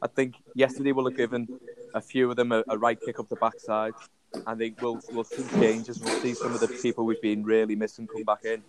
I 0.02 0.06
think 0.06 0.34
yesterday 0.54 0.92
we'll 0.92 1.06
have 1.06 1.16
given 1.16 1.48
a 1.94 2.02
few 2.02 2.28
of 2.28 2.36
them 2.36 2.52
a, 2.52 2.62
a 2.68 2.76
right 2.76 3.00
kick 3.00 3.18
up 3.18 3.30
the 3.30 3.36
backside. 3.36 3.94
I 4.46 4.54
think 4.54 4.82
we'll 4.82 5.00
we'll 5.12 5.24
see 5.24 5.44
changes. 5.58 5.98
We'll 5.98 6.20
see 6.20 6.34
some 6.34 6.52
of 6.52 6.60
the 6.60 6.68
people 6.68 7.06
we've 7.06 7.22
been 7.22 7.42
really 7.42 7.74
missing 7.74 8.06
come 8.06 8.24
back 8.24 8.44
in. 8.44 8.62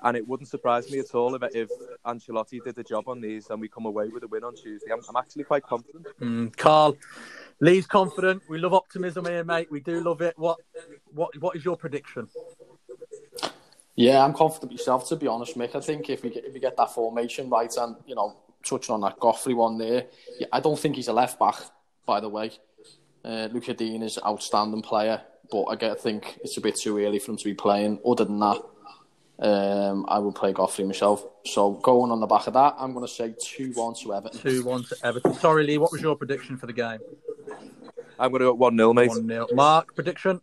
And 0.00 0.16
it 0.16 0.26
wouldn't 0.26 0.48
surprise 0.48 0.90
me 0.90 0.98
at 0.98 1.14
all 1.14 1.34
if, 1.34 1.42
if 1.54 1.68
Ancelotti 2.06 2.64
did 2.64 2.74
the 2.74 2.84
job 2.84 3.06
on 3.06 3.20
these 3.20 3.50
and 3.50 3.60
we 3.60 3.68
come 3.68 3.84
away 3.84 4.08
with 4.08 4.22
a 4.22 4.28
win 4.28 4.44
on 4.44 4.54
Tuesday. 4.54 4.90
I'm, 4.90 5.00
I'm 5.10 5.16
actually 5.16 5.44
quite 5.44 5.64
confident. 5.64 6.06
Mm, 6.22 6.56
Carl, 6.56 6.96
Lee's 7.60 7.86
confident. 7.86 8.42
We 8.48 8.56
love 8.56 8.72
optimism 8.72 9.26
here, 9.26 9.44
mate. 9.44 9.70
We 9.70 9.80
do 9.80 10.00
love 10.00 10.22
it. 10.22 10.38
What 10.38 10.56
what 11.12 11.36
what 11.38 11.54
is 11.54 11.66
your 11.66 11.76
prediction? 11.76 12.30
Yeah, 13.96 14.24
I'm 14.24 14.34
confident 14.34 14.72
myself. 14.72 15.08
To 15.08 15.16
be 15.16 15.26
honest, 15.26 15.56
Mick, 15.56 15.74
I 15.74 15.80
think 15.80 16.10
if 16.10 16.22
we 16.22 16.30
get, 16.30 16.44
if 16.44 16.52
we 16.52 16.60
get 16.60 16.76
that 16.76 16.92
formation 16.92 17.48
right, 17.48 17.72
and 17.76 17.96
you 18.06 18.14
know, 18.14 18.36
touching 18.64 18.92
on 18.92 19.00
that 19.02 19.20
Godfrey 19.20 19.54
one 19.54 19.78
there, 19.78 20.06
yeah, 20.38 20.46
I 20.52 20.60
don't 20.60 20.78
think 20.78 20.96
he's 20.96 21.08
a 21.08 21.12
left 21.12 21.38
back. 21.38 21.56
By 22.06 22.20
the 22.20 22.28
way, 22.28 22.50
uh, 23.24 23.48
Lucas 23.52 23.76
Digne 23.76 24.04
is 24.04 24.16
an 24.16 24.24
outstanding 24.26 24.82
player, 24.82 25.22
but 25.50 25.64
I 25.64 25.76
get, 25.76 26.00
think 26.00 26.38
it's 26.42 26.56
a 26.56 26.60
bit 26.60 26.76
too 26.76 26.98
early 26.98 27.18
for 27.18 27.30
him 27.30 27.36
to 27.38 27.44
be 27.44 27.54
playing. 27.54 28.00
Other 28.04 28.24
than 28.24 28.40
that, 28.40 28.62
um, 29.38 30.04
I 30.08 30.18
will 30.18 30.32
play 30.32 30.52
Godfrey 30.52 30.84
myself. 30.84 31.24
So 31.46 31.72
going 31.72 32.10
on 32.10 32.20
the 32.20 32.26
back 32.26 32.46
of 32.46 32.54
that, 32.54 32.74
I'm 32.78 32.92
going 32.92 33.06
to 33.06 33.12
say 33.12 33.34
two 33.40 33.72
one 33.72 33.94
to 34.02 34.14
Everton. 34.14 34.40
Two 34.40 34.64
one 34.64 34.84
to 34.84 34.96
Everton. 35.02 35.34
Sorry, 35.34 35.64
Lee. 35.66 35.78
What 35.78 35.92
was 35.92 36.02
your 36.02 36.16
prediction 36.16 36.56
for 36.56 36.66
the 36.66 36.72
game? 36.72 36.98
I'm 38.18 38.30
going 38.30 38.40
to 38.40 38.46
go 38.46 38.54
one 38.54 38.76
0 38.76 38.92
mate. 38.92 39.08
One 39.08 39.28
0 39.28 39.48
Mark 39.52 39.94
prediction. 39.94 40.40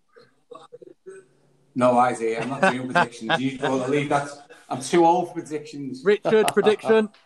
No, 1.76 1.98
Isaiah, 1.98 2.42
I'm 2.42 2.50
not 2.50 2.62
doing 2.72 2.92
predictions. 2.92 3.40
You 3.40 3.58
well, 3.62 3.88
leave 3.88 4.10
that. 4.10 4.30
I'm 4.70 4.82
too 4.82 5.06
old 5.06 5.30
for 5.30 5.36
predictions. 5.36 6.02
Richard, 6.04 6.48
prediction. 6.48 7.10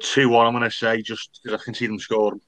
2 0.00 0.28
1, 0.28 0.46
I'm 0.46 0.52
going 0.52 0.64
to 0.64 0.70
say, 0.70 1.02
just 1.02 1.40
because 1.42 1.60
I 1.60 1.64
can 1.64 1.74
see 1.74 1.86
them 1.86 1.98
scoring. 1.98 2.40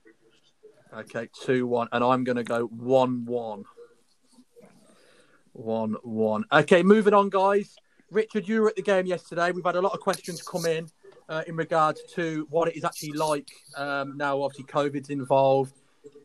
Okay, 0.96 1.28
2 1.44 1.66
1. 1.66 1.88
And 1.92 2.04
I'm 2.04 2.24
going 2.24 2.36
to 2.36 2.44
go 2.44 2.66
1 2.66 3.24
1. 3.24 3.64
1 5.52 5.96
1. 6.02 6.44
Okay, 6.52 6.82
moving 6.82 7.14
on, 7.14 7.28
guys. 7.28 7.76
Richard, 8.10 8.46
you 8.46 8.62
were 8.62 8.68
at 8.68 8.76
the 8.76 8.82
game 8.82 9.06
yesterday. 9.06 9.52
We've 9.52 9.64
had 9.64 9.76
a 9.76 9.80
lot 9.80 9.92
of 9.92 10.00
questions 10.00 10.42
come 10.42 10.66
in 10.66 10.88
uh, 11.28 11.42
in 11.46 11.56
regards 11.56 12.02
to 12.14 12.46
what 12.50 12.68
it 12.68 12.76
is 12.76 12.84
actually 12.84 13.12
like 13.12 13.48
um, 13.76 14.16
now, 14.16 14.42
obviously, 14.42 14.64
COVID's 14.64 15.10
involved. 15.10 15.74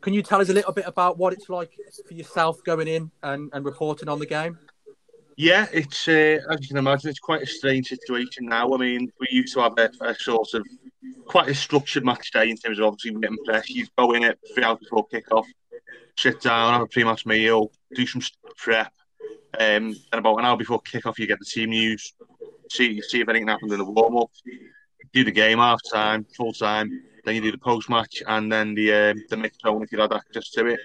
Can 0.01 0.13
you 0.13 0.21
tell 0.21 0.41
us 0.41 0.49
a 0.49 0.53
little 0.53 0.73
bit 0.73 0.85
about 0.87 1.17
what 1.17 1.33
it's 1.33 1.49
like 1.49 1.71
for 2.07 2.13
yourself 2.13 2.63
going 2.63 2.87
in 2.87 3.11
and, 3.23 3.49
and 3.53 3.63
reporting 3.63 4.09
on 4.09 4.19
the 4.19 4.25
game? 4.25 4.57
Yeah, 5.39 5.67
it's 5.71 6.07
uh, 6.07 6.39
as 6.49 6.61
you 6.61 6.69
can 6.69 6.77
imagine, 6.77 7.11
it's 7.11 7.19
quite 7.19 7.43
a 7.43 7.45
strange 7.45 7.89
situation 7.89 8.47
now. 8.47 8.73
I 8.73 8.77
mean, 8.77 9.11
we 9.19 9.27
used 9.29 9.53
to 9.53 9.61
have 9.61 9.73
a, 9.77 9.91
a 10.01 10.15
sort 10.15 10.51
of 10.55 10.65
quite 11.27 11.47
a 11.47 11.53
structured 11.53 12.03
match 12.03 12.31
day 12.31 12.49
in 12.49 12.57
terms 12.57 12.79
of 12.79 12.85
obviously 12.85 13.11
getting 13.21 13.37
press. 13.45 13.69
You 13.69 13.85
go 13.95 14.13
in 14.13 14.23
at 14.23 14.39
three 14.55 14.63
hours 14.63 14.79
before 14.79 15.05
kick-off, 15.05 15.45
sit 16.17 16.41
down, 16.41 16.73
have 16.73 16.81
a 16.81 16.87
pre-match 16.87 17.27
meal, 17.27 17.71
do 17.93 18.07
some 18.07 18.23
prep, 18.57 18.91
um, 19.59 19.95
and 20.11 20.13
about 20.13 20.39
an 20.39 20.45
hour 20.45 20.57
before 20.57 20.81
kick-off, 20.81 21.19
you 21.19 21.27
get 21.27 21.37
the 21.37 21.45
team 21.45 21.69
news, 21.69 22.13
see 22.71 22.99
see 23.03 23.21
if 23.21 23.29
anything 23.29 23.47
happened 23.47 23.71
in 23.71 23.77
the 23.77 23.85
warm-up, 23.85 24.31
do 25.13 25.23
the 25.23 25.31
game 25.31 25.59
half 25.59 25.81
time, 25.93 26.25
full 26.35 26.51
time, 26.51 26.89
then 27.25 27.35
you 27.35 27.41
do 27.41 27.51
the 27.51 27.59
post-match, 27.59 28.23
and 28.25 28.51
then 28.51 28.73
the 28.73 28.91
um, 28.91 29.23
the 29.29 29.37
mix 29.37 29.59
zone 29.59 29.83
if 29.83 29.91
you 29.91 29.99
had 29.99 30.13
access 30.13 30.49
to 30.49 30.65
it. 30.65 30.79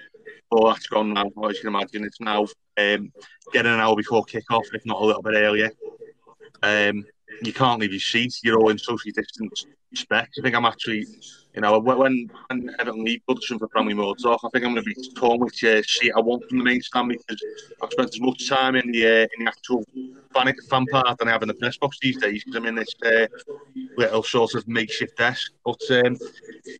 But 0.49 0.65
that's 0.65 0.87
gone 0.87 1.13
now, 1.13 1.25
as 1.47 1.55
you 1.55 1.61
can 1.61 1.75
imagine. 1.75 2.03
It's 2.05 2.21
now 2.21 2.47
um, 2.77 3.11
getting 3.51 3.73
an 3.73 3.79
hour 3.79 3.95
before 3.95 4.23
kick-off, 4.23 4.65
if 4.73 4.85
not 4.85 5.01
a 5.01 5.05
little 5.05 5.21
bit 5.21 5.35
earlier. 5.35 5.71
Um, 6.61 7.05
you 7.41 7.53
can't 7.53 7.79
leave 7.79 7.91
your 7.91 7.99
seat. 7.99 8.33
You're 8.43 8.59
all 8.59 8.69
in 8.69 8.77
socially 8.77 9.11
distanced 9.11 9.67
respect. 9.91 10.35
I 10.39 10.41
think 10.41 10.55
I'm 10.55 10.65
actually, 10.65 11.05
you 11.53 11.61
know, 11.61 11.79
when 11.79 12.29
when 12.47 12.75
Everton 12.79 13.03
leave 13.03 13.21
Goodison 13.29 13.59
for 13.59 13.67
Bramley-Moore, 13.67 14.15
I 14.25 14.37
think 14.51 14.65
I'm 14.65 14.73
going 14.73 14.75
to 14.75 14.81
be 14.81 14.95
torn 15.15 15.39
which 15.39 15.63
uh, 15.63 15.81
seat 15.83 16.11
I 16.15 16.21
want 16.21 16.43
from 16.49 16.59
the 16.59 16.63
main 16.63 16.81
stand 16.81 17.09
because 17.09 17.41
I've 17.81 17.91
spent 17.91 18.09
as 18.09 18.21
much 18.21 18.47
time 18.47 18.75
in 18.75 18.91
the 18.91 19.05
uh, 19.05 19.27
in 19.37 19.45
the 19.45 19.47
actual 19.47 19.83
fan, 20.33 20.53
fan 20.69 20.85
part 20.87 21.17
than 21.17 21.27
I 21.27 21.31
have 21.31 21.43
in 21.43 21.47
the 21.47 21.53
press 21.55 21.77
box 21.77 21.97
these 22.01 22.17
days 22.17 22.43
because 22.43 22.57
I'm 22.57 22.65
in 22.65 22.75
this 22.75 22.93
uh, 23.05 23.27
little 23.97 24.23
sort 24.23 24.55
of 24.55 24.67
makeshift 24.67 25.17
desk. 25.17 25.51
But 25.63 25.81
um, 25.91 26.17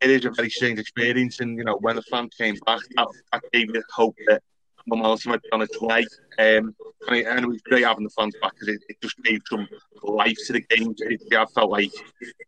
it 0.02 0.10
is 0.10 0.24
a 0.24 0.30
very 0.30 0.50
strange 0.50 0.78
experience, 0.78 1.40
and 1.40 1.56
you 1.56 1.64
know 1.64 1.76
when 1.80 1.96
the 1.96 2.02
fans 2.02 2.34
came 2.36 2.56
back, 2.66 2.80
that, 2.96 3.08
that 3.32 3.42
gave 3.52 3.68
me 3.68 3.80
hope 3.94 4.16
that 4.26 4.42
normality 4.86 5.28
might 5.28 5.42
be 5.42 5.48
on 5.52 5.62
its 5.62 5.80
way. 5.80 6.06
Um, 6.38 6.74
and, 7.06 7.16
it, 7.16 7.26
and 7.26 7.44
it 7.44 7.48
was 7.48 7.60
great 7.62 7.84
having 7.84 8.04
the 8.04 8.10
fans 8.10 8.34
back 8.40 8.52
because 8.54 8.68
it, 8.74 8.82
it 8.88 9.00
just 9.00 9.22
gave 9.22 9.40
some 9.48 9.68
life 10.02 10.36
to 10.46 10.52
the 10.54 10.60
games. 10.60 11.00
It, 11.00 11.20
I 11.34 11.44
felt 11.46 11.70
like 11.70 11.90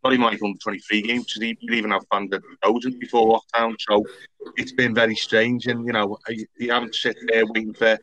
not 0.02 0.12
even 0.12 0.24
like 0.24 0.42
under 0.42 0.58
23 0.58 1.02
games, 1.02 1.24
because 1.24 1.56
you 1.60 1.74
even 1.74 1.90
have 1.90 2.04
fans 2.10 2.30
that 2.30 2.42
thousands 2.62 2.96
before 2.96 3.40
lockdown. 3.40 3.74
So 3.88 4.04
it's 4.56 4.72
been 4.72 4.94
very 4.94 5.16
strange, 5.16 5.66
and 5.66 5.86
you 5.86 5.92
know 5.92 6.18
you 6.58 6.70
haven't 6.70 6.94
sit 6.94 7.16
there 7.28 7.46
waiting 7.46 7.74
for 7.74 7.98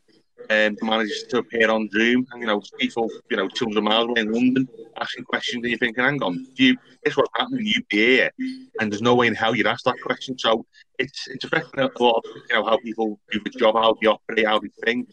um, 0.50 0.76
the 0.80 0.86
managers 0.86 1.24
to 1.30 1.38
appear 1.40 1.70
on 1.70 1.90
Zoom, 1.90 2.28
and 2.32 2.42
you 2.42 2.48
know 2.48 2.62
people, 2.78 3.10
you 3.30 3.38
know, 3.38 3.48
200 3.48 3.82
miles 3.82 4.10
away 4.10 4.22
in 4.22 4.32
London 4.32 4.68
asking 5.00 5.26
questions, 5.26 5.64
and 5.64 5.70
you're 5.70 5.80
thinking, 5.80 6.04
hang 6.04 6.22
on, 6.22 6.46
you, 6.56 6.78
this 7.04 7.16
what's 7.16 7.30
happening? 7.36 7.66
You'd 7.66 7.88
be 7.88 7.98
here, 7.98 8.32
and 8.80 8.92
there's 8.92 9.02
no 9.02 9.16
way 9.16 9.28
in 9.28 9.36
hell 9.36 9.56
you'd 9.56 9.68
ask 9.68 9.84
that 9.86 10.02
question. 10.02 10.38
So 10.38 10.66
it's 11.00 11.28
it's 11.28 11.44
affecting 11.46 11.80
a 11.80 11.90
lot 12.00 12.18
of 12.18 12.24
you 12.50 12.56
know 12.56 12.66
how 12.66 12.78
people 12.78 13.20
do 13.32 13.40
the 13.44 13.50
job, 13.52 13.76
how 13.76 13.96
they 14.02 14.08
operate, 14.08 14.46
how 14.46 14.60
they 14.60 14.70
think, 14.86 15.10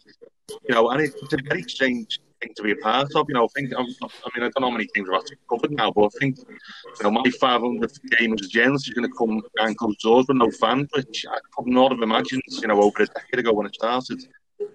you 0.67 0.75
know, 0.75 0.89
and 0.89 1.01
it's 1.01 1.33
a 1.33 1.37
very 1.47 1.63
strange 1.63 2.19
thing 2.41 2.53
to 2.55 2.63
be 2.63 2.71
a 2.71 2.75
part 2.75 3.07
of. 3.15 3.25
You 3.27 3.35
know, 3.35 3.45
I 3.45 3.47
think 3.55 3.73
I'm, 3.77 3.85
i 3.85 4.29
mean 4.35 4.37
I 4.37 4.39
don't 4.39 4.61
know 4.61 4.69
how 4.69 4.71
many 4.71 4.87
things 4.93 5.07
I've 5.09 5.21
actually 5.21 5.37
covered 5.49 5.71
now, 5.71 5.91
but 5.91 6.05
I 6.05 6.19
think 6.19 6.37
you 6.39 7.03
know 7.03 7.11
my 7.11 7.23
500th 7.23 7.99
game 8.17 8.33
as 8.33 8.45
a 8.45 8.49
journalist 8.49 8.87
is 8.87 8.93
going 8.93 9.09
to 9.09 9.15
come 9.17 9.41
and 9.59 9.77
close 9.77 9.97
doors 9.97 10.25
with 10.27 10.37
no 10.37 10.51
fans, 10.51 10.89
which 10.93 11.25
I 11.29 11.37
could 11.55 11.67
not 11.67 11.91
have 11.91 12.01
imagined. 12.01 12.43
You 12.47 12.67
know, 12.67 12.81
over 12.81 13.03
a 13.03 13.05
decade 13.05 13.39
ago 13.39 13.53
when 13.53 13.67
it 13.67 13.75
started. 13.75 14.23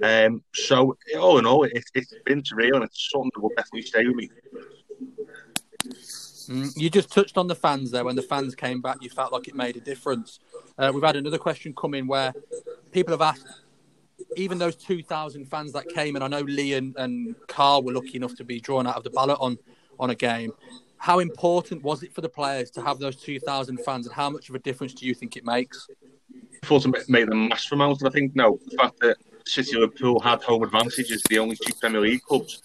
Um, 0.03 0.43
so 0.55 0.97
all 1.19 1.39
in 1.39 1.47
all, 1.47 1.65
it, 1.65 1.85
it's 1.95 2.15
been 2.25 2.43
surreal, 2.43 2.75
and 2.75 2.85
it's 2.85 3.11
something 3.11 3.31
that 3.35 3.41
will 3.41 3.53
definitely 3.57 3.83
stay 3.83 4.07
with 4.07 4.17
me. 4.17 4.31
Mm, 6.49 6.73
you 6.77 6.91
just 6.91 7.13
touched 7.13 7.37
on 7.37 7.49
the 7.49 7.55
fans 7.55 7.91
there. 7.91 8.05
When 8.05 8.17
the 8.17 8.23
fans 8.23 8.55
came 8.55 8.81
back, 8.81 8.99
you 9.01 9.11
felt 9.11 9.33
like 9.33 9.49
it 9.49 9.55
made 9.55 9.77
a 9.77 9.81
difference. 9.81 10.39
Uh, 10.79 10.93
we've 10.95 11.03
had 11.03 11.17
another 11.17 11.39
question 11.39 11.75
come 11.77 11.95
in 11.95 12.07
where 12.07 12.33
people 12.93 13.13
have 13.13 13.23
asked, 13.23 13.47
even 14.37 14.59
those 14.59 14.77
2,000 14.77 15.47
fans 15.47 15.73
that 15.73 15.89
came, 15.89 16.15
and 16.15 16.25
I 16.25 16.29
know 16.29 16.41
Lee 16.41 16.75
and, 16.75 16.95
and 16.97 17.35
Carl 17.49 17.83
were 17.83 17.93
lucky 17.93 18.17
enough 18.17 18.35
to 18.37 18.45
be 18.45 18.61
drawn 18.61 18.87
out 18.87 18.97
of 18.97 19.05
the 19.05 19.11
ballot 19.11 19.39
on, 19.41 19.59
on 19.99 20.11
a 20.11 20.15
game. 20.15 20.53
How 20.99 21.19
important 21.19 21.83
was 21.83 22.03
it 22.03 22.15
for 22.15 22.21
the 22.21 22.29
players 22.29 22.71
to 22.73 22.83
have 22.83 22.99
those 22.99 23.17
2,000 23.17 23.79
fans, 23.79 24.07
and 24.07 24.15
how 24.15 24.31
much 24.31 24.49
of 24.49 24.55
a 24.55 24.59
difference 24.59 24.95
do 24.95 25.07
you 25.07 25.15
think 25.15 25.37
it 25.37 25.45
makes? 25.45 25.89
Thought 26.65 26.87
it 26.87 27.09
made 27.09 27.29
a 27.29 27.35
massive 27.35 27.73
amount, 27.73 28.01
and 28.01 28.09
I 28.09 28.13
think 28.13 28.35
no, 28.35 28.59
the 28.65 28.77
fact 28.77 29.01
that 29.01 29.17
City 29.47 29.77
Liverpool 29.77 30.21
had 30.21 30.43
home 30.43 30.63
advantage 30.63 31.11
as 31.13 31.23
the 31.29 31.39
only 31.39 31.57
two 31.57 31.73
Premier 31.81 32.01
League 32.01 32.23
clubs 32.23 32.63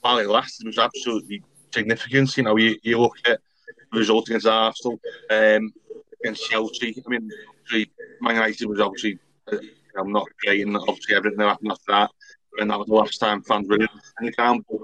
while 0.00 0.18
it 0.18 0.28
lasted 0.28 0.66
was 0.66 0.78
absolutely 0.78 1.42
significant. 1.72 2.36
You 2.36 2.42
know, 2.44 2.56
you, 2.56 2.76
you 2.82 2.98
look 2.98 3.16
at 3.26 3.40
the 3.92 3.98
result 3.98 4.28
against 4.28 4.46
Arsenal, 4.46 5.00
um, 5.30 5.72
against 6.22 6.48
Chelsea. 6.50 7.02
I 7.04 7.08
mean, 7.08 7.30
Man 8.20 8.34
United 8.34 8.66
was 8.66 8.80
obviously 8.80 9.18
uh, 9.50 9.56
know, 9.96 10.02
not 10.04 10.26
great, 10.42 10.66
and 10.66 10.76
obviously 10.76 11.16
everything 11.16 11.38
that 11.38 11.48
happened 11.48 11.72
after 11.72 11.92
that. 11.92 12.10
And 12.58 12.70
that 12.70 12.78
was 12.78 12.88
the 12.88 12.94
last 12.94 13.18
time 13.18 13.42
fans 13.42 13.68
were 13.68 13.76
in 13.76 13.88
the 14.20 14.32
ground. 14.32 14.64
But 14.70 14.80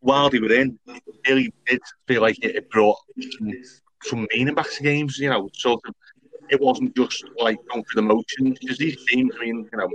while 0.00 0.30
they 0.30 0.38
were 0.38 0.52
in, 0.52 0.78
it 0.86 1.02
really 1.28 1.52
did 1.66 1.80
feel 2.06 2.22
like 2.22 2.42
it 2.44 2.70
brought 2.70 2.98
some, 3.38 3.52
some 4.02 4.28
meaning 4.32 4.54
back 4.54 4.70
to 4.70 4.82
games. 4.82 5.18
You 5.18 5.30
know, 5.30 5.48
sort 5.52 5.80
of 5.86 5.94
it 6.50 6.60
wasn't 6.60 6.94
just 6.96 7.24
like 7.38 7.58
going 7.68 7.84
through 7.84 8.02
the 8.02 8.14
motions 8.14 8.58
because 8.58 8.78
these 8.78 9.04
teams, 9.06 9.32
I 9.36 9.44
mean, 9.44 9.68
you 9.72 9.78
know, 9.78 9.88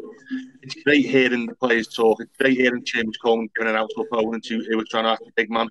it's 0.62 0.76
great 0.84 1.06
hearing 1.06 1.46
the 1.48 1.56
players 1.56 1.88
talk. 1.88 2.22
It's 2.22 2.36
great 2.40 2.58
hearing 2.58 2.84
Seamus 2.84 3.20
Coleman 3.22 3.50
giving 3.56 3.72
an 3.72 3.78
out 3.78 3.90
to 3.96 4.02
opponent 4.02 4.46
who, 4.48 4.58
was 4.78 4.88
trying 4.90 5.04
to 5.04 5.12
act 5.12 5.24
a 5.28 5.32
big 5.36 5.50
man. 5.50 5.68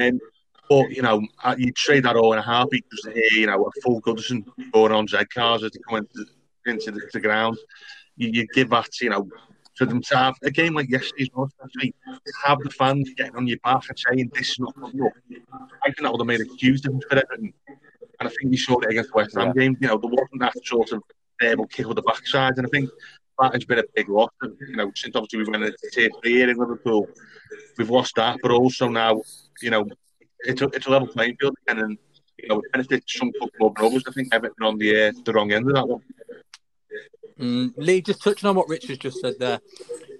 Um, 0.00 0.20
but 0.68 0.90
you 0.90 1.02
know, 1.02 1.22
you'd 1.56 1.76
trade 1.76 2.04
that 2.04 2.16
all 2.16 2.32
in 2.32 2.38
a 2.38 2.42
heartbeat 2.42 2.84
just 2.90 3.04
to 3.04 3.12
hear, 3.12 3.40
you 3.40 3.46
know, 3.46 3.64
a 3.64 3.80
full 3.80 4.02
Goodison 4.02 4.44
going 4.72 4.92
on 4.92 5.06
Z 5.06 5.18
cars 5.32 5.62
as 5.62 5.70
they 5.72 5.80
come 5.88 5.98
into, 5.98 6.26
into 6.66 6.90
the, 6.90 7.08
the 7.12 7.20
ground. 7.20 7.56
You, 8.16 8.30
you 8.32 8.46
give 8.52 8.70
that, 8.70 8.88
you 9.00 9.10
know, 9.10 9.28
for 9.76 9.86
them 9.86 10.02
to 10.02 10.16
have 10.16 10.34
a 10.42 10.50
game 10.50 10.74
like 10.74 10.90
yesterday's 10.90 11.30
one, 11.32 11.48
especially 11.48 11.94
have 12.44 12.58
the 12.58 12.70
fans 12.70 13.08
getting 13.16 13.36
on 13.36 13.46
your 13.46 13.58
back 13.64 13.88
and 13.88 13.98
saying 13.98 14.30
this 14.34 14.50
is 14.50 14.58
not 14.58 14.74
good 14.74 14.94
enough. 14.94 15.12
I 15.84 15.86
think 15.86 16.00
that 16.02 16.10
would 16.10 16.20
have 16.20 16.26
made 16.26 16.40
a 16.40 16.56
huge 16.56 16.80
difference 16.80 17.04
for 17.08 17.16
everything. 17.16 17.54
And 18.20 18.28
I 18.28 18.32
think 18.32 18.50
you 18.50 18.56
showed 18.56 18.84
it 18.84 18.90
against 18.90 19.10
the 19.10 19.16
West 19.16 19.36
Ham 19.36 19.52
yeah. 19.54 19.62
game. 19.62 19.76
You 19.80 19.88
know, 19.88 19.98
there 19.98 20.10
wasn't 20.10 20.40
that 20.40 20.54
sort 20.64 20.92
of 20.92 21.02
able 21.40 21.66
kick 21.66 21.86
with 21.86 21.96
the 21.96 22.02
backside. 22.02 22.56
And 22.56 22.66
I 22.66 22.70
think 22.70 22.90
that 23.38 23.52
has 23.54 23.64
been 23.64 23.78
a 23.78 23.84
big 23.94 24.08
loss. 24.08 24.30
You 24.42 24.76
know, 24.76 24.90
since 24.94 25.14
obviously 25.14 25.38
we 25.38 25.50
went 25.50 25.64
into 25.64 25.78
tier 25.92 26.10
three 26.20 26.34
here 26.34 26.50
in 26.50 26.56
Liverpool, 26.56 27.08
we've 27.76 27.90
lost 27.90 28.16
that. 28.16 28.38
But 28.42 28.50
also 28.50 28.88
now, 28.88 29.22
you 29.62 29.70
know, 29.70 29.86
it's 30.40 30.62
a, 30.62 30.66
it's 30.66 30.86
a 30.86 30.90
level 30.90 31.08
playing 31.08 31.36
field 31.40 31.54
again. 31.66 31.84
And, 31.84 31.98
you 32.38 32.48
know, 32.48 32.58
it 32.58 32.72
benefits 32.72 33.18
some 33.18 33.32
clubs 33.38 33.52
more 33.60 33.72
than 33.76 33.86
others. 33.86 34.04
I 34.08 34.12
think 34.12 34.34
Everton 34.34 34.64
on 34.64 34.78
the, 34.78 35.08
uh, 35.08 35.12
the 35.24 35.32
wrong 35.32 35.52
end 35.52 35.68
of 35.68 35.74
that 35.74 35.88
one. 35.88 36.02
Mm, 37.38 37.72
Lee, 37.76 38.00
just 38.00 38.22
touching 38.22 38.48
on 38.48 38.56
what 38.56 38.68
Richard 38.68 38.98
just 38.98 39.20
said 39.20 39.34
there 39.38 39.60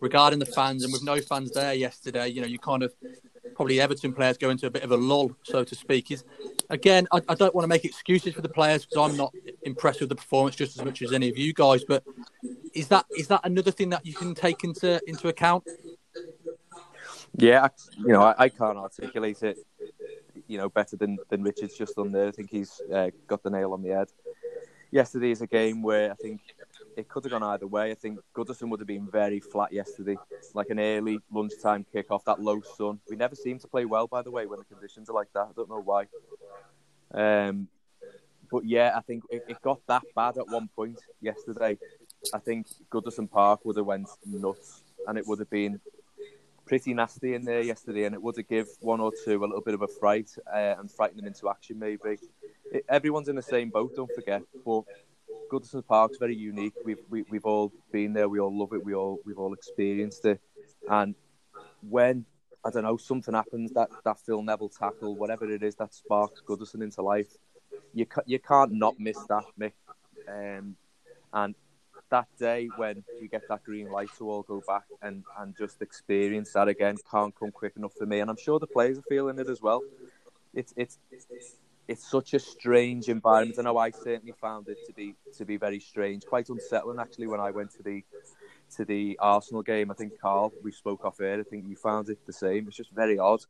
regarding 0.00 0.38
the 0.38 0.46
fans, 0.46 0.84
and 0.84 0.92
with 0.92 1.02
no 1.02 1.20
fans 1.20 1.50
there 1.50 1.74
yesterday, 1.74 2.28
you 2.28 2.40
know, 2.40 2.46
you 2.46 2.60
kind 2.60 2.84
of 2.84 2.94
probably 3.54 3.80
Everton 3.80 4.12
players 4.12 4.38
go 4.38 4.50
into 4.50 4.66
a 4.66 4.70
bit 4.70 4.82
of 4.82 4.92
a 4.92 4.96
lull, 4.96 5.32
so 5.42 5.64
to 5.64 5.74
speak. 5.74 6.10
Is 6.10 6.24
again, 6.70 7.06
I, 7.12 7.20
I 7.28 7.34
don't 7.34 7.54
want 7.54 7.64
to 7.64 7.68
make 7.68 7.84
excuses 7.84 8.34
for 8.34 8.42
the 8.42 8.48
players 8.48 8.86
because 8.86 9.10
I'm 9.10 9.16
not 9.16 9.34
impressed 9.62 10.00
with 10.00 10.08
the 10.08 10.14
performance 10.16 10.56
just 10.56 10.78
as 10.78 10.84
much 10.84 11.02
as 11.02 11.12
any 11.12 11.28
of 11.28 11.36
you 11.36 11.52
guys. 11.52 11.84
But 11.84 12.04
is 12.74 12.88
that 12.88 13.06
is 13.16 13.28
that 13.28 13.40
another 13.44 13.70
thing 13.70 13.90
that 13.90 14.04
you 14.06 14.14
can 14.14 14.34
take 14.34 14.64
into 14.64 15.00
into 15.06 15.28
account? 15.28 15.64
Yeah, 17.36 17.68
you 17.98 18.08
know, 18.08 18.22
I, 18.22 18.34
I 18.38 18.48
can't 18.48 18.78
articulate 18.78 19.42
it, 19.42 19.58
you 20.46 20.58
know, 20.58 20.68
better 20.68 20.96
than 20.96 21.18
than 21.28 21.42
Richard's 21.42 21.76
just 21.76 21.96
done 21.96 22.12
there. 22.12 22.28
I 22.28 22.32
think 22.32 22.50
he's 22.50 22.80
uh, 22.92 23.10
got 23.26 23.42
the 23.42 23.50
nail 23.50 23.72
on 23.72 23.82
the 23.82 23.90
head. 23.90 24.08
Yesterday 24.90 25.30
is 25.30 25.42
a 25.42 25.46
game 25.46 25.82
where 25.82 26.10
I 26.10 26.14
think 26.14 26.40
it 26.98 27.08
could 27.08 27.24
have 27.24 27.30
gone 27.30 27.44
either 27.44 27.66
way. 27.66 27.92
I 27.92 27.94
think 27.94 28.18
Goodison 28.34 28.68
would 28.70 28.80
have 28.80 28.86
been 28.88 29.06
very 29.06 29.38
flat 29.38 29.72
yesterday, 29.72 30.16
like 30.52 30.68
an 30.70 30.80
early 30.80 31.20
lunchtime 31.30 31.86
kick 31.92 32.10
off 32.10 32.24
that 32.24 32.40
low 32.42 32.60
sun. 32.60 32.98
We 33.08 33.14
never 33.14 33.36
seem 33.36 33.60
to 33.60 33.68
play 33.68 33.84
well, 33.84 34.08
by 34.08 34.22
the 34.22 34.32
way, 34.32 34.46
when 34.46 34.58
the 34.58 34.64
conditions 34.64 35.08
are 35.08 35.12
like 35.12 35.32
that. 35.32 35.42
I 35.42 35.52
don't 35.54 35.68
know 35.68 35.80
why. 35.80 36.06
Um, 37.14 37.68
but 38.50 38.64
yeah, 38.64 38.94
I 38.96 39.00
think 39.00 39.22
it, 39.30 39.44
it 39.48 39.62
got 39.62 39.80
that 39.86 40.02
bad 40.16 40.38
at 40.38 40.48
one 40.48 40.68
point 40.74 40.98
yesterday. 41.20 41.78
I 42.34 42.38
think 42.38 42.66
Goodison 42.90 43.30
Park 43.30 43.64
would 43.64 43.76
have 43.76 43.86
went 43.86 44.08
nuts, 44.26 44.82
and 45.06 45.16
it 45.16 45.26
would 45.26 45.38
have 45.38 45.50
been 45.50 45.80
pretty 46.66 46.94
nasty 46.94 47.34
in 47.34 47.44
there 47.44 47.62
yesterday, 47.62 48.04
and 48.06 48.14
it 48.14 48.20
would 48.20 48.36
have 48.38 48.48
give 48.48 48.66
one 48.80 49.00
or 49.00 49.12
two 49.24 49.44
a 49.44 49.46
little 49.46 49.60
bit 49.60 49.74
of 49.74 49.82
a 49.82 49.88
fright 49.88 50.34
uh, 50.52 50.74
and 50.78 50.90
frighten 50.90 51.16
them 51.16 51.26
into 51.26 51.48
action. 51.48 51.78
Maybe 51.78 52.18
it, 52.72 52.84
everyone's 52.88 53.28
in 53.28 53.36
the 53.36 53.42
same 53.42 53.70
boat. 53.70 53.94
Don't 53.94 54.12
forget, 54.12 54.42
but 54.66 54.82
Goodison 55.48 55.86
Park's 55.86 56.18
very 56.18 56.36
unique. 56.36 56.74
We've 56.84 56.98
we, 57.08 57.20
have 57.20 57.28
we 57.30 57.36
have 57.38 57.44
all 57.44 57.72
been 57.92 58.12
there. 58.12 58.28
We 58.28 58.40
all 58.40 58.56
love 58.56 58.72
it. 58.72 58.84
We 58.84 58.94
all 58.94 59.20
we've 59.24 59.38
all 59.38 59.54
experienced 59.54 60.24
it. 60.24 60.40
And 60.86 61.14
when 61.88 62.24
I 62.64 62.70
don't 62.70 62.84
know 62.84 62.96
something 62.96 63.34
happens 63.34 63.72
that 63.72 63.90
that 64.04 64.18
Phil 64.20 64.42
Neville 64.42 64.68
tackle, 64.68 65.16
whatever 65.16 65.50
it 65.50 65.62
is 65.62 65.74
that 65.76 65.94
sparks 65.94 66.42
Goodison 66.46 66.82
into 66.82 67.02
life, 67.02 67.28
you 67.94 68.06
ca- 68.06 68.22
you 68.26 68.38
can't 68.38 68.72
not 68.72 68.98
miss 68.98 69.24
that, 69.28 69.44
Mick. 69.58 69.72
Um, 70.28 70.76
and 71.32 71.54
that 72.10 72.28
day 72.38 72.68
when 72.76 73.04
you 73.20 73.28
get 73.28 73.46
that 73.48 73.64
green 73.64 73.88
light 73.90 74.08
to 74.18 74.30
all 74.30 74.42
go 74.42 74.62
back 74.66 74.84
and, 75.02 75.24
and 75.38 75.56
just 75.56 75.82
experience 75.82 76.52
that 76.52 76.68
again 76.68 76.96
can't 77.10 77.34
come 77.34 77.50
quick 77.52 77.74
enough 77.76 77.92
for 77.96 78.06
me. 78.06 78.20
And 78.20 78.30
I'm 78.30 78.36
sure 78.36 78.58
the 78.58 78.66
players 78.66 78.98
are 78.98 79.02
feeling 79.02 79.38
it 79.38 79.48
as 79.48 79.60
well. 79.60 79.84
It's 80.54 80.72
it's 80.76 80.98
it's 81.88 82.08
such 82.08 82.34
a 82.34 82.38
strange 82.38 83.08
environment. 83.08 83.58
I 83.58 83.62
know 83.62 83.78
I 83.78 83.90
certainly 83.90 84.34
found 84.38 84.68
it 84.68 84.78
to 84.86 84.92
be 84.92 85.14
to 85.36 85.44
be 85.44 85.56
very 85.56 85.80
strange, 85.80 86.24
quite 86.26 86.48
unsettling 86.50 87.00
actually. 87.00 87.26
When 87.26 87.40
I 87.40 87.50
went 87.50 87.72
to 87.76 87.82
the 87.82 88.04
to 88.76 88.84
the 88.84 89.18
Arsenal 89.20 89.62
game, 89.62 89.90
I 89.90 89.94
think 89.94 90.20
Carl, 90.20 90.52
we 90.62 90.70
spoke 90.70 91.04
off 91.04 91.20
air. 91.20 91.40
I 91.40 91.42
think 91.42 91.64
you 91.66 91.74
found 91.74 92.10
it 92.10 92.18
the 92.26 92.32
same. 92.32 92.68
It's 92.68 92.76
just 92.76 92.90
very 92.92 93.18
odd. 93.18 93.40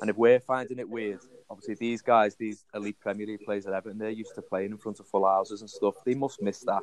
And 0.00 0.10
if 0.10 0.16
we're 0.16 0.40
finding 0.40 0.80
it 0.80 0.88
weird, 0.88 1.20
obviously 1.48 1.76
these 1.76 2.02
guys, 2.02 2.34
these 2.34 2.64
elite 2.74 2.98
Premier 2.98 3.26
League 3.26 3.44
players 3.44 3.66
at 3.66 3.72
Everton, 3.72 3.98
they're 3.98 4.10
used 4.10 4.34
to 4.34 4.42
playing 4.42 4.72
in 4.72 4.78
front 4.78 4.98
of 4.98 5.06
full 5.06 5.24
houses 5.24 5.60
and 5.60 5.70
stuff. 5.70 5.94
They 6.04 6.14
must 6.14 6.42
miss 6.42 6.60
that. 6.60 6.82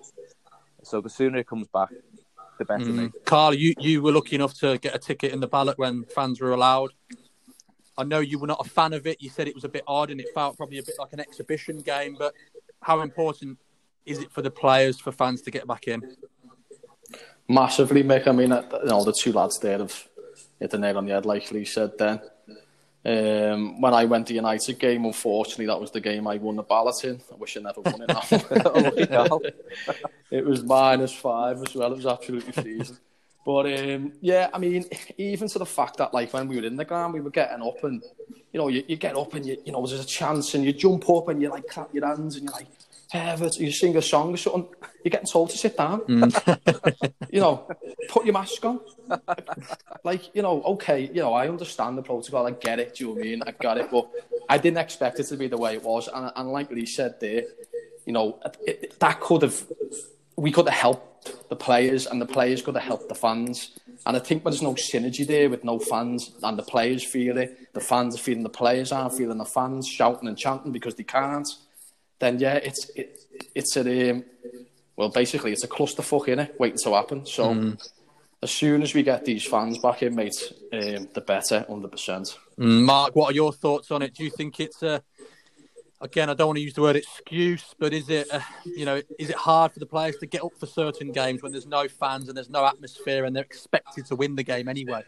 So 0.83 1.01
the 1.01 1.09
sooner 1.09 1.39
it 1.39 1.47
comes 1.47 1.67
back, 1.67 1.89
the 2.57 2.65
better. 2.65 2.85
Mm. 2.85 3.11
Carl, 3.25 3.53
you 3.53 3.73
you 3.79 4.01
were 4.01 4.13
lucky 4.13 4.35
enough 4.35 4.53
to 4.59 4.77
get 4.77 4.95
a 4.95 4.99
ticket 4.99 5.33
in 5.33 5.41
the 5.41 5.47
ballot 5.47 5.77
when 5.77 6.05
fans 6.05 6.39
were 6.39 6.53
allowed. 6.53 6.91
I 8.01 8.03
know 8.03 8.19
you 8.19 8.39
were 8.39 8.47
not 8.47 8.65
a 8.65 8.69
fan 8.69 8.93
of 8.93 9.05
it. 9.05 9.21
You 9.21 9.29
said 9.29 9.47
it 9.47 9.53
was 9.53 9.63
a 9.63 9.69
bit 9.69 9.83
odd 9.87 10.09
and 10.09 10.19
it 10.19 10.27
felt 10.33 10.57
probably 10.57 10.79
a 10.79 10.83
bit 10.83 10.95
like 10.97 11.13
an 11.13 11.19
exhibition 11.19 11.77
game. 11.77 12.15
But 12.17 12.33
how 12.81 13.01
important 13.01 13.59
is 14.07 14.19
it 14.19 14.31
for 14.31 14.41
the 14.41 14.49
players, 14.49 14.99
for 14.99 15.11
fans 15.11 15.43
to 15.43 15.51
get 15.51 15.67
back 15.67 15.87
in? 15.87 16.17
Massively, 17.47 18.03
Mick. 18.03 18.27
I 18.27 18.31
mean, 18.31 18.49
you 18.49 18.89
know, 18.89 19.03
the 19.03 19.13
two 19.13 19.31
lads 19.33 19.59
there 19.59 19.77
have 19.77 20.07
hit 20.59 20.71
the 20.71 20.79
nail 20.79 20.97
on 20.97 21.05
the 21.05 21.13
head, 21.13 21.27
like 21.27 21.51
Lee 21.51 21.65
said 21.65 21.91
then. 21.99 22.19
Um, 23.03 23.81
when 23.81 23.93
I 23.93 24.05
went 24.05 24.27
to 24.27 24.33
United 24.33 24.79
game, 24.79 25.05
unfortunately, 25.05 25.67
that 25.67 25.79
was 25.79 25.91
the 25.91 26.01
game 26.01 26.27
I 26.27 26.37
won 26.37 26.55
the 26.55 26.63
ballot 26.63 27.03
in. 27.03 27.21
I 27.31 27.35
wish 27.35 27.57
I 27.57 27.61
never 27.61 27.81
won 27.81 28.01
it. 28.07 29.55
it 30.31 30.45
was 30.45 30.63
minus 30.63 31.13
five 31.13 31.61
as 31.61 31.75
well. 31.75 31.91
It 31.91 31.97
was 31.97 32.05
absolutely 32.07 32.51
freezing. 32.51 32.97
But 33.45 33.65
um, 33.79 34.13
yeah, 34.21 34.49
I 34.53 34.59
mean, 34.59 34.85
even 35.17 35.47
to 35.49 35.59
the 35.59 35.65
fact 35.65 35.97
that 35.97 36.13
like 36.13 36.33
when 36.33 36.47
we 36.47 36.57
were 36.57 36.65
in 36.65 36.75
the 36.75 36.85
ground, 36.85 37.13
we 37.13 37.21
were 37.21 37.31
getting 37.31 37.61
up 37.61 37.83
and 37.83 38.03
you 38.53 38.59
know 38.59 38.67
you, 38.67 38.83
you 38.87 38.97
get 38.97 39.15
up 39.15 39.33
and 39.33 39.45
you 39.45 39.57
you 39.65 39.71
know 39.71 39.85
there's 39.85 40.03
a 40.03 40.05
chance 40.05 40.53
and 40.53 40.63
you 40.63 40.73
jump 40.73 41.09
up 41.09 41.27
and 41.29 41.41
you 41.41 41.49
like 41.49 41.67
clap 41.67 41.93
your 41.93 42.05
hands 42.05 42.35
and 42.35 42.45
you're 42.45 42.53
like 42.53 42.67
Herbert, 43.11 43.57
you 43.59 43.71
sing 43.71 43.97
a 43.97 44.01
song 44.01 44.33
or 44.33 44.37
something. 44.37 44.67
You're 45.03 45.09
getting 45.09 45.27
told 45.27 45.49
to 45.49 45.57
sit 45.57 45.75
down. 45.75 45.99
Mm. 46.01 47.13
you 47.29 47.41
know, 47.41 47.67
put 48.07 48.25
your 48.25 48.33
mask 48.33 48.63
on. 48.63 48.79
like 50.05 50.33
you 50.33 50.41
know, 50.41 50.61
okay, 50.63 51.09
you 51.13 51.21
know, 51.21 51.33
I 51.33 51.49
understand 51.49 51.97
the 51.97 52.03
protocol. 52.03 52.47
I 52.47 52.51
get 52.51 52.79
it. 52.79 52.95
Do 52.95 53.03
you 53.03 53.15
know 53.15 53.19
I 53.19 53.23
mean? 53.23 53.43
I 53.45 53.51
got 53.51 53.77
it, 53.77 53.91
but 53.91 54.09
I 54.47 54.57
didn't 54.57 54.77
expect 54.77 55.19
it 55.19 55.23
to 55.25 55.35
be 55.35 55.47
the 55.47 55.57
way 55.57 55.73
it 55.73 55.83
was. 55.83 56.07
And, 56.07 56.31
and 56.35 56.51
like 56.51 56.71
Lee 56.71 56.85
said 56.85 57.19
there, 57.19 57.43
you 58.05 58.13
know, 58.13 58.39
it, 58.65 58.97
that 58.99 59.19
could 59.19 59.41
have 59.41 59.61
we 60.37 60.51
could 60.51 60.69
have 60.69 60.77
helped 60.77 61.10
the 61.49 61.55
players, 61.55 62.07
and 62.07 62.21
the 62.21 62.25
players 62.25 62.61
got 62.61 62.73
to 62.73 62.79
help 62.79 63.07
the 63.07 63.15
fans. 63.15 63.77
And 64.05 64.17
I 64.17 64.19
think 64.19 64.43
when 64.43 64.51
there's 64.51 64.61
no 64.61 64.73
synergy 64.73 65.25
there 65.25 65.49
with 65.49 65.63
no 65.63 65.79
fans, 65.79 66.31
and 66.41 66.57
the 66.57 66.63
players 66.63 67.03
feel 67.03 67.37
it, 67.37 67.73
the 67.73 67.79
fans 67.81 68.15
are 68.15 68.19
feeling 68.19 68.43
the 68.43 68.49
players 68.49 68.91
aren't 68.91 69.13
feeling 69.13 69.37
the 69.37 69.45
fans 69.45 69.87
shouting 69.87 70.27
and 70.27 70.37
chanting 70.37 70.71
because 70.71 70.95
they 70.95 71.03
can't. 71.03 71.47
Then 72.19 72.39
yeah, 72.39 72.55
it's 72.55 72.89
it, 72.95 73.19
it's 73.55 73.75
a 73.77 74.11
um, 74.11 74.23
well, 74.95 75.09
basically 75.09 75.51
it's 75.51 75.63
a 75.63 75.67
clusterfuck 75.67 76.27
in 76.27 76.39
it, 76.39 76.59
waiting 76.59 76.79
to 76.83 76.93
happen. 76.93 77.25
So 77.25 77.75
as 78.43 78.51
soon 78.51 78.81
as 78.81 78.93
we 78.93 79.03
get 79.03 79.23
these 79.25 79.45
fans 79.45 79.77
back 79.77 80.03
in, 80.03 80.15
mate, 80.15 80.53
um, 80.73 81.07
the 81.13 81.23
better, 81.25 81.65
hundred 81.67 81.91
percent. 81.91 82.37
Mm, 82.59 82.83
Mark, 82.83 83.15
what 83.15 83.31
are 83.31 83.35
your 83.35 83.53
thoughts 83.53 83.91
on 83.91 84.01
it? 84.01 84.13
Do 84.13 84.23
you 84.23 84.31
think 84.31 84.59
it's 84.59 84.81
a 84.83 85.03
again? 86.01 86.29
I 86.29 86.33
don't 86.33 86.47
want 86.47 86.57
to 86.57 86.63
use 86.63 86.73
the 86.73 86.81
word 86.81 86.95
excuse, 86.95 87.73
but 87.79 87.93
is 87.93 88.09
it 88.09 88.27
a, 88.31 88.43
you 88.65 88.85
know 88.85 89.01
is 89.17 89.29
it 89.29 89.35
hard 89.35 89.71
for 89.71 89.79
the 89.79 89.85
players 89.85 90.17
to 90.17 90.25
get 90.25 90.43
up 90.43 90.53
for 90.59 90.65
certain 90.65 91.11
games 91.11 91.41
when 91.41 91.51
there's 91.51 91.67
no 91.67 91.87
fans 91.87 92.27
and 92.27 92.35
there's 92.35 92.49
no 92.49 92.65
atmosphere 92.65 93.25
and 93.25 93.35
they're 93.35 93.43
expected 93.43 94.05
to 94.07 94.15
win 94.15 94.35
the 94.35 94.43
game 94.43 94.67
anyway? 94.67 95.03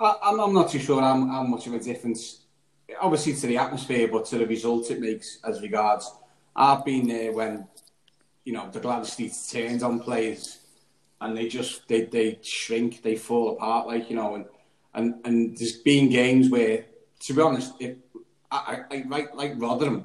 I, 0.00 0.16
I'm, 0.22 0.40
I'm 0.40 0.54
not 0.54 0.70
too 0.70 0.78
sure 0.78 1.00
how, 1.00 1.14
how 1.26 1.42
much 1.44 1.66
of 1.66 1.74
a 1.74 1.78
difference, 1.78 2.40
obviously 3.00 3.34
to 3.34 3.46
the 3.46 3.58
atmosphere, 3.58 4.08
but 4.08 4.24
to 4.26 4.38
the 4.38 4.46
result 4.46 4.90
it 4.90 5.00
makes 5.00 5.38
as 5.44 5.60
regards. 5.60 6.10
I've 6.54 6.84
been 6.84 7.08
there 7.08 7.32
when, 7.32 7.66
you 8.44 8.52
know, 8.52 8.68
the 8.70 8.80
Gwladys 8.80 9.06
Street 9.06 9.32
turns 9.50 9.82
on 9.82 10.00
players, 10.00 10.58
and 11.20 11.36
they 11.36 11.48
just 11.48 11.86
they 11.88 12.02
they 12.06 12.38
shrink, 12.42 13.02
they 13.02 13.16
fall 13.16 13.52
apart, 13.52 13.86
like 13.86 14.10
you 14.10 14.16
know, 14.16 14.34
and 14.34 14.44
and 14.94 15.14
and 15.24 15.56
there's 15.56 15.78
been 15.78 16.10
games 16.10 16.50
where, 16.50 16.84
to 17.20 17.32
be 17.32 17.40
honest, 17.40 17.72
if 17.78 17.96
I, 18.52 18.84
I, 18.90 19.04
like 19.08 19.34
like 19.34 19.54
Rotherham, 19.56 20.04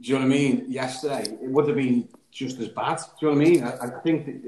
do 0.00 0.08
you 0.08 0.14
know 0.14 0.20
what 0.20 0.26
I 0.26 0.28
mean? 0.28 0.64
Yesterday, 0.68 1.22
it 1.22 1.50
would 1.50 1.68
have 1.68 1.76
been 1.76 2.08
just 2.32 2.58
as 2.58 2.68
bad. 2.68 2.98
Do 3.20 3.26
you 3.26 3.28
know 3.34 3.38
what 3.38 3.46
I 3.46 3.50
mean? 3.50 3.64
I, 3.64 3.86
I 3.86 4.00
think 4.02 4.44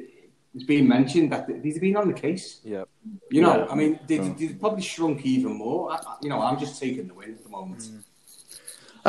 it's 0.54 0.64
been 0.64 0.88
mentioned 0.88 1.30
that 1.32 1.46
these 1.62 1.74
have 1.74 1.82
been 1.82 1.96
on 1.96 2.08
the 2.08 2.14
case. 2.14 2.60
Yeah. 2.64 2.84
You 3.30 3.42
know, 3.42 3.58
Yeah. 3.58 3.66
I 3.70 3.74
mean, 3.76 4.00
they, 4.08 4.18
they, 4.18 4.48
probably 4.54 4.82
shrunk 4.82 5.24
even 5.24 5.52
more. 5.54 5.92
I, 5.92 5.96
I- 5.96 6.16
you 6.22 6.28
know, 6.28 6.40
I'm 6.42 6.58
just 6.58 6.80
taking 6.80 7.06
the 7.06 7.14
win 7.14 7.30
at 7.34 7.44
the 7.44 7.50
moment. 7.50 7.82
Mm. 7.82 8.02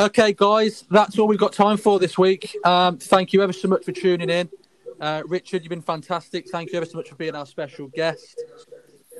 Okay, 0.06 0.32
guys, 0.32 0.84
that's 0.90 1.18
all 1.18 1.26
we've 1.26 1.40
got 1.40 1.52
time 1.52 1.76
for 1.76 1.98
this 1.98 2.16
week. 2.16 2.56
Um, 2.64 2.98
thank 2.98 3.32
you 3.32 3.42
ever 3.42 3.52
so 3.52 3.66
much 3.66 3.84
for 3.84 3.90
tuning 3.90 4.30
in. 4.30 4.48
Uh, 5.00 5.22
Richard, 5.26 5.62
you've 5.62 5.70
been 5.70 5.82
fantastic. 5.82 6.48
Thank 6.50 6.70
you 6.70 6.76
ever 6.76 6.86
so 6.86 6.98
much 6.98 7.08
for 7.08 7.16
being 7.16 7.34
our 7.34 7.46
special 7.46 7.88
guest. 7.88 8.40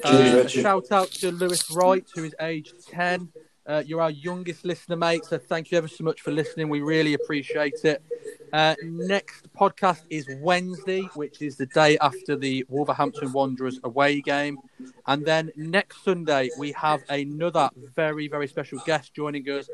Uh, 0.05 0.11
Cheers, 0.45 0.53
shout 0.53 0.93
out 0.93 1.09
to 1.09 1.33
Lewis 1.33 1.69
Wright, 1.73 2.07
who 2.15 2.23
is 2.23 2.35
aged 2.41 2.87
10. 2.89 3.29
Uh, 3.69 3.83
you're 3.85 4.01
our 4.01 4.11
youngest 4.11 4.65
listener, 4.65 4.97
mate. 4.97 5.27
So 5.27 5.37
thank 5.37 5.71
you 5.71 5.77
ever 5.77 5.89
so 5.89 6.03
much 6.03 6.23
for 6.23 6.31
listening. 6.31 6.71
We 6.71 6.81
really 6.81 7.13
appreciate 7.13 7.85
it. 7.85 8.03
Uh, 8.51 8.75
next 8.83 9.53
podcast 9.53 10.01
is 10.09 10.27
Wednesday, 10.41 11.03
which 11.15 11.43
is 11.43 11.57
the 11.57 11.67
day 11.67 11.99
after 11.99 12.35
the 12.35 12.65
Wolverhampton 12.71 13.31
Wanderers 13.31 13.79
away 13.85 14.23
game. 14.23 14.59
And 15.07 15.25
then 15.27 15.53
next 15.55 16.03
Sunday, 16.03 16.49
we 16.59 16.73
have 16.73 17.03
another 17.11 17.69
very, 17.95 18.27
very 18.27 18.49
special 18.49 18.81
guest 18.87 19.13
joining 19.13 19.45
us. 19.51 19.69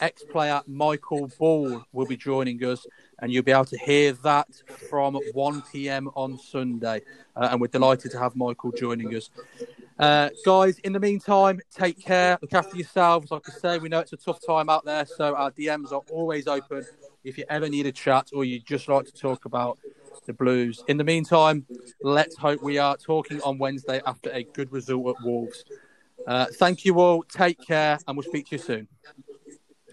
Ex 0.00 0.22
player 0.22 0.62
Michael 0.68 1.28
Ball 1.36 1.84
will 1.92 2.06
be 2.06 2.16
joining 2.16 2.64
us, 2.64 2.86
and 3.20 3.32
you'll 3.32 3.42
be 3.42 3.52
able 3.52 3.64
to 3.66 3.78
hear 3.78 4.12
that 4.12 4.48
from 4.88 5.18
1 5.32 5.62
pm 5.72 6.10
on 6.14 6.38
Sunday. 6.38 7.02
Uh, 7.36 7.48
and 7.52 7.60
we're 7.60 7.68
delighted 7.68 8.10
to 8.12 8.18
have 8.18 8.34
Michael 8.36 8.72
joining 8.72 9.14
us. 9.14 9.30
Uh, 9.98 10.30
guys, 10.46 10.78
in 10.78 10.92
the 10.92 11.00
meantime, 11.00 11.60
take 11.70 12.02
care, 12.02 12.38
look 12.40 12.54
after 12.54 12.76
yourselves. 12.76 13.30
Like 13.30 13.42
I 13.48 13.52
say, 13.52 13.78
we 13.78 13.88
know 13.88 14.00
it's 14.00 14.14
a 14.14 14.16
tough 14.16 14.40
time 14.44 14.70
out 14.70 14.84
there, 14.84 15.04
so 15.04 15.34
our 15.34 15.50
DMs 15.50 15.92
are 15.92 16.02
always 16.10 16.46
open 16.46 16.84
if 17.22 17.36
you 17.36 17.44
ever 17.50 17.68
need 17.68 17.86
a 17.86 17.92
chat 17.92 18.30
or 18.32 18.44
you 18.44 18.60
just 18.60 18.88
like 18.88 19.04
to 19.06 19.12
talk 19.12 19.44
about 19.44 19.78
the 20.26 20.32
Blues. 20.32 20.82
In 20.88 20.96
the 20.96 21.04
meantime, 21.04 21.66
let's 22.02 22.36
hope 22.36 22.62
we 22.62 22.78
are 22.78 22.96
talking 22.96 23.40
on 23.42 23.58
Wednesday 23.58 24.00
after 24.06 24.30
a 24.30 24.44
good 24.44 24.72
result 24.72 25.16
at 25.16 25.24
Wolves. 25.24 25.64
Uh, 26.26 26.46
thank 26.54 26.84
you 26.84 26.98
all, 27.00 27.22
take 27.24 27.58
care, 27.66 27.98
and 28.06 28.16
we'll 28.16 28.26
speak 28.26 28.46
to 28.46 28.56
you 28.56 28.62
soon. 28.62 28.88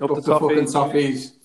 Up 0.01 0.13
the 0.13 0.21
fucking 0.21 0.65
toffees. 0.65 1.36